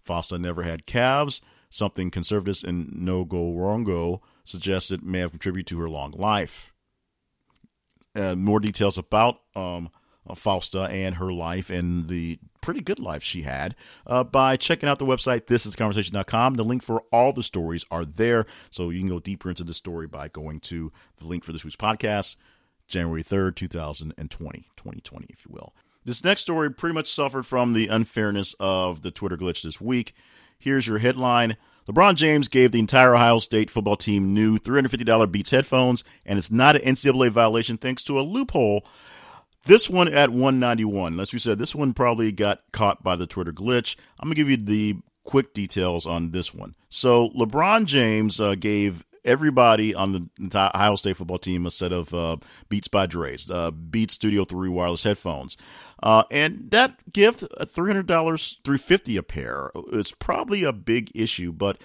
Fausta 0.01 0.37
never 0.37 0.63
had 0.63 0.85
calves, 0.85 1.41
something 1.69 2.11
conservatives 2.11 2.63
in 2.63 2.87
Ngorongoro 2.87 4.19
suggested 4.43 5.03
may 5.03 5.19
have 5.19 5.31
contributed 5.31 5.67
to 5.67 5.79
her 5.79 5.89
long 5.89 6.11
life. 6.11 6.73
Uh, 8.15 8.35
more 8.35 8.59
details 8.59 8.97
about 8.97 9.41
um, 9.55 9.89
Fausta 10.35 10.89
and 10.91 11.15
her 11.15 11.31
life 11.31 11.69
and 11.69 12.07
the 12.07 12.39
pretty 12.61 12.81
good 12.81 12.99
life 12.99 13.23
she 13.23 13.43
had 13.43 13.75
uh, 14.05 14.23
by 14.23 14.57
checking 14.57 14.89
out 14.89 14.99
the 14.99 15.05
website 15.05 15.45
thisisconversation.com 15.45 16.55
the 16.55 16.63
link 16.63 16.83
for 16.83 17.03
all 17.11 17.33
the 17.33 17.43
stories 17.43 17.85
are 17.89 18.05
there. 18.05 18.45
So 18.69 18.89
you 18.89 18.99
can 18.99 19.09
go 19.09 19.19
deeper 19.19 19.49
into 19.49 19.63
the 19.63 19.73
story 19.73 20.07
by 20.07 20.27
going 20.27 20.59
to 20.61 20.91
the 21.17 21.25
link 21.25 21.43
for 21.43 21.51
this 21.51 21.63
week's 21.63 21.75
podcast 21.75 22.35
january 22.87 23.23
3rd 23.23 23.55
2020 23.55 24.67
2020 24.75 25.25
if 25.29 25.45
you 25.45 25.51
will. 25.51 25.73
This 26.05 26.23
next 26.23 26.41
story 26.41 26.71
pretty 26.71 26.93
much 26.93 27.11
suffered 27.11 27.45
from 27.45 27.73
the 27.73 27.87
unfairness 27.87 28.55
of 28.59 29.01
the 29.01 29.11
twitter 29.11 29.37
glitch 29.37 29.63
this 29.63 29.79
week. 29.79 30.13
Here's 30.57 30.87
your 30.87 30.97
headline 30.99 31.55
LeBron 31.89 32.13
James 32.15 32.47
gave 32.47 32.71
the 32.71 32.79
entire 32.79 33.15
Ohio 33.15 33.39
State 33.39 33.71
football 33.71 33.95
team 33.95 34.31
new 34.33 34.59
$350 34.59 35.31
Beats 35.31 35.49
headphones, 35.49 36.03
and 36.23 36.37
it's 36.37 36.51
not 36.51 36.75
an 36.75 36.83
NCAA 36.93 37.31
violation 37.31 37.77
thanks 37.77 38.03
to 38.03 38.19
a 38.19 38.21
loophole 38.21 38.85
this 39.65 39.89
one 39.89 40.07
at 40.07 40.29
191. 40.29 41.19
As 41.19 41.33
we 41.33 41.39
said, 41.39 41.57
this 41.59 41.75
one 41.75 41.93
probably 41.93 42.31
got 42.31 42.61
caught 42.71 43.03
by 43.03 43.15
the 43.15 43.27
Twitter 43.27 43.51
glitch. 43.51 43.95
I'm 44.19 44.29
to 44.29 44.35
give 44.35 44.49
you 44.49 44.57
the 44.57 44.97
quick 45.23 45.53
details 45.53 46.05
on 46.05 46.31
this 46.31 46.53
one. 46.53 46.75
So, 46.89 47.29
LeBron 47.29 47.85
James 47.85 48.39
uh, 48.39 48.55
gave 48.55 49.03
everybody 49.25 49.93
on 49.93 50.11
the 50.13 50.29
Ohio 50.55 50.95
State 50.95 51.17
football 51.17 51.39
team 51.39 51.65
a 51.65 51.71
set 51.71 51.91
of 51.91 52.13
uh, 52.13 52.37
Beats 52.69 52.87
by 52.87 53.05
Dre's, 53.05 53.49
uh, 53.49 53.71
Beats 53.71 54.13
Studio 54.13 54.45
3 54.45 54.69
wireless 54.69 55.03
headphones. 55.03 55.57
Uh, 56.01 56.23
and 56.31 56.71
that 56.71 57.11
gift, 57.11 57.43
uh, 57.43 57.65
$300, 57.65 58.05
$350 58.05 59.17
a 59.17 59.23
pair, 59.23 59.71
is 59.91 60.11
probably 60.13 60.63
a 60.63 60.71
big 60.71 61.11
issue, 61.13 61.51
but 61.51 61.79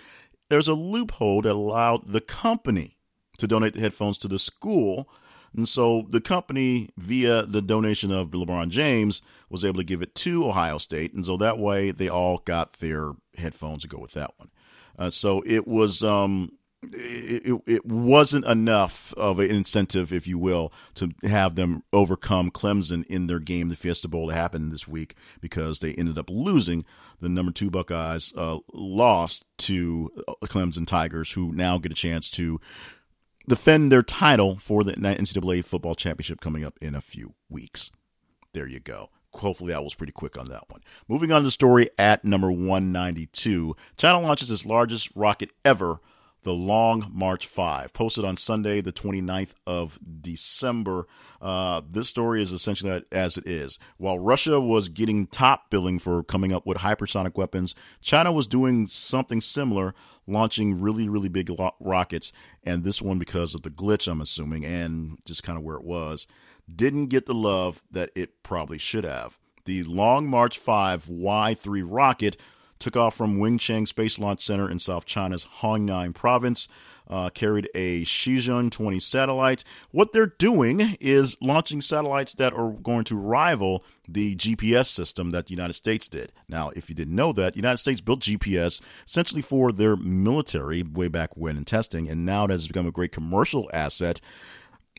there's 0.51 0.69
a 0.69 0.75
loophole 0.75 1.43
that 1.43 1.53
allowed 1.53 2.07
the 2.07 2.21
company 2.21 2.99
to 3.39 3.47
donate 3.47 3.75
the 3.75 3.81
headphones 3.81 4.19
to 4.19 4.29
the 4.29 4.39
school– 4.39 5.09
and 5.57 5.69
so 5.69 6.05
the 6.09 6.21
company, 6.21 6.91
via 6.97 7.47
the 7.47 7.62
donation 7.62 8.11
of 8.11 8.31
LeBron 8.31 8.71
James, 8.71 9.23
was 9.49 9.65
able 9.65 9.79
to 9.79 9.85
give 9.85 10.03
it 10.03 10.15
to 10.17 10.49
Ohio 10.49 10.79
State. 10.79 11.15
And 11.15 11.25
so 11.25 11.37
that 11.37 11.59
way 11.59 11.93
they 11.93 12.09
all 12.09 12.39
got 12.39 12.75
their 12.75 13.12
headphones 13.37 13.83
to 13.83 13.89
go 13.89 13.99
with 13.99 14.12
that 14.12 14.33
one. 14.37 14.51
Uh, 14.99 15.11
so 15.11 15.43
it 15.47 15.67
was. 15.67 16.03
Um, 16.03 16.53
it, 16.93 17.62
it 17.66 17.87
wasn't 17.87 18.45
enough 18.45 19.14
of 19.14 19.39
an 19.39 19.51
incentive, 19.51 20.12
if 20.12 20.26
you 20.26 20.39
will, 20.39 20.72
to 20.95 21.11
have 21.22 21.55
them 21.55 21.82
overcome 21.93 22.51
Clemson 22.51 23.05
in 23.07 23.26
their 23.26 23.39
game, 23.39 23.68
the 23.68 23.76
Fiesta 23.76 24.09
Bowl 24.09 24.26
that 24.26 24.35
happened 24.35 24.72
this 24.72 24.89
week, 24.89 25.14
because 25.41 25.78
they 25.78 25.93
ended 25.95 26.18
up 26.18 26.30
losing. 26.30 26.85
The 27.20 27.28
number 27.28 27.53
two 27.53 27.70
Buckeyes 27.70 28.32
uh, 28.37 28.59
lost 28.72 29.45
to 29.59 30.11
uh, 30.28 30.35
Clemson 30.45 30.87
Tigers, 30.87 31.32
who 31.32 31.53
now 31.53 31.78
get 31.78 31.93
a 31.93 31.97
chance 31.97 32.28
to 32.30 32.61
defend 33.49 33.93
their 33.93 34.03
title 34.03 34.57
for 34.57 34.85
the 34.85 34.93
NCAA 34.93 35.64
football 35.64 35.95
championship 35.95 36.41
coming 36.41 36.64
up 36.64 36.78
in 36.80 36.95
a 36.95 37.01
few 37.01 37.35
weeks. 37.49 37.91
There 38.53 38.66
you 38.66 38.80
go. 38.80 39.11
Hopefully, 39.35 39.74
I 39.74 39.80
was 39.80 39.95
pretty 39.95 40.12
quick 40.12 40.39
on 40.39 40.49
that 40.49 40.70
one. 40.70 40.80
Moving 41.09 41.32
on 41.32 41.41
to 41.41 41.47
the 41.47 41.51
story 41.51 41.91
at 41.99 42.24
number 42.24 42.51
192. 42.53 43.74
China 43.97 44.20
launches 44.20 44.51
its 44.51 44.64
largest 44.64 45.11
rocket 45.14 45.51
ever 45.64 46.01
the 46.45 46.55
Long 46.55 47.11
March 47.13 47.47
5, 47.47 47.93
posted 47.93 48.25
on 48.25 48.37
Sunday, 48.37 48.81
the 48.81 48.93
29th 48.93 49.55
of 49.67 49.99
December. 50.21 51.07
Uh, 51.41 51.83
this 51.91 52.09
story 52.09 52.43
is 52.43 52.53
essentially 52.53 53.03
as 53.11 53.37
it 53.37 53.47
is. 53.47 53.79
While 53.97 54.19
Russia 54.19 54.61
was 54.61 54.89
getting 54.89 55.27
top 55.27 55.71
billing 55.71 55.99
for 55.99 56.23
coming 56.23 56.53
up 56.53 56.67
with 56.67 56.79
hypersonic 56.79 57.37
weapons, 57.37 57.75
China 58.01 58.31
was 58.31 58.47
doing 58.47 58.87
something 58.87 59.41
similar, 59.41 59.95
launching 60.27 60.81
really, 60.81 61.09
really 61.09 61.29
big 61.29 61.51
lo- 61.51 61.75
rockets. 61.81 62.33
And 62.63 62.85
this 62.85 63.03
one, 63.03 63.19
because 63.19 63.55
of 63.55 63.63
the 63.63 63.71
glitch, 63.71 64.07
I'm 64.07 64.21
assuming, 64.21 64.65
and 64.65 65.19
just 65.25 65.43
kind 65.43 65.59
of 65.59 65.65
where 65.65 65.77
it 65.77 65.85
was, 65.85 66.27
didn't 66.73 67.07
get 67.07 67.27
the 67.27 67.35
love 67.35 67.83
that 67.91 68.11
it 68.15 68.43
probably 68.43 68.79
should 68.79 69.05
have. 69.05 69.39
The 69.65 69.83
Long 69.85 70.27
March 70.27 70.59
5 70.59 71.09
Y 71.09 71.55
3 71.55 71.83
rocket 71.83 72.37
took 72.79 72.97
off 72.97 73.14
from 73.14 73.39
Wenchang 73.39 73.87
Space 73.87 74.18
Launch 74.18 74.45
Center 74.45 74.70
in 74.70 74.79
South 74.79 75.07
China's 75.07 75.47
Hainan 75.61 76.14
province. 76.14 76.68
Uh, 77.07 77.29
carried 77.29 77.68
a 77.75 78.03
Shenzhou 78.05 78.70
20 78.70 78.99
satellite. 78.99 79.62
What 79.91 80.14
they're 80.14 80.33
doing 80.39 80.97
is 81.01 81.37
launching 81.43 81.83
satellites 81.83 82.33
that 82.35 82.55
are 82.55 82.70
going 82.70 83.05
to 83.05 83.16
rival 83.16 83.85
the 84.09 84.35
GPS 84.37 84.87
system 84.87 85.31
that 85.31 85.47
the 85.47 85.51
United 85.51 85.75
States 85.75 86.09
did. 86.09 86.33
Now, 86.49 86.70
if 86.75 86.89
you 86.89 86.95
didn't 86.95 87.14
know 87.14 87.35
that, 87.35 87.53
the 87.53 87.59
United 87.59 87.77
States 87.77 88.01
built 88.01 88.20
GPS 88.20 88.81
essentially 89.07 89.43
for 89.43 89.70
their 89.70 89.97
military 89.97 90.83
way 90.83 91.09
back 91.09 91.37
when 91.37 91.59
in 91.59 91.66
testing, 91.66 92.09
and 92.09 92.25
now 92.25 92.45
it 92.45 92.51
has 92.51 92.66
become 92.66 92.87
a 92.87 92.91
great 92.91 93.12
commercial 93.12 93.68
asset. 93.75 94.22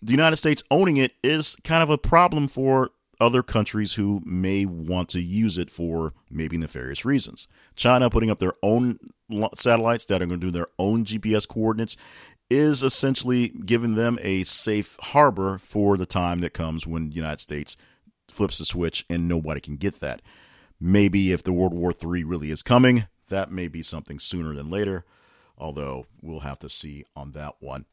The 0.01 0.11
United 0.11 0.35
States 0.35 0.61
owning 0.69 0.97
it 0.97 1.13
is 1.23 1.55
kind 1.63 1.81
of 1.81 1.89
a 1.89 1.97
problem 1.97 2.47
for 2.47 2.91
other 3.19 3.43
countries 3.43 3.93
who 3.93 4.21
may 4.25 4.65
want 4.65 5.09
to 5.09 5.21
use 5.21 5.57
it 5.57 5.71
for 5.71 6.13
maybe 6.29 6.57
nefarious 6.57 7.05
reasons. 7.05 7.47
China 7.75 8.09
putting 8.09 8.29
up 8.29 8.39
their 8.39 8.53
own 8.61 8.99
satellites 9.55 10.05
that 10.05 10.21
are 10.21 10.25
going 10.25 10.39
to 10.39 10.47
do 10.47 10.51
their 10.51 10.67
own 10.77 11.05
GPS 11.05 11.47
coordinates 11.47 11.97
is 12.49 12.83
essentially 12.83 13.49
giving 13.49 13.95
them 13.95 14.19
a 14.21 14.43
safe 14.43 14.97
harbor 14.99 15.57
for 15.57 15.97
the 15.97 16.05
time 16.05 16.41
that 16.41 16.53
comes 16.53 16.85
when 16.85 17.09
the 17.09 17.15
United 17.15 17.39
States 17.39 17.75
flips 18.29 18.57
the 18.57 18.65
switch 18.65 19.05
and 19.09 19.27
nobody 19.27 19.59
can 19.59 19.77
get 19.77 19.99
that. 19.99 20.21
Maybe 20.79 21.31
if 21.31 21.41
the 21.43 21.53
World 21.53 21.73
War 21.73 21.91
III 21.91 22.23
really 22.23 22.51
is 22.51 22.61
coming, 22.61 23.07
that 23.29 23.51
may 23.51 23.67
be 23.67 23.81
something 23.81 24.19
sooner 24.19 24.53
than 24.53 24.69
later, 24.69 25.05
although 25.57 26.05
we'll 26.21 26.41
have 26.41 26.59
to 26.59 26.69
see 26.69 27.05
on 27.15 27.31
that 27.31 27.55
one. 27.59 27.85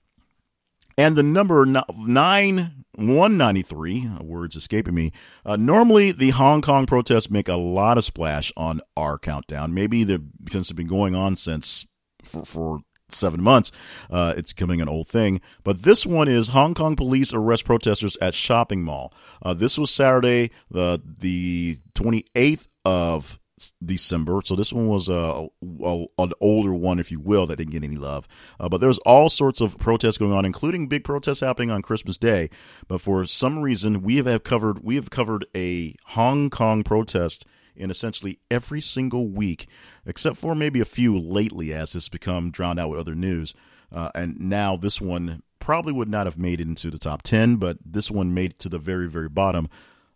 And 0.96 1.16
the 1.16 1.22
number 1.22 1.64
nine 1.66 2.84
one 2.94 3.38
ninety 3.38 3.62
three 3.62 4.10
words 4.20 4.54
escaping 4.54 4.94
me. 4.94 5.12
Uh, 5.46 5.56
normally, 5.56 6.12
the 6.12 6.30
Hong 6.30 6.60
Kong 6.60 6.84
protests 6.86 7.30
make 7.30 7.48
a 7.48 7.56
lot 7.56 7.96
of 7.96 8.04
splash 8.04 8.52
on 8.56 8.80
our 8.96 9.18
countdown. 9.18 9.72
Maybe 9.72 10.04
the 10.04 10.22
since 10.50 10.68
it's 10.68 10.76
been 10.76 10.86
going 10.86 11.14
on 11.14 11.36
since 11.36 11.86
for, 12.22 12.44
for 12.44 12.80
seven 13.08 13.42
months, 13.42 13.72
uh, 14.10 14.34
it's 14.36 14.52
becoming 14.52 14.80
an 14.80 14.88
old 14.88 15.08
thing. 15.08 15.40
But 15.64 15.82
this 15.82 16.04
one 16.04 16.28
is 16.28 16.48
Hong 16.48 16.74
Kong 16.74 16.96
police 16.96 17.32
arrest 17.32 17.64
protesters 17.64 18.16
at 18.20 18.34
shopping 18.34 18.82
mall. 18.82 19.12
Uh, 19.42 19.54
this 19.54 19.78
was 19.78 19.90
Saturday, 19.90 20.50
the 20.70 21.00
the 21.04 21.78
twenty 21.94 22.26
eighth 22.34 22.68
of 22.84 23.38
December. 23.84 24.40
So 24.44 24.56
this 24.56 24.72
one 24.72 24.88
was 24.88 25.08
a, 25.08 25.48
a, 25.84 26.04
an 26.18 26.32
older 26.40 26.74
one, 26.74 26.98
if 26.98 27.12
you 27.12 27.20
will, 27.20 27.46
that 27.46 27.56
didn't 27.56 27.72
get 27.72 27.84
any 27.84 27.96
love. 27.96 28.26
Uh, 28.58 28.68
but 28.68 28.78
there 28.78 28.88
was 28.88 28.98
all 28.98 29.28
sorts 29.28 29.60
of 29.60 29.78
protests 29.78 30.18
going 30.18 30.32
on, 30.32 30.44
including 30.44 30.88
big 30.88 31.04
protests 31.04 31.40
happening 31.40 31.70
on 31.70 31.82
Christmas 31.82 32.18
Day. 32.18 32.50
But 32.88 33.00
for 33.00 33.24
some 33.26 33.60
reason, 33.60 34.02
we 34.02 34.16
have 34.16 34.42
covered 34.42 34.82
we 34.82 34.96
have 34.96 35.10
covered 35.10 35.46
a 35.54 35.94
Hong 36.06 36.50
Kong 36.50 36.82
protest 36.82 37.46
in 37.74 37.90
essentially 37.90 38.38
every 38.50 38.80
single 38.80 39.28
week, 39.28 39.66
except 40.04 40.36
for 40.36 40.54
maybe 40.54 40.80
a 40.80 40.84
few 40.84 41.18
lately, 41.18 41.72
as 41.72 41.94
it's 41.94 42.08
become 42.08 42.50
drowned 42.50 42.78
out 42.78 42.90
with 42.90 43.00
other 43.00 43.14
news. 43.14 43.54
Uh, 43.90 44.10
and 44.14 44.40
now 44.40 44.76
this 44.76 45.00
one 45.00 45.42
probably 45.58 45.92
would 45.92 46.08
not 46.08 46.26
have 46.26 46.38
made 46.38 46.60
it 46.60 46.66
into 46.66 46.90
the 46.90 46.98
top 46.98 47.22
10, 47.22 47.56
but 47.56 47.78
this 47.84 48.10
one 48.10 48.34
made 48.34 48.52
it 48.52 48.58
to 48.58 48.68
the 48.68 48.78
very, 48.78 49.08
very 49.08 49.28
bottom 49.28 49.68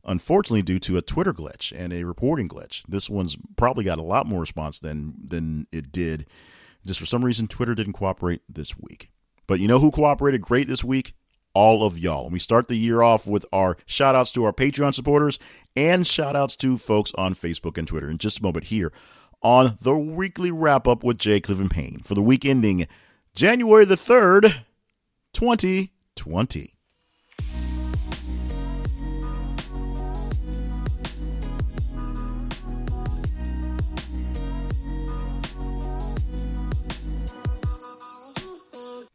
unfortunately 0.06 0.62
due 0.62 0.78
to 0.78 0.96
a 0.96 1.02
Twitter 1.02 1.32
glitch 1.32 1.72
and 1.76 1.92
a 1.92 2.04
reporting 2.04 2.48
glitch. 2.48 2.82
This 2.88 3.10
one's 3.10 3.36
probably 3.56 3.84
got 3.84 3.98
a 3.98 4.02
lot 4.02 4.26
more 4.26 4.40
response 4.40 4.78
than 4.78 5.14
than 5.22 5.66
it 5.72 5.92
did. 5.92 6.26
Just 6.86 7.00
for 7.00 7.06
some 7.06 7.24
reason, 7.24 7.48
Twitter 7.48 7.74
didn't 7.74 7.94
cooperate 7.94 8.42
this 8.48 8.78
week. 8.78 9.10
But 9.46 9.60
you 9.60 9.68
know 9.68 9.80
who 9.80 9.90
cooperated 9.90 10.40
great 10.40 10.68
this 10.68 10.84
week? 10.84 11.14
All 11.52 11.84
of 11.84 11.98
y'all. 11.98 12.24
And 12.24 12.32
we 12.32 12.38
start 12.38 12.68
the 12.68 12.76
year 12.76 13.02
off 13.02 13.26
with 13.26 13.44
our 13.52 13.76
shout 13.86 14.14
outs 14.14 14.30
to 14.32 14.44
our 14.44 14.52
Patreon 14.52 14.94
supporters 14.94 15.38
and 15.74 16.06
shout 16.06 16.36
outs 16.36 16.56
to 16.56 16.78
folks 16.78 17.12
on 17.16 17.34
Facebook 17.34 17.76
and 17.76 17.88
Twitter 17.88 18.10
in 18.10 18.18
just 18.18 18.38
a 18.38 18.42
moment 18.42 18.66
here 18.66 18.92
on 19.42 19.76
the 19.80 19.96
weekly 19.96 20.50
wrap 20.50 20.86
up 20.86 21.02
with 21.02 21.18
Jay 21.18 21.40
Cleveland 21.40 21.70
Payne 21.70 22.00
for 22.00 22.14
the 22.14 22.22
week 22.22 22.44
ending 22.44 22.86
January 23.34 23.84
the 23.84 23.94
3rd, 23.96 24.64
2020. 25.32 26.75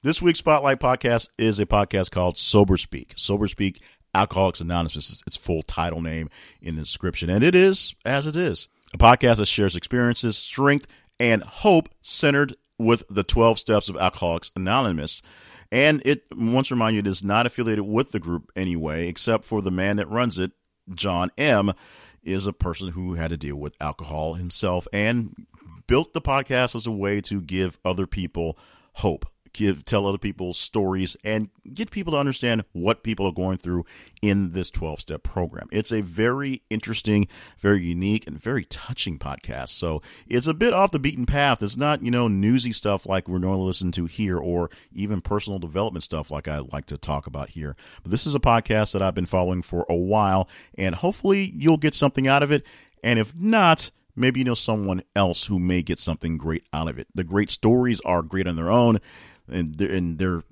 This 0.04 0.20
week's 0.20 0.40
Spotlight 0.40 0.80
podcast 0.80 1.30
is 1.38 1.60
a 1.60 1.68
podcast 1.68 2.10
called 2.10 2.36
Sober 2.36 2.76
Speak. 2.76 3.14
Sober 3.16 3.48
Speak, 3.48 3.84
Alcoholics 4.16 4.60
Anonymous 4.60 4.96
is 4.96 5.24
its 5.28 5.38
full 5.38 5.62
title 5.62 6.02
name 6.02 6.28
in 6.60 6.76
the 6.76 6.82
description. 6.82 7.30
And 7.30 7.44
it 7.44 7.54
is 7.54 7.94
as 8.04 8.26
it 8.26 8.36
is 8.36 8.68
a 8.96 8.98
podcast 8.98 9.38
that 9.38 9.46
shares 9.46 9.76
experiences, 9.76 10.38
strength, 10.38 10.88
and 11.20 11.44
hope 11.44 11.88
centered 12.02 12.56
with 12.80 13.04
the 13.12 13.22
12 13.22 13.60
steps 13.60 13.90
of 13.90 13.96
Alcoholics 13.96 14.50
Anonymous. 14.56 15.22
And 15.72 16.02
it, 16.04 16.24
once 16.36 16.72
remind 16.72 16.96
you, 16.96 17.02
it 17.02 17.08
is 17.08 17.24
not 17.24 17.46
affiliated 17.46 17.86
with 17.86 18.12
the 18.12 18.20
group 18.20 18.52
anyway, 18.56 19.08
except 19.08 19.46
for 19.46 19.62
the 19.62 19.70
man 19.70 19.98
that 19.98 20.10
runs 20.10 20.40
it, 20.40 20.52
John 20.96 21.30
M., 21.38 21.74
is 22.24 22.48
a 22.48 22.54
person 22.54 22.88
who 22.88 23.14
had 23.14 23.30
to 23.30 23.38
deal 23.38 23.58
with 23.58 23.76
alcohol 23.80 24.34
himself 24.34 24.88
and 24.92 25.46
built 25.86 26.14
the 26.14 26.22
podcast 26.22 26.74
as 26.74 26.88
a 26.88 26.92
way 26.92 27.22
to 27.22 27.40
give 27.40 27.78
other 27.86 28.08
people 28.08 28.58
hope 28.94 29.28
give 29.54 29.86
tell 29.86 30.08
other 30.08 30.18
people's 30.18 30.58
stories 30.58 31.18
and 31.24 31.50
get 31.74 31.92
people 31.92 32.14
to 32.14 32.20
understand 32.20 32.64
what 32.72 33.04
people 33.04 33.26
are 33.28 33.32
going 33.32 33.58
through 33.58 33.86
in 34.22 34.52
this 34.52 34.70
12 34.70 35.02
step 35.02 35.24
program. 35.24 35.68
It's 35.72 35.92
a 35.92 36.02
very 36.02 36.62
interesting, 36.70 37.28
very 37.60 37.84
unique 37.84 38.28
and 38.28 38.40
very 38.40 38.66
touching 38.66 39.18
podcast. 39.20 39.70
So, 39.70 40.02
it's 40.28 40.48
a 40.48 40.54
bit 40.54 40.74
off 40.74 40.92
the 40.92 41.00
beaten 41.00 41.26
path. 41.26 41.62
It's 41.62 41.78
not, 41.78 42.04
you 42.04 42.12
know, 42.12 42.28
newsy 42.28 42.72
stuff 42.72 43.06
like 43.06 43.28
we're 43.28 43.40
normally 43.40 43.66
listening 43.66 43.92
to 43.94 44.06
here 44.06 44.38
or 44.38 44.70
even 44.94 45.22
personal 45.22 45.60
development 45.60 46.04
stuff 46.04 46.32
like 46.32 46.48
I 46.48 46.60
like 46.60 46.86
to 46.88 46.98
talk 46.98 47.28
about 47.28 47.50
here. 47.50 47.76
But 48.04 48.12
this 48.12 48.26
is 48.26 48.36
a 48.36 48.40
podcast 48.40 48.94
that 48.94 49.02
I've 49.02 49.16
been 49.16 49.26
following 49.26 49.62
for 49.62 49.86
a 49.90 49.96
while 49.96 50.48
and 50.78 50.96
hopefully 50.96 51.54
you'll 51.56 51.78
get 51.78 51.94
something 51.94 52.28
out 52.28 52.44
of 52.44 52.52
it. 52.52 52.66
And 53.04 53.20
if 53.20 53.38
not, 53.38 53.92
maybe 54.16 54.40
you 54.40 54.44
know 54.44 54.54
someone 54.54 55.04
else 55.16 55.46
who 55.46 55.60
may 55.60 55.82
get 55.82 56.00
something 56.00 56.38
great 56.38 56.66
out 56.74 56.90
of 56.90 57.00
it. 57.00 57.08
The 57.14 57.24
great 57.24 57.50
stories 57.50 58.02
are 58.02 58.22
great 58.22 58.48
on 58.48 58.56
their 58.56 58.72
own 58.72 59.00
and 59.52 59.76
they're, 59.76 59.92
and 59.92 60.18
they're 60.18 60.44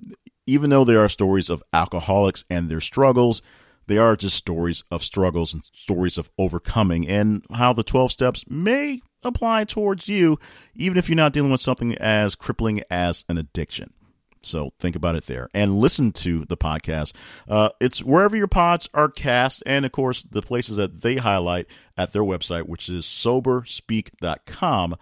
even 0.45 0.69
though 0.71 0.83
there 0.83 1.03
are 1.03 1.09
stories 1.09 1.49
of 1.49 1.63
alcoholics 1.73 2.43
and 2.49 2.69
their 2.69 2.81
struggles, 2.81 3.41
they 3.87 3.97
are 3.97 4.15
just 4.15 4.35
stories 4.35 4.83
of 4.91 5.03
struggles 5.03 5.53
and 5.53 5.63
stories 5.63 6.17
of 6.17 6.31
overcoming 6.37 7.07
and 7.07 7.43
how 7.53 7.73
the 7.73 7.83
12 7.83 8.11
steps 8.11 8.45
may 8.49 9.01
apply 9.23 9.63
towards 9.65 10.07
you, 10.07 10.39
even 10.75 10.97
if 10.97 11.09
you're 11.09 11.15
not 11.15 11.33
dealing 11.33 11.51
with 11.51 11.61
something 11.61 11.95
as 11.95 12.35
crippling 12.35 12.81
as 12.89 13.25
an 13.29 13.37
addiction. 13.37 13.93
So 14.41 14.71
think 14.79 14.95
about 14.95 15.15
it 15.15 15.25
there 15.25 15.49
and 15.53 15.79
listen 15.79 16.11
to 16.13 16.45
the 16.45 16.57
podcast. 16.57 17.13
Uh, 17.47 17.69
it's 17.79 18.03
wherever 18.03 18.37
your 18.37 18.47
pods 18.47 18.87
are 18.93 19.09
cast, 19.09 19.61
and 19.65 19.85
of 19.85 19.91
course, 19.91 20.23
the 20.23 20.41
places 20.41 20.77
that 20.77 21.01
they 21.01 21.17
highlight 21.17 21.67
at 21.97 22.13
their 22.13 22.23
website, 22.23 22.67
which 22.67 22.89
is 22.89 23.05
soberspeak.com, 23.05 24.95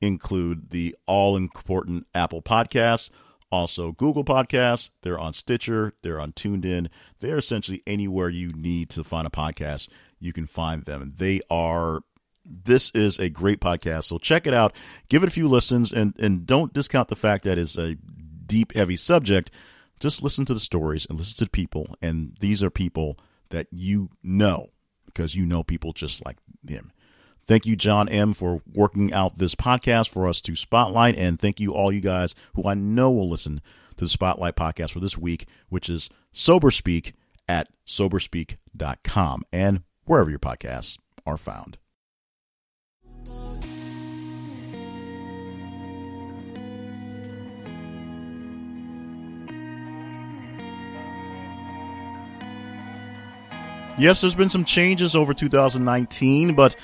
include 0.00 0.70
the 0.70 0.96
all 1.06 1.36
important 1.36 2.06
Apple 2.14 2.42
Podcasts 2.42 3.08
also, 3.52 3.92
Google 3.92 4.24
Podcasts, 4.24 4.88
they're 5.02 5.18
on 5.18 5.34
Stitcher, 5.34 5.92
they're 6.00 6.18
on 6.18 6.32
TuneIn. 6.32 6.88
They're 7.20 7.36
essentially 7.36 7.82
anywhere 7.86 8.30
you 8.30 8.48
need 8.48 8.88
to 8.90 9.04
find 9.04 9.26
a 9.26 9.30
podcast, 9.30 9.88
you 10.18 10.32
can 10.32 10.46
find 10.46 10.84
them. 10.84 11.12
They 11.18 11.42
are 11.50 12.00
this 12.44 12.90
is 12.90 13.20
a 13.20 13.28
great 13.28 13.60
podcast. 13.60 14.04
So 14.04 14.18
check 14.18 14.46
it 14.48 14.54
out. 14.54 14.74
Give 15.08 15.22
it 15.22 15.28
a 15.28 15.32
few 15.32 15.46
listens 15.48 15.92
and 15.92 16.14
and 16.18 16.46
don't 16.46 16.72
discount 16.72 17.08
the 17.08 17.14
fact 17.14 17.44
that 17.44 17.58
it's 17.58 17.76
a 17.76 17.96
deep 18.46 18.74
heavy 18.74 18.96
subject. 18.96 19.50
Just 20.00 20.22
listen 20.22 20.46
to 20.46 20.54
the 20.54 20.58
stories 20.58 21.06
and 21.06 21.18
listen 21.18 21.44
to 21.44 21.50
people 21.50 21.94
and 22.00 22.34
these 22.40 22.62
are 22.62 22.70
people 22.70 23.18
that 23.50 23.66
you 23.70 24.08
know 24.22 24.70
because 25.04 25.34
you 25.34 25.44
know 25.44 25.62
people 25.62 25.92
just 25.92 26.24
like 26.24 26.38
them. 26.64 26.90
Thank 27.46 27.66
you, 27.66 27.76
John 27.76 28.08
M., 28.08 28.34
for 28.34 28.62
working 28.72 29.12
out 29.12 29.38
this 29.38 29.54
podcast 29.54 30.08
for 30.10 30.28
us 30.28 30.40
to 30.42 30.54
spotlight. 30.54 31.16
And 31.16 31.38
thank 31.38 31.60
you, 31.60 31.72
all 31.74 31.92
you 31.92 32.00
guys 32.00 32.34
who 32.54 32.68
I 32.68 32.74
know 32.74 33.10
will 33.10 33.28
listen 33.28 33.60
to 33.96 34.04
the 34.04 34.08
Spotlight 34.08 34.56
podcast 34.56 34.92
for 34.92 35.00
this 35.00 35.18
week, 35.18 35.46
which 35.68 35.88
is 35.88 36.08
Sober 36.32 36.70
Speak 36.70 37.14
at 37.48 37.68
soberspeak.com 37.86 39.44
and 39.52 39.82
wherever 40.04 40.30
your 40.30 40.38
podcasts 40.38 40.98
are 41.26 41.36
found. 41.36 41.78
Yes, 53.98 54.22
there's 54.22 54.34
been 54.34 54.48
some 54.48 54.64
changes 54.64 55.14
over 55.14 55.34
2019, 55.34 56.54
but 56.54 56.74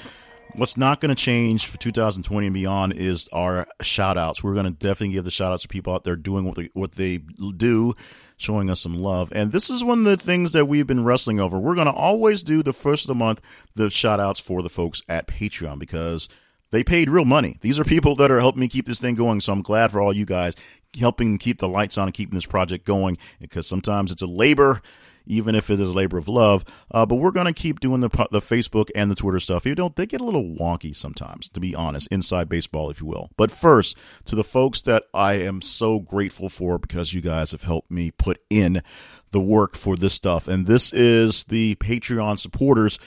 What's 0.55 0.77
not 0.77 1.01
going 1.01 1.15
to 1.15 1.15
change 1.15 1.67
for 1.67 1.79
2020 1.79 2.47
and 2.47 2.55
beyond 2.55 2.95
is 2.95 3.29
our 3.33 3.67
shout 3.83 4.19
outs. 4.19 4.43
We're 4.43 4.55
going 4.55 4.65
to 4.65 4.71
definitely 4.71 5.15
give 5.15 5.25
the 5.25 5.31
shout 5.31 5.53
outs 5.53 5.63
to 5.63 5.69
people 5.69 5.95
out 5.95 6.05
there 6.05 6.17
doing 6.17 6.45
what 6.45 6.57
they, 6.57 6.71
what 6.73 6.93
they 6.93 7.19
do, 7.19 7.95
showing 8.37 8.71
us 8.71 8.81
some 8.81 8.99
love. 8.99 9.33
And 9.33 9.53
this 9.53 9.71
is 9.71 9.85
one 9.85 10.01
of 10.01 10.05
the 10.05 10.17
things 10.17 10.53
that 10.53 10.67
we've 10.67 10.87
been 10.87 11.05
wrestling 11.05 11.39
over. 11.39 11.59
We're 11.59 11.75
going 11.75 11.87
to 11.87 11.93
always 11.93 12.43
do 12.43 12.63
the 12.63 12.73
first 12.73 13.05
of 13.05 13.09
the 13.09 13.15
month, 13.15 13.41
the 13.75 13.91
shout 13.91 14.21
outs 14.21 14.41
for 14.41 14.63
the 14.63 14.69
folks 14.69 15.03
at 15.09 15.29
Patreon 15.29 15.79
because 15.79 16.29
they 16.71 16.83
paid 16.83 17.09
real 17.11 17.25
money. 17.25 17.59
These 17.61 17.79
are 17.79 17.85
people 17.85 18.15
that 18.17 18.31
are 18.31 18.41
helping 18.41 18.61
me 18.61 18.69
keep 18.69 18.87
this 18.87 19.01
thing 19.01 19.15
going. 19.15 19.41
So 19.41 19.53
I'm 19.53 19.63
glad 19.63 19.91
for 19.91 20.01
all 20.01 20.13
you 20.13 20.25
guys 20.25 20.55
helping 20.99 21.39
keep 21.39 21.59
the 21.59 21.69
lights 21.69 21.99
on 21.99 22.09
and 22.09 22.15
keeping 22.15 22.35
this 22.35 22.47
project 22.47 22.85
going 22.85 23.17
because 23.41 23.67
sometimes 23.67 24.11
it's 24.11 24.23
a 24.23 24.27
labor 24.27 24.81
even 25.29 25.55
if 25.55 25.71
it 25.71 25.81
is 25.81 25.95
labor 25.95 26.19
of 26.19 26.29
love. 26.29 26.65
Uh, 26.91 27.07
but 27.07 27.17
we're 27.17 27.31
going 27.31 27.47
to 27.47 27.53
keep 27.53 27.81
doing 27.81 28.01
the 28.01 28.09
the 28.31 28.41
Facebook 28.41 28.89
and 28.95 29.11
the 29.11 29.15
Twitter 29.15 29.41
stuff. 29.41 29.67
You 29.67 29.75
don't 29.75 29.95
they 29.97 30.07
get 30.07 30.21
a 30.21 30.25
little 30.25 30.45
wonky 30.45 30.95
sometimes, 30.95 31.49
to 31.51 31.61
be 31.61 31.75
honest, 31.75 32.09
inside 32.11 32.49
baseball, 32.49 32.91
if 32.91 33.01
you 33.01 33.07
will. 33.07 33.31
But 33.37 33.51
first, 33.51 33.97
to 34.27 34.35
the 34.35 34.45
folks 34.45 34.81
that 34.83 35.05
I 35.15 35.35
am 35.35 35.63
so 35.63 36.01
grateful 36.01 36.49
for 36.49 36.79
because 36.79 37.13
you 37.13 37.21
guys 37.21 37.53
have 37.53 37.63
helped 37.63 37.91
me 37.91 38.11
put 38.11 38.41
in 38.51 38.83
the 39.31 39.41
work 39.41 39.77
for 39.77 39.97
this 39.97 40.15
stuff, 40.15 40.49
and 40.49 40.67
this 40.67 40.93
is 40.93 41.45
the 41.45 41.77
Patreon 41.77 42.39
supporters. 42.39 42.99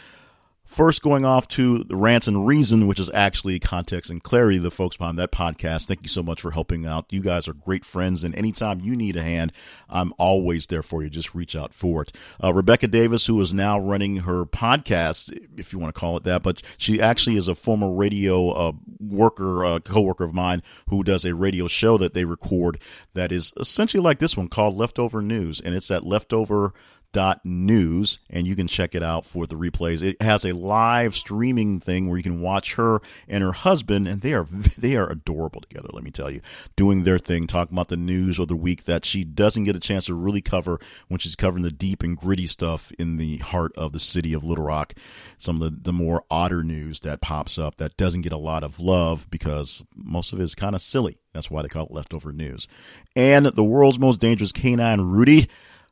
First, 0.71 1.01
going 1.01 1.25
off 1.25 1.49
to 1.49 1.83
the 1.83 1.97
rants 1.97 2.29
and 2.29 2.47
reason, 2.47 2.87
which 2.87 2.97
is 2.97 3.09
actually 3.13 3.59
context 3.59 4.09
and 4.09 4.23
clarity, 4.23 4.57
the 4.57 4.71
folks 4.71 4.95
behind 4.95 5.17
that 5.17 5.29
podcast. 5.29 5.85
Thank 5.85 6.03
you 6.03 6.07
so 6.07 6.23
much 6.23 6.39
for 6.39 6.51
helping 6.51 6.85
out. 6.85 7.07
You 7.09 7.21
guys 7.21 7.49
are 7.49 7.53
great 7.53 7.83
friends, 7.83 8.23
and 8.23 8.33
anytime 8.35 8.79
you 8.79 8.95
need 8.95 9.17
a 9.17 9.21
hand, 9.21 9.51
I'm 9.89 10.13
always 10.17 10.67
there 10.67 10.81
for 10.81 11.03
you. 11.03 11.09
Just 11.09 11.35
reach 11.35 11.57
out 11.57 11.73
for 11.73 12.03
it. 12.03 12.15
Uh, 12.41 12.53
Rebecca 12.53 12.87
Davis, 12.87 13.25
who 13.25 13.41
is 13.41 13.53
now 13.53 13.77
running 13.77 14.19
her 14.19 14.45
podcast, 14.45 15.37
if 15.57 15.73
you 15.73 15.79
want 15.79 15.93
to 15.93 15.99
call 15.99 16.15
it 16.15 16.23
that, 16.23 16.41
but 16.41 16.61
she 16.77 17.01
actually 17.01 17.35
is 17.35 17.49
a 17.49 17.55
former 17.55 17.91
radio 17.91 18.51
uh, 18.51 18.71
worker, 19.01 19.65
uh, 19.65 19.79
co-worker 19.79 20.23
of 20.23 20.33
mine, 20.33 20.63
who 20.87 21.03
does 21.03 21.25
a 21.25 21.35
radio 21.35 21.67
show 21.67 21.97
that 21.97 22.13
they 22.13 22.23
record 22.23 22.79
that 23.13 23.33
is 23.33 23.51
essentially 23.59 24.01
like 24.01 24.19
this 24.19 24.37
one 24.37 24.47
called 24.47 24.77
Leftover 24.77 25.21
News, 25.21 25.59
and 25.59 25.75
it's 25.75 25.91
at 25.91 26.05
leftover 26.05 26.73
dot 27.11 27.41
news 27.45 28.19
and 28.29 28.47
you 28.47 28.55
can 28.55 28.67
check 28.67 28.95
it 28.95 29.03
out 29.03 29.25
for 29.25 29.45
the 29.45 29.55
replays. 29.55 30.01
It 30.01 30.21
has 30.21 30.45
a 30.45 30.53
live 30.53 31.15
streaming 31.15 31.79
thing 31.79 32.07
where 32.07 32.17
you 32.17 32.23
can 32.23 32.41
watch 32.41 32.75
her 32.75 33.01
and 33.27 33.43
her 33.43 33.51
husband 33.51 34.07
and 34.07 34.21
they 34.21 34.33
are 34.33 34.43
they 34.77 34.95
are 34.95 35.09
adorable 35.09 35.61
together 35.61 35.89
let 35.93 36.03
me 36.03 36.11
tell 36.11 36.29
you. 36.29 36.41
Doing 36.75 37.03
their 37.03 37.19
thing 37.19 37.47
talking 37.47 37.75
about 37.75 37.89
the 37.89 37.97
news 37.97 38.39
of 38.39 38.47
the 38.47 38.55
week 38.55 38.85
that 38.85 39.05
she 39.05 39.23
doesn't 39.23 39.63
get 39.63 39.75
a 39.75 39.79
chance 39.79 40.05
to 40.05 40.13
really 40.13 40.41
cover 40.41 40.79
when 41.07 41.19
she's 41.19 41.35
covering 41.35 41.63
the 41.63 41.71
deep 41.71 42.03
and 42.03 42.17
gritty 42.17 42.47
stuff 42.47 42.91
in 42.97 43.17
the 43.17 43.37
heart 43.37 43.71
of 43.75 43.91
the 43.91 43.99
city 43.99 44.33
of 44.33 44.43
little 44.43 44.65
rock. 44.65 44.93
Some 45.37 45.61
of 45.61 45.71
the, 45.71 45.91
the 45.91 45.93
more 45.93 46.23
odder 46.29 46.63
news 46.63 47.01
that 47.01 47.21
pops 47.21 47.57
up 47.57 47.77
that 47.77 47.97
doesn't 47.97 48.21
get 48.21 48.31
a 48.31 48.37
lot 48.37 48.63
of 48.63 48.79
love 48.79 49.29
because 49.29 49.83
most 49.95 50.33
of 50.33 50.39
it 50.39 50.43
is 50.43 50.55
kind 50.55 50.75
of 50.75 50.81
silly. 50.81 51.17
That's 51.33 51.49
why 51.49 51.61
they 51.61 51.69
call 51.69 51.85
it 51.85 51.91
leftover 51.91 52.31
news. 52.31 52.67
And 53.15 53.45
the 53.45 53.63
world's 53.63 53.99
most 53.99 54.19
dangerous 54.19 54.51
canine 54.51 55.01
rudy 55.01 55.47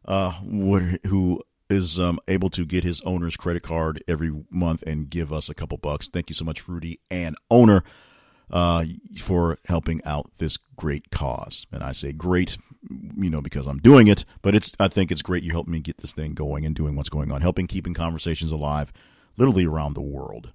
uh, 0.06 0.32
who 0.32 1.41
is 1.70 2.00
um, 2.00 2.20
able 2.28 2.50
to 2.50 2.66
get 2.66 2.84
his 2.84 3.02
owner's 3.02 3.38
credit 3.38 3.62
card 3.62 4.04
every 4.08 4.34
month 4.50 4.82
and 4.88 5.10
give 5.10 5.32
us 5.32 5.50
a 5.50 5.54
couple 5.54 5.78
bucks. 5.78 6.08
Thank 6.08 6.30
you 6.30 6.34
so 6.34 6.43
much, 6.43 6.68
Rudy 6.68 7.00
and 7.12 7.36
owner, 7.52 7.84
uh, 8.50 8.86
for 9.20 9.60
helping 9.66 10.04
out 10.04 10.32
this 10.39 10.58
great 10.76 11.12
cause. 11.12 11.68
And 11.72 11.84
I 11.84 11.91
say 11.91 12.12
great, 12.12 12.58
you 12.89 13.30
know, 13.30 13.41
because 13.41 13.68
I'm 13.68 13.78
doing 13.80 14.08
it, 14.08 14.26
but 14.41 14.56
it's 14.56 14.76
I 14.80 14.88
think 14.88 15.12
it's 15.12 15.22
great 15.22 15.43
you 15.43 15.52
helped 15.52 15.70
me 15.70 15.80
get 15.80 15.97
this 15.97 16.12
thing 16.12 16.34
going 16.34 16.66
and 16.66 16.76
doing 16.76 16.95
what's 16.95 17.10
going 17.10 17.32
on, 17.32 17.41
helping 17.41 17.68
keeping 17.68 17.93
conversations 17.93 18.52
alive, 18.52 18.91
literally 19.38 19.66
around 19.66 19.93
the 19.93 20.02
world. 20.02 20.52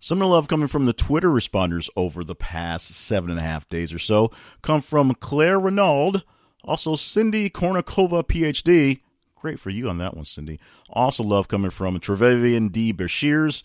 Some 0.00 0.18
of 0.18 0.28
the 0.28 0.34
love 0.34 0.46
coming 0.46 0.68
from 0.68 0.86
the 0.86 0.92
Twitter 0.92 1.28
responders 1.28 1.88
over 1.96 2.22
the 2.22 2.36
past 2.36 2.94
seven 2.94 3.30
and 3.30 3.40
a 3.40 3.42
half 3.42 3.68
days 3.68 3.92
or 3.92 3.98
so 3.98 4.30
come 4.62 4.80
from 4.80 5.14
Claire 5.14 5.58
Renaud 5.58 6.22
also, 6.64 6.96
Cindy 6.96 7.50
Kornikova, 7.50 8.24
PhD. 8.24 9.00
Great 9.36 9.60
for 9.60 9.70
you 9.70 9.88
on 9.88 9.98
that 9.98 10.16
one, 10.16 10.24
Cindy. 10.24 10.58
Also, 10.90 11.22
love 11.22 11.48
coming 11.48 11.70
from 11.70 11.98
Trevelyan 12.00 12.68
D. 12.68 12.92
Bashirs 12.92 13.62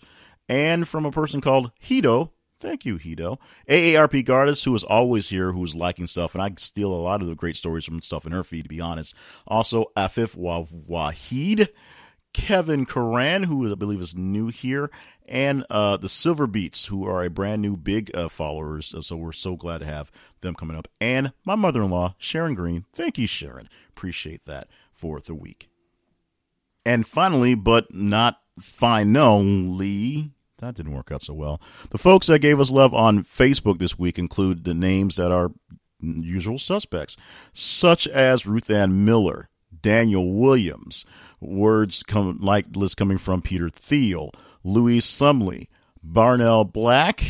and 0.48 0.86
from 0.86 1.04
a 1.04 1.10
person 1.10 1.40
called 1.40 1.72
Hito 1.80 2.32
Thank 2.64 2.86
you, 2.86 2.96
Hito. 2.96 3.38
AARP 3.68 4.24
Gardis, 4.24 4.64
who 4.64 4.74
is 4.74 4.84
always 4.84 5.28
here, 5.28 5.52
who's 5.52 5.74
liking 5.74 6.06
stuff, 6.06 6.34
and 6.34 6.42
I 6.42 6.50
steal 6.56 6.94
a 6.94 6.96
lot 6.96 7.20
of 7.20 7.28
the 7.28 7.34
great 7.34 7.56
stories 7.56 7.84
from 7.84 8.00
stuff 8.00 8.24
in 8.24 8.32
her 8.32 8.42
feed, 8.42 8.62
to 8.62 8.68
be 8.70 8.80
honest. 8.80 9.14
Also, 9.46 9.92
Afif 9.94 10.34
Wahid, 10.34 11.68
Kevin 12.34 12.84
Karan, 12.84 13.44
who 13.44 13.70
I 13.70 13.74
believe 13.74 14.00
is 14.00 14.14
new 14.14 14.48
here, 14.48 14.90
and 15.26 15.64
uh, 15.70 15.96
the 15.96 16.08
Silver 16.10 16.46
Beats, 16.46 16.86
who 16.86 17.06
are 17.06 17.24
a 17.24 17.30
brand 17.30 17.62
new 17.62 17.76
big 17.78 18.14
uh, 18.14 18.28
followers. 18.28 18.94
So 19.00 19.16
we're 19.16 19.32
so 19.32 19.56
glad 19.56 19.78
to 19.78 19.86
have 19.86 20.12
them 20.42 20.54
coming 20.54 20.76
up. 20.76 20.88
And 21.00 21.32
my 21.46 21.54
mother 21.54 21.82
in 21.82 21.90
law, 21.90 22.16
Sharon 22.18 22.54
Green. 22.54 22.84
Thank 22.92 23.16
you, 23.16 23.26
Sharon. 23.26 23.70
Appreciate 23.88 24.44
that 24.44 24.68
for 24.92 25.20
the 25.20 25.34
week. 25.34 25.70
And 26.84 27.06
finally, 27.06 27.54
but 27.54 27.94
not 27.94 28.40
finally, 28.60 30.32
that 30.58 30.74
didn't 30.74 30.92
work 30.92 31.10
out 31.10 31.22
so 31.22 31.32
well. 31.32 31.60
The 31.90 31.98
folks 31.98 32.26
that 32.26 32.40
gave 32.40 32.60
us 32.60 32.70
love 32.70 32.92
on 32.92 33.24
Facebook 33.24 33.78
this 33.78 33.98
week 33.98 34.18
include 34.18 34.64
the 34.64 34.74
names 34.74 35.16
that 35.16 35.32
are 35.32 35.52
usual 36.00 36.58
suspects, 36.58 37.16
such 37.52 38.06
as 38.08 38.46
Ruth 38.46 38.68
Ann 38.68 39.04
Miller, 39.04 39.48
Daniel 39.80 40.34
Williams, 40.34 41.06
words 41.44 42.02
come 42.02 42.38
like 42.40 42.74
list 42.74 42.96
coming 42.96 43.18
from 43.18 43.42
Peter 43.42 43.68
Thiel, 43.68 44.32
Louise 44.62 45.06
Sumley, 45.06 45.68
Barnell 46.02 46.64
Black, 46.64 47.24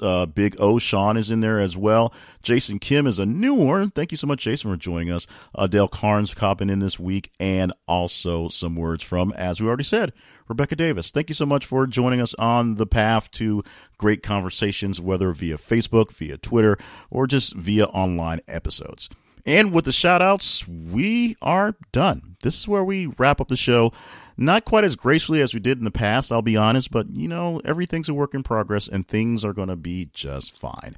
uh, 0.00 0.24
Big 0.26 0.54
O 0.60 0.78
Sean 0.78 1.16
is 1.16 1.30
in 1.30 1.40
there 1.40 1.58
as 1.58 1.76
well. 1.76 2.14
Jason 2.42 2.78
Kim 2.78 3.06
is 3.06 3.18
a 3.18 3.26
new 3.26 3.54
one. 3.54 3.90
Thank 3.90 4.12
you 4.12 4.16
so 4.16 4.28
much, 4.28 4.44
Jason, 4.44 4.70
for 4.70 4.76
joining 4.76 5.10
us. 5.10 5.26
Adele 5.54 5.88
Carnes 5.88 6.32
copping 6.32 6.70
in 6.70 6.78
this 6.78 6.98
week, 6.98 7.32
and 7.40 7.72
also 7.88 8.48
some 8.48 8.76
words 8.76 9.02
from, 9.02 9.32
as 9.32 9.60
we 9.60 9.66
already 9.66 9.82
said, 9.82 10.12
Rebecca 10.48 10.76
Davis. 10.76 11.10
Thank 11.10 11.28
you 11.28 11.34
so 11.34 11.46
much 11.46 11.66
for 11.66 11.86
joining 11.86 12.20
us 12.20 12.34
on 12.34 12.76
the 12.76 12.86
path 12.86 13.30
to 13.32 13.64
great 13.98 14.22
conversations, 14.22 15.00
whether 15.00 15.32
via 15.32 15.56
Facebook, 15.56 16.12
via 16.12 16.38
Twitter, 16.38 16.78
or 17.10 17.26
just 17.26 17.54
via 17.56 17.86
online 17.86 18.40
episodes. 18.46 19.08
And 19.46 19.72
with 19.72 19.84
the 19.84 19.92
shout 19.92 20.22
outs, 20.22 20.66
we 20.68 21.36
are 21.42 21.74
done. 21.92 22.36
This 22.42 22.58
is 22.58 22.68
where 22.68 22.84
we 22.84 23.06
wrap 23.18 23.40
up 23.40 23.48
the 23.48 23.56
show. 23.56 23.92
Not 24.36 24.64
quite 24.64 24.84
as 24.84 24.96
gracefully 24.96 25.42
as 25.42 25.52
we 25.52 25.60
did 25.60 25.78
in 25.78 25.84
the 25.84 25.90
past, 25.90 26.32
I'll 26.32 26.40
be 26.40 26.56
honest, 26.56 26.90
but 26.90 27.10
you 27.10 27.28
know, 27.28 27.60
everything's 27.64 28.08
a 28.08 28.14
work 28.14 28.34
in 28.34 28.42
progress 28.42 28.88
and 28.88 29.06
things 29.06 29.44
are 29.44 29.52
going 29.52 29.68
to 29.68 29.76
be 29.76 30.08
just 30.14 30.58
fine. 30.58 30.96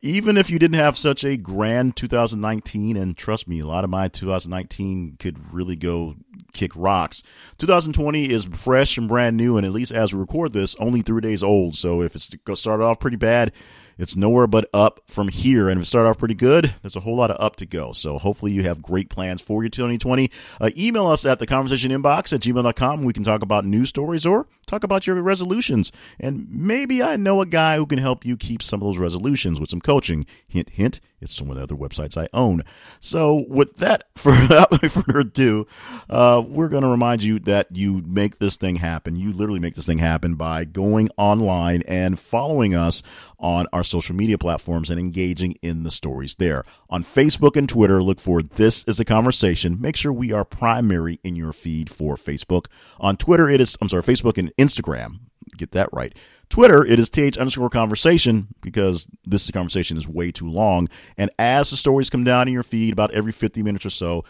Even 0.00 0.36
if 0.36 0.48
you 0.48 0.58
didn't 0.60 0.76
have 0.76 0.96
such 0.96 1.24
a 1.24 1.36
grand 1.36 1.96
2019, 1.96 2.96
and 2.96 3.16
trust 3.16 3.48
me, 3.48 3.58
a 3.58 3.66
lot 3.66 3.82
of 3.82 3.90
my 3.90 4.06
2019 4.06 5.16
could 5.18 5.52
really 5.52 5.74
go 5.74 6.14
kick 6.52 6.70
rocks. 6.76 7.24
2020 7.58 8.30
is 8.30 8.44
fresh 8.44 8.96
and 8.96 9.08
brand 9.08 9.36
new, 9.36 9.56
and 9.56 9.66
at 9.66 9.72
least 9.72 9.90
as 9.92 10.14
we 10.14 10.20
record 10.20 10.52
this, 10.52 10.76
only 10.76 11.02
three 11.02 11.20
days 11.20 11.42
old. 11.42 11.74
So 11.74 12.00
if 12.00 12.14
it's 12.14 12.30
started 12.54 12.84
off 12.84 13.00
pretty 13.00 13.16
bad, 13.16 13.52
it's 13.98 14.16
nowhere 14.16 14.46
but 14.46 14.70
up 14.72 15.00
from 15.06 15.28
here. 15.28 15.68
And 15.68 15.78
if 15.78 15.82
it 15.82 15.86
started 15.86 16.08
off 16.08 16.18
pretty 16.18 16.34
good, 16.34 16.74
there's 16.82 16.96
a 16.96 17.00
whole 17.00 17.16
lot 17.16 17.30
of 17.30 17.36
up 17.40 17.56
to 17.56 17.66
go. 17.66 17.92
So 17.92 18.18
hopefully 18.18 18.52
you 18.52 18.62
have 18.62 18.80
great 18.80 19.10
plans 19.10 19.42
for 19.42 19.62
your 19.62 19.70
2020. 19.70 20.30
Uh, 20.60 20.70
email 20.76 21.06
us 21.06 21.26
at 21.26 21.38
the 21.38 21.46
conversation 21.46 21.90
inbox 21.90 22.32
at 22.32 22.40
gmail.com. 22.40 23.02
We 23.02 23.12
can 23.12 23.24
talk 23.24 23.42
about 23.42 23.64
news 23.64 23.88
stories 23.88 24.24
or 24.24 24.46
talk 24.68 24.84
about 24.84 25.06
your 25.06 25.20
resolutions. 25.22 25.90
And 26.20 26.46
maybe 26.50 27.02
I 27.02 27.16
know 27.16 27.40
a 27.40 27.46
guy 27.46 27.76
who 27.76 27.86
can 27.86 27.98
help 27.98 28.24
you 28.24 28.36
keep 28.36 28.62
some 28.62 28.80
of 28.80 28.86
those 28.86 28.98
resolutions 28.98 29.58
with 29.58 29.70
some 29.70 29.80
coaching. 29.80 30.26
Hint, 30.46 30.70
hint. 30.70 31.00
It's 31.20 31.34
some 31.34 31.50
of 31.50 31.56
the 31.56 31.62
other 31.62 31.74
websites 31.74 32.16
I 32.16 32.28
own. 32.32 32.62
So, 33.00 33.44
with 33.48 33.78
that, 33.78 34.04
without 34.24 34.80
further 34.90 35.20
ado, 35.20 35.66
uh, 36.08 36.42
we're 36.46 36.68
going 36.68 36.84
to 36.84 36.88
remind 36.88 37.22
you 37.22 37.40
that 37.40 37.74
you 37.74 38.02
make 38.06 38.38
this 38.38 38.56
thing 38.56 38.76
happen. 38.76 39.16
You 39.16 39.32
literally 39.32 39.58
make 39.58 39.74
this 39.74 39.86
thing 39.86 39.98
happen 39.98 40.36
by 40.36 40.64
going 40.64 41.08
online 41.16 41.82
and 41.88 42.18
following 42.18 42.74
us 42.74 43.02
on 43.40 43.66
our 43.72 43.82
social 43.82 44.14
media 44.14 44.38
platforms 44.38 44.90
and 44.90 45.00
engaging 45.00 45.52
in 45.62 45.82
the 45.82 45.90
stories 45.90 46.36
there. 46.36 46.64
On 46.88 47.02
Facebook 47.02 47.56
and 47.56 47.68
Twitter, 47.68 48.02
look 48.02 48.20
for 48.20 48.42
This 48.42 48.84
is 48.84 49.00
a 49.00 49.04
Conversation. 49.04 49.80
Make 49.80 49.96
sure 49.96 50.12
we 50.12 50.32
are 50.32 50.44
primary 50.44 51.18
in 51.24 51.34
your 51.34 51.52
feed 51.52 51.90
for 51.90 52.16
Facebook. 52.16 52.66
On 53.00 53.16
Twitter, 53.16 53.48
it 53.48 53.60
is, 53.60 53.76
I'm 53.80 53.88
sorry, 53.88 54.02
Facebook 54.02 54.38
and 54.38 54.52
Instagram. 54.58 55.20
Get 55.56 55.72
that 55.72 55.88
right. 55.92 56.16
Twitter, 56.50 56.84
it 56.84 56.98
is 56.98 57.10
th 57.10 57.36
underscore 57.36 57.70
conversation 57.70 58.48
because 58.60 59.06
this 59.24 59.50
conversation 59.50 59.96
is 59.96 60.08
way 60.08 60.30
too 60.30 60.48
long. 60.48 60.88
And 61.16 61.30
as 61.38 61.70
the 61.70 61.76
stories 61.76 62.10
come 62.10 62.24
down 62.24 62.48
in 62.48 62.54
your 62.54 62.62
feed 62.62 62.92
about 62.92 63.12
every 63.12 63.32
50 63.32 63.62
minutes 63.62 63.84
or 63.84 63.90
so, 63.90 64.24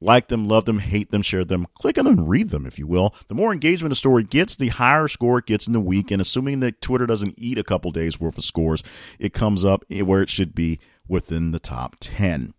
like 0.00 0.28
them, 0.28 0.48
love 0.48 0.64
them, 0.64 0.78
hate 0.78 1.10
them, 1.10 1.22
share 1.22 1.44
them, 1.44 1.66
click 1.74 1.98
on 1.98 2.06
them, 2.06 2.26
read 2.26 2.50
them, 2.50 2.64
if 2.64 2.78
you 2.78 2.86
will. 2.86 3.14
The 3.28 3.34
more 3.34 3.52
engagement 3.52 3.92
a 3.92 3.96
story 3.96 4.24
gets, 4.24 4.56
the 4.56 4.68
higher 4.68 5.08
score 5.08 5.38
it 5.38 5.46
gets 5.46 5.66
in 5.66 5.72
the 5.72 5.80
week. 5.80 6.10
And 6.10 6.22
assuming 6.22 6.60
that 6.60 6.80
Twitter 6.80 7.06
doesn't 7.06 7.34
eat 7.36 7.58
a 7.58 7.64
couple 7.64 7.90
days 7.90 8.18
worth 8.18 8.38
of 8.38 8.44
scores, 8.44 8.82
it 9.18 9.34
comes 9.34 9.64
up 9.64 9.84
where 9.90 10.22
it 10.22 10.30
should 10.30 10.54
be 10.54 10.78
within 11.06 11.50
the 11.50 11.60
top 11.60 11.96
10. 12.00 12.54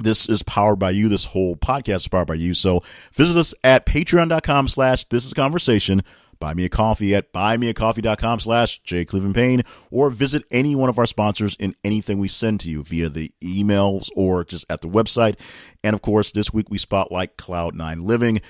This 0.00 0.28
is 0.28 0.42
powered 0.42 0.78
by 0.78 0.90
you. 0.90 1.08
This 1.08 1.26
whole 1.26 1.56
podcast 1.56 1.96
is 1.96 2.08
powered 2.08 2.28
by 2.28 2.34
you. 2.34 2.54
So 2.54 2.82
visit 3.12 3.36
us 3.36 3.54
at 3.62 3.84
patreon.com 3.86 4.68
slash 4.68 5.04
this 5.04 5.26
is 5.26 5.34
conversation 5.34 6.02
Buy 6.42 6.54
me 6.54 6.64
a 6.64 6.68
coffee 6.68 7.14
at 7.14 7.32
buymeacoffee.com 7.32 8.40
slash 8.40 8.82
jclevelandpayne 8.82 9.64
or 9.92 10.10
visit 10.10 10.42
any 10.50 10.74
one 10.74 10.88
of 10.88 10.98
our 10.98 11.06
sponsors 11.06 11.56
in 11.60 11.76
anything 11.84 12.18
we 12.18 12.26
send 12.26 12.58
to 12.58 12.68
you 12.68 12.82
via 12.82 13.08
the 13.08 13.32
emails 13.40 14.10
or 14.16 14.42
just 14.42 14.66
at 14.68 14.80
the 14.80 14.88
website. 14.88 15.38
And 15.84 15.94
of 15.94 16.02
course, 16.02 16.32
this 16.32 16.52
week 16.52 16.68
we 16.68 16.78
spotlight 16.78 17.36
Cloud9 17.36 18.02
Living. 18.02 18.40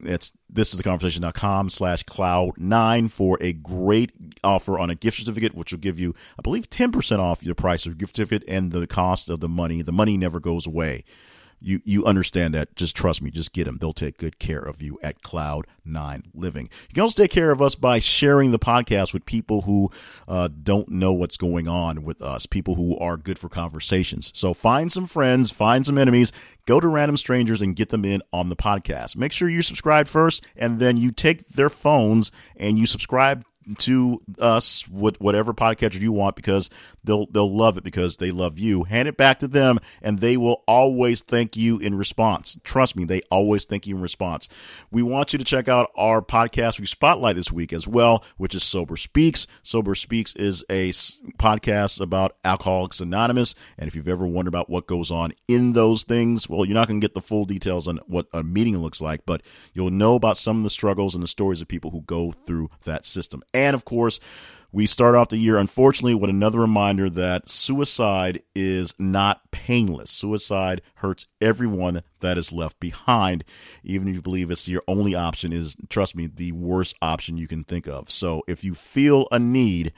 It's 0.00 0.32
this 0.50 0.72
is 0.72 0.76
the 0.76 0.82
conversation.com 0.82 1.70
slash 1.70 2.02
cloud 2.02 2.58
nine 2.58 3.08
for 3.08 3.38
a 3.40 3.54
great 3.54 4.29
offer 4.42 4.78
on 4.78 4.90
a 4.90 4.94
gift 4.94 5.18
certificate, 5.18 5.54
which 5.54 5.72
will 5.72 5.80
give 5.80 6.00
you, 6.00 6.14
I 6.38 6.42
believe, 6.42 6.70
10% 6.70 7.18
off 7.18 7.42
your 7.42 7.54
price 7.54 7.86
of 7.86 7.98
gift 7.98 8.16
certificate 8.16 8.48
and 8.48 8.72
the 8.72 8.86
cost 8.86 9.30
of 9.30 9.40
the 9.40 9.48
money. 9.48 9.82
The 9.82 9.92
money 9.92 10.16
never 10.16 10.40
goes 10.40 10.66
away 10.66 11.04
you 11.60 11.80
you 11.84 12.04
understand 12.04 12.54
that. 12.54 12.74
Just 12.74 12.96
trust 12.96 13.22
me. 13.22 13.30
Just 13.30 13.52
get 13.52 13.64
them. 13.64 13.78
They'll 13.78 13.92
take 13.92 14.18
good 14.18 14.38
care 14.38 14.60
of 14.60 14.82
you 14.82 14.98
at 15.02 15.22
Cloud 15.22 15.66
Nine 15.84 16.24
Living. 16.34 16.68
You 16.88 16.94
can 16.94 17.02
also 17.02 17.22
take 17.22 17.30
care 17.30 17.50
of 17.50 17.60
us 17.60 17.74
by 17.74 17.98
sharing 17.98 18.50
the 18.50 18.58
podcast 18.58 19.12
with 19.12 19.26
people 19.26 19.62
who 19.62 19.90
uh, 20.26 20.48
don't 20.48 20.88
know 20.88 21.12
what's 21.12 21.36
going 21.36 21.68
on 21.68 22.02
with 22.02 22.22
us. 22.22 22.46
People 22.46 22.74
who 22.74 22.98
are 22.98 23.16
good 23.16 23.38
for 23.38 23.48
conversations. 23.48 24.32
So 24.34 24.54
find 24.54 24.90
some 24.90 25.06
friends, 25.06 25.50
find 25.50 25.84
some 25.84 25.98
enemies, 25.98 26.32
go 26.66 26.80
to 26.80 26.88
random 26.88 27.16
strangers 27.16 27.60
and 27.60 27.76
get 27.76 27.90
them 27.90 28.04
in 28.04 28.22
on 28.32 28.48
the 28.48 28.56
podcast. 28.56 29.16
Make 29.16 29.32
sure 29.32 29.48
you 29.48 29.62
subscribe 29.62 30.08
first, 30.08 30.44
and 30.56 30.78
then 30.78 30.96
you 30.96 31.12
take 31.12 31.46
their 31.48 31.70
phones 31.70 32.32
and 32.56 32.78
you 32.78 32.86
subscribe 32.86 33.44
to 33.78 34.20
us 34.38 34.88
with 34.88 35.20
whatever 35.20 35.52
podcatcher 35.52 36.00
you 36.00 36.12
want 36.12 36.36
because 36.36 36.70
they'll 37.04 37.26
they'll 37.26 37.54
love 37.54 37.76
it 37.76 37.84
because 37.84 38.16
they 38.16 38.30
love 38.30 38.58
you. 38.58 38.84
Hand 38.84 39.08
it 39.08 39.16
back 39.16 39.38
to 39.40 39.48
them 39.48 39.78
and 40.02 40.18
they 40.18 40.36
will 40.36 40.62
always 40.66 41.22
thank 41.22 41.56
you 41.56 41.78
in 41.78 41.94
response. 41.94 42.58
Trust 42.64 42.96
me, 42.96 43.04
they 43.04 43.20
always 43.30 43.64
thank 43.64 43.86
you 43.86 43.96
in 43.96 44.02
response. 44.02 44.48
We 44.90 45.02
want 45.02 45.32
you 45.32 45.38
to 45.38 45.44
check 45.44 45.68
out 45.68 45.90
our 45.96 46.22
podcast 46.22 46.80
we 46.80 46.86
spotlight 46.86 47.36
this 47.36 47.52
week 47.52 47.72
as 47.72 47.86
well, 47.86 48.24
which 48.36 48.54
is 48.54 48.62
Sober 48.62 48.96
Speaks. 48.96 49.46
Sober 49.62 49.94
Speaks 49.94 50.34
is 50.34 50.64
a 50.70 50.90
podcast 51.38 52.00
about 52.00 52.36
Alcoholics 52.44 53.00
Anonymous, 53.00 53.54
and 53.78 53.88
if 53.88 53.94
you've 53.94 54.08
ever 54.08 54.26
wondered 54.26 54.48
about 54.50 54.70
what 54.70 54.86
goes 54.86 55.10
on 55.10 55.32
in 55.48 55.72
those 55.72 56.02
things, 56.04 56.48
well, 56.48 56.64
you're 56.64 56.74
not 56.74 56.88
going 56.88 57.00
to 57.00 57.04
get 57.04 57.14
the 57.14 57.20
full 57.20 57.44
details 57.44 57.86
on 57.88 57.98
what 58.06 58.26
a 58.32 58.42
meeting 58.42 58.78
looks 58.78 59.00
like, 59.00 59.24
but 59.26 59.42
you'll 59.72 59.90
know 59.90 60.14
about 60.14 60.36
some 60.36 60.58
of 60.58 60.62
the 60.62 60.70
struggles 60.70 61.14
and 61.14 61.22
the 61.22 61.28
stories 61.28 61.60
of 61.60 61.68
people 61.68 61.90
who 61.90 62.02
go 62.02 62.32
through 62.32 62.70
that 62.84 63.04
system. 63.04 63.42
And 63.60 63.74
of 63.74 63.84
course, 63.84 64.20
we 64.72 64.86
start 64.86 65.14
off 65.14 65.28
the 65.28 65.36
year, 65.36 65.58
unfortunately, 65.58 66.14
with 66.14 66.30
another 66.30 66.60
reminder 66.60 67.10
that 67.10 67.50
suicide 67.50 68.42
is 68.54 68.94
not 68.98 69.50
painless. 69.50 70.10
Suicide 70.10 70.80
hurts 70.96 71.26
everyone 71.42 72.02
that 72.20 72.38
is 72.38 72.52
left 72.52 72.80
behind. 72.80 73.44
Even 73.82 74.08
if 74.08 74.14
you 74.14 74.22
believe 74.22 74.50
it's 74.50 74.66
your 74.66 74.82
only 74.88 75.14
option, 75.14 75.52
is 75.52 75.76
trust 75.90 76.16
me, 76.16 76.26
the 76.26 76.52
worst 76.52 76.96
option 77.02 77.36
you 77.36 77.46
can 77.48 77.64
think 77.64 77.86
of. 77.86 78.10
So 78.10 78.42
if 78.46 78.64
you 78.64 78.74
feel 78.74 79.28
a 79.30 79.38
need, 79.38 79.92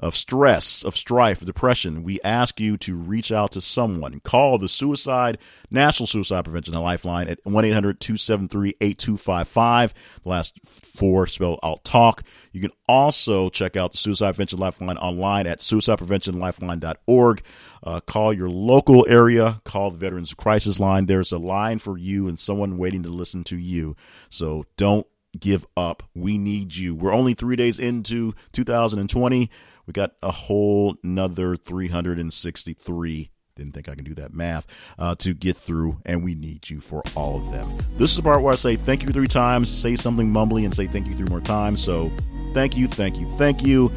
of 0.00 0.16
stress, 0.16 0.82
of 0.84 0.96
strife, 0.96 1.44
depression, 1.44 2.02
we 2.02 2.20
ask 2.22 2.60
you 2.60 2.76
to 2.78 2.96
reach 2.96 3.32
out 3.32 3.52
to 3.52 3.60
someone. 3.60 4.20
Call 4.20 4.58
the 4.58 4.68
Suicide 4.68 5.38
National 5.70 6.06
Suicide 6.06 6.44
Prevention 6.44 6.74
Lifeline 6.74 7.28
at 7.28 7.38
1 7.44 7.64
800 7.64 8.00
273 8.00 8.74
8255. 8.80 9.94
The 10.22 10.28
last 10.28 10.60
four 10.66 11.26
spell 11.26 11.58
out 11.62 11.84
talk. 11.84 12.22
You 12.52 12.60
can 12.60 12.72
also 12.88 13.50
check 13.50 13.76
out 13.76 13.92
the 13.92 13.98
Suicide 13.98 14.32
Prevention 14.32 14.58
Lifeline 14.58 14.98
online 14.98 15.46
at 15.46 15.60
suicidepreventionlifeline.org. 15.60 17.42
Uh, 17.82 18.00
call 18.00 18.32
your 18.32 18.48
local 18.48 19.06
area, 19.08 19.60
call 19.64 19.90
the 19.90 19.98
Veterans 19.98 20.32
Crisis 20.34 20.80
Line. 20.80 21.06
There's 21.06 21.32
a 21.32 21.38
line 21.38 21.78
for 21.78 21.98
you 21.98 22.28
and 22.28 22.38
someone 22.38 22.78
waiting 22.78 23.02
to 23.02 23.10
listen 23.10 23.44
to 23.44 23.56
you. 23.56 23.96
So 24.30 24.64
don't 24.76 25.06
give 25.38 25.66
up. 25.76 26.02
We 26.14 26.38
need 26.38 26.74
you. 26.74 26.94
We're 26.94 27.12
only 27.12 27.34
three 27.34 27.56
days 27.56 27.78
into 27.78 28.34
2020. 28.52 29.50
We 29.86 29.92
got 29.92 30.12
a 30.22 30.30
whole 30.30 30.96
another 31.02 31.56
363 31.56 33.30
didn't 33.56 33.72
think 33.72 33.88
I 33.88 33.94
can 33.94 34.04
do 34.04 34.14
that 34.14 34.34
math 34.34 34.66
uh, 34.98 35.14
to 35.16 35.32
get 35.32 35.56
through, 35.56 36.00
and 36.04 36.24
we 36.24 36.34
need 36.34 36.68
you 36.68 36.80
for 36.80 37.02
all 37.14 37.36
of 37.36 37.50
them. 37.52 37.66
This 37.96 38.10
is 38.10 38.16
the 38.16 38.22
part 38.22 38.42
where 38.42 38.52
I 38.52 38.56
say 38.56 38.76
thank 38.76 39.02
you 39.04 39.10
three 39.10 39.28
times, 39.28 39.68
say 39.68 39.94
something 39.96 40.28
mumbly, 40.28 40.64
and 40.64 40.74
say 40.74 40.86
thank 40.86 41.06
you 41.06 41.14
three 41.14 41.28
more 41.28 41.40
times. 41.40 41.82
So, 41.82 42.10
thank 42.52 42.76
you, 42.76 42.88
thank 42.88 43.18
you, 43.18 43.28
thank 43.30 43.64
you. 43.64 43.92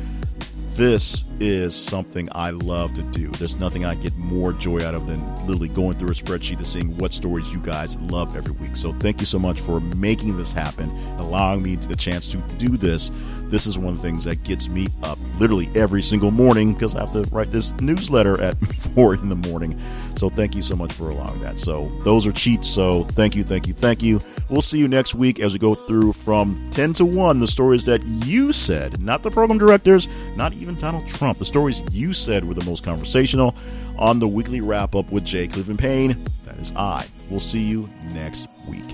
This 0.77 1.23
is 1.39 1.75
something 1.75 2.29
I 2.33 2.51
love 2.51 2.93
to 2.93 3.01
do. 3.01 3.29
There's 3.31 3.55
nothing 3.55 3.83
I 3.83 3.95
get 3.95 4.15
more 4.15 4.53
joy 4.53 4.85
out 4.85 4.93
of 4.93 5.07
than 5.07 5.19
literally 5.47 5.69
going 5.69 5.97
through 5.97 6.09
a 6.09 6.13
spreadsheet 6.13 6.57
and 6.57 6.67
seeing 6.67 6.95
what 6.99 7.13
stories 7.13 7.51
you 7.51 7.59
guys 7.59 7.97
love 7.97 8.37
every 8.37 8.51
week. 8.51 8.75
So 8.75 8.91
thank 8.91 9.19
you 9.19 9.25
so 9.25 9.39
much 9.39 9.59
for 9.59 9.79
making 9.79 10.37
this 10.37 10.53
happen, 10.53 10.91
allowing 11.17 11.63
me 11.63 11.77
the 11.77 11.95
chance 11.95 12.27
to 12.27 12.37
do 12.59 12.77
this. 12.77 13.11
This 13.45 13.65
is 13.65 13.79
one 13.79 13.95
of 13.95 14.01
the 14.01 14.03
things 14.03 14.23
that 14.25 14.43
gets 14.43 14.69
me 14.69 14.87
up 15.01 15.17
literally 15.39 15.67
every 15.73 16.03
single 16.03 16.29
morning 16.29 16.73
because 16.73 16.93
I 16.93 16.99
have 16.99 17.13
to 17.13 17.23
write 17.35 17.51
this 17.51 17.73
newsletter 17.79 18.39
at 18.39 18.55
four 18.95 19.15
in 19.15 19.29
the 19.29 19.35
morning. 19.35 19.79
So 20.15 20.29
thank 20.29 20.53
you 20.55 20.61
so 20.61 20.75
much 20.75 20.93
for 20.93 21.09
allowing 21.09 21.41
that. 21.41 21.59
So 21.59 21.91
those 22.03 22.27
are 22.27 22.31
cheats. 22.31 22.69
So 22.69 23.03
thank 23.03 23.35
you, 23.35 23.43
thank 23.43 23.65
you, 23.65 23.73
thank 23.73 24.03
you. 24.03 24.21
We'll 24.49 24.61
see 24.61 24.77
you 24.77 24.87
next 24.87 25.13
week 25.13 25.39
as 25.39 25.53
we 25.53 25.59
go 25.59 25.75
through 25.75 26.13
from 26.13 26.69
10 26.71 26.93
to 26.93 27.05
1 27.05 27.39
the 27.39 27.47
stories 27.47 27.85
that 27.85 28.05
you 28.05 28.53
said, 28.53 29.01
not 29.01 29.23
the 29.23 29.29
program 29.29 29.57
directors, 29.57 30.07
not 30.35 30.53
even 30.53 30.75
Donald 30.75 31.07
Trump. 31.07 31.37
The 31.37 31.45
stories 31.45 31.81
you 31.91 32.13
said 32.13 32.45
were 32.45 32.53
the 32.53 32.65
most 32.65 32.83
conversational 32.83 33.55
on 33.97 34.19
the 34.19 34.27
weekly 34.27 34.61
wrap 34.61 34.95
up 34.95 35.11
with 35.11 35.25
Jay 35.25 35.47
Cleveland 35.47 35.79
Payne. 35.79 36.23
That 36.45 36.57
is 36.59 36.71
I. 36.75 37.05
We'll 37.29 37.39
see 37.39 37.63
you 37.63 37.89
next 38.13 38.47
week. 38.67 38.85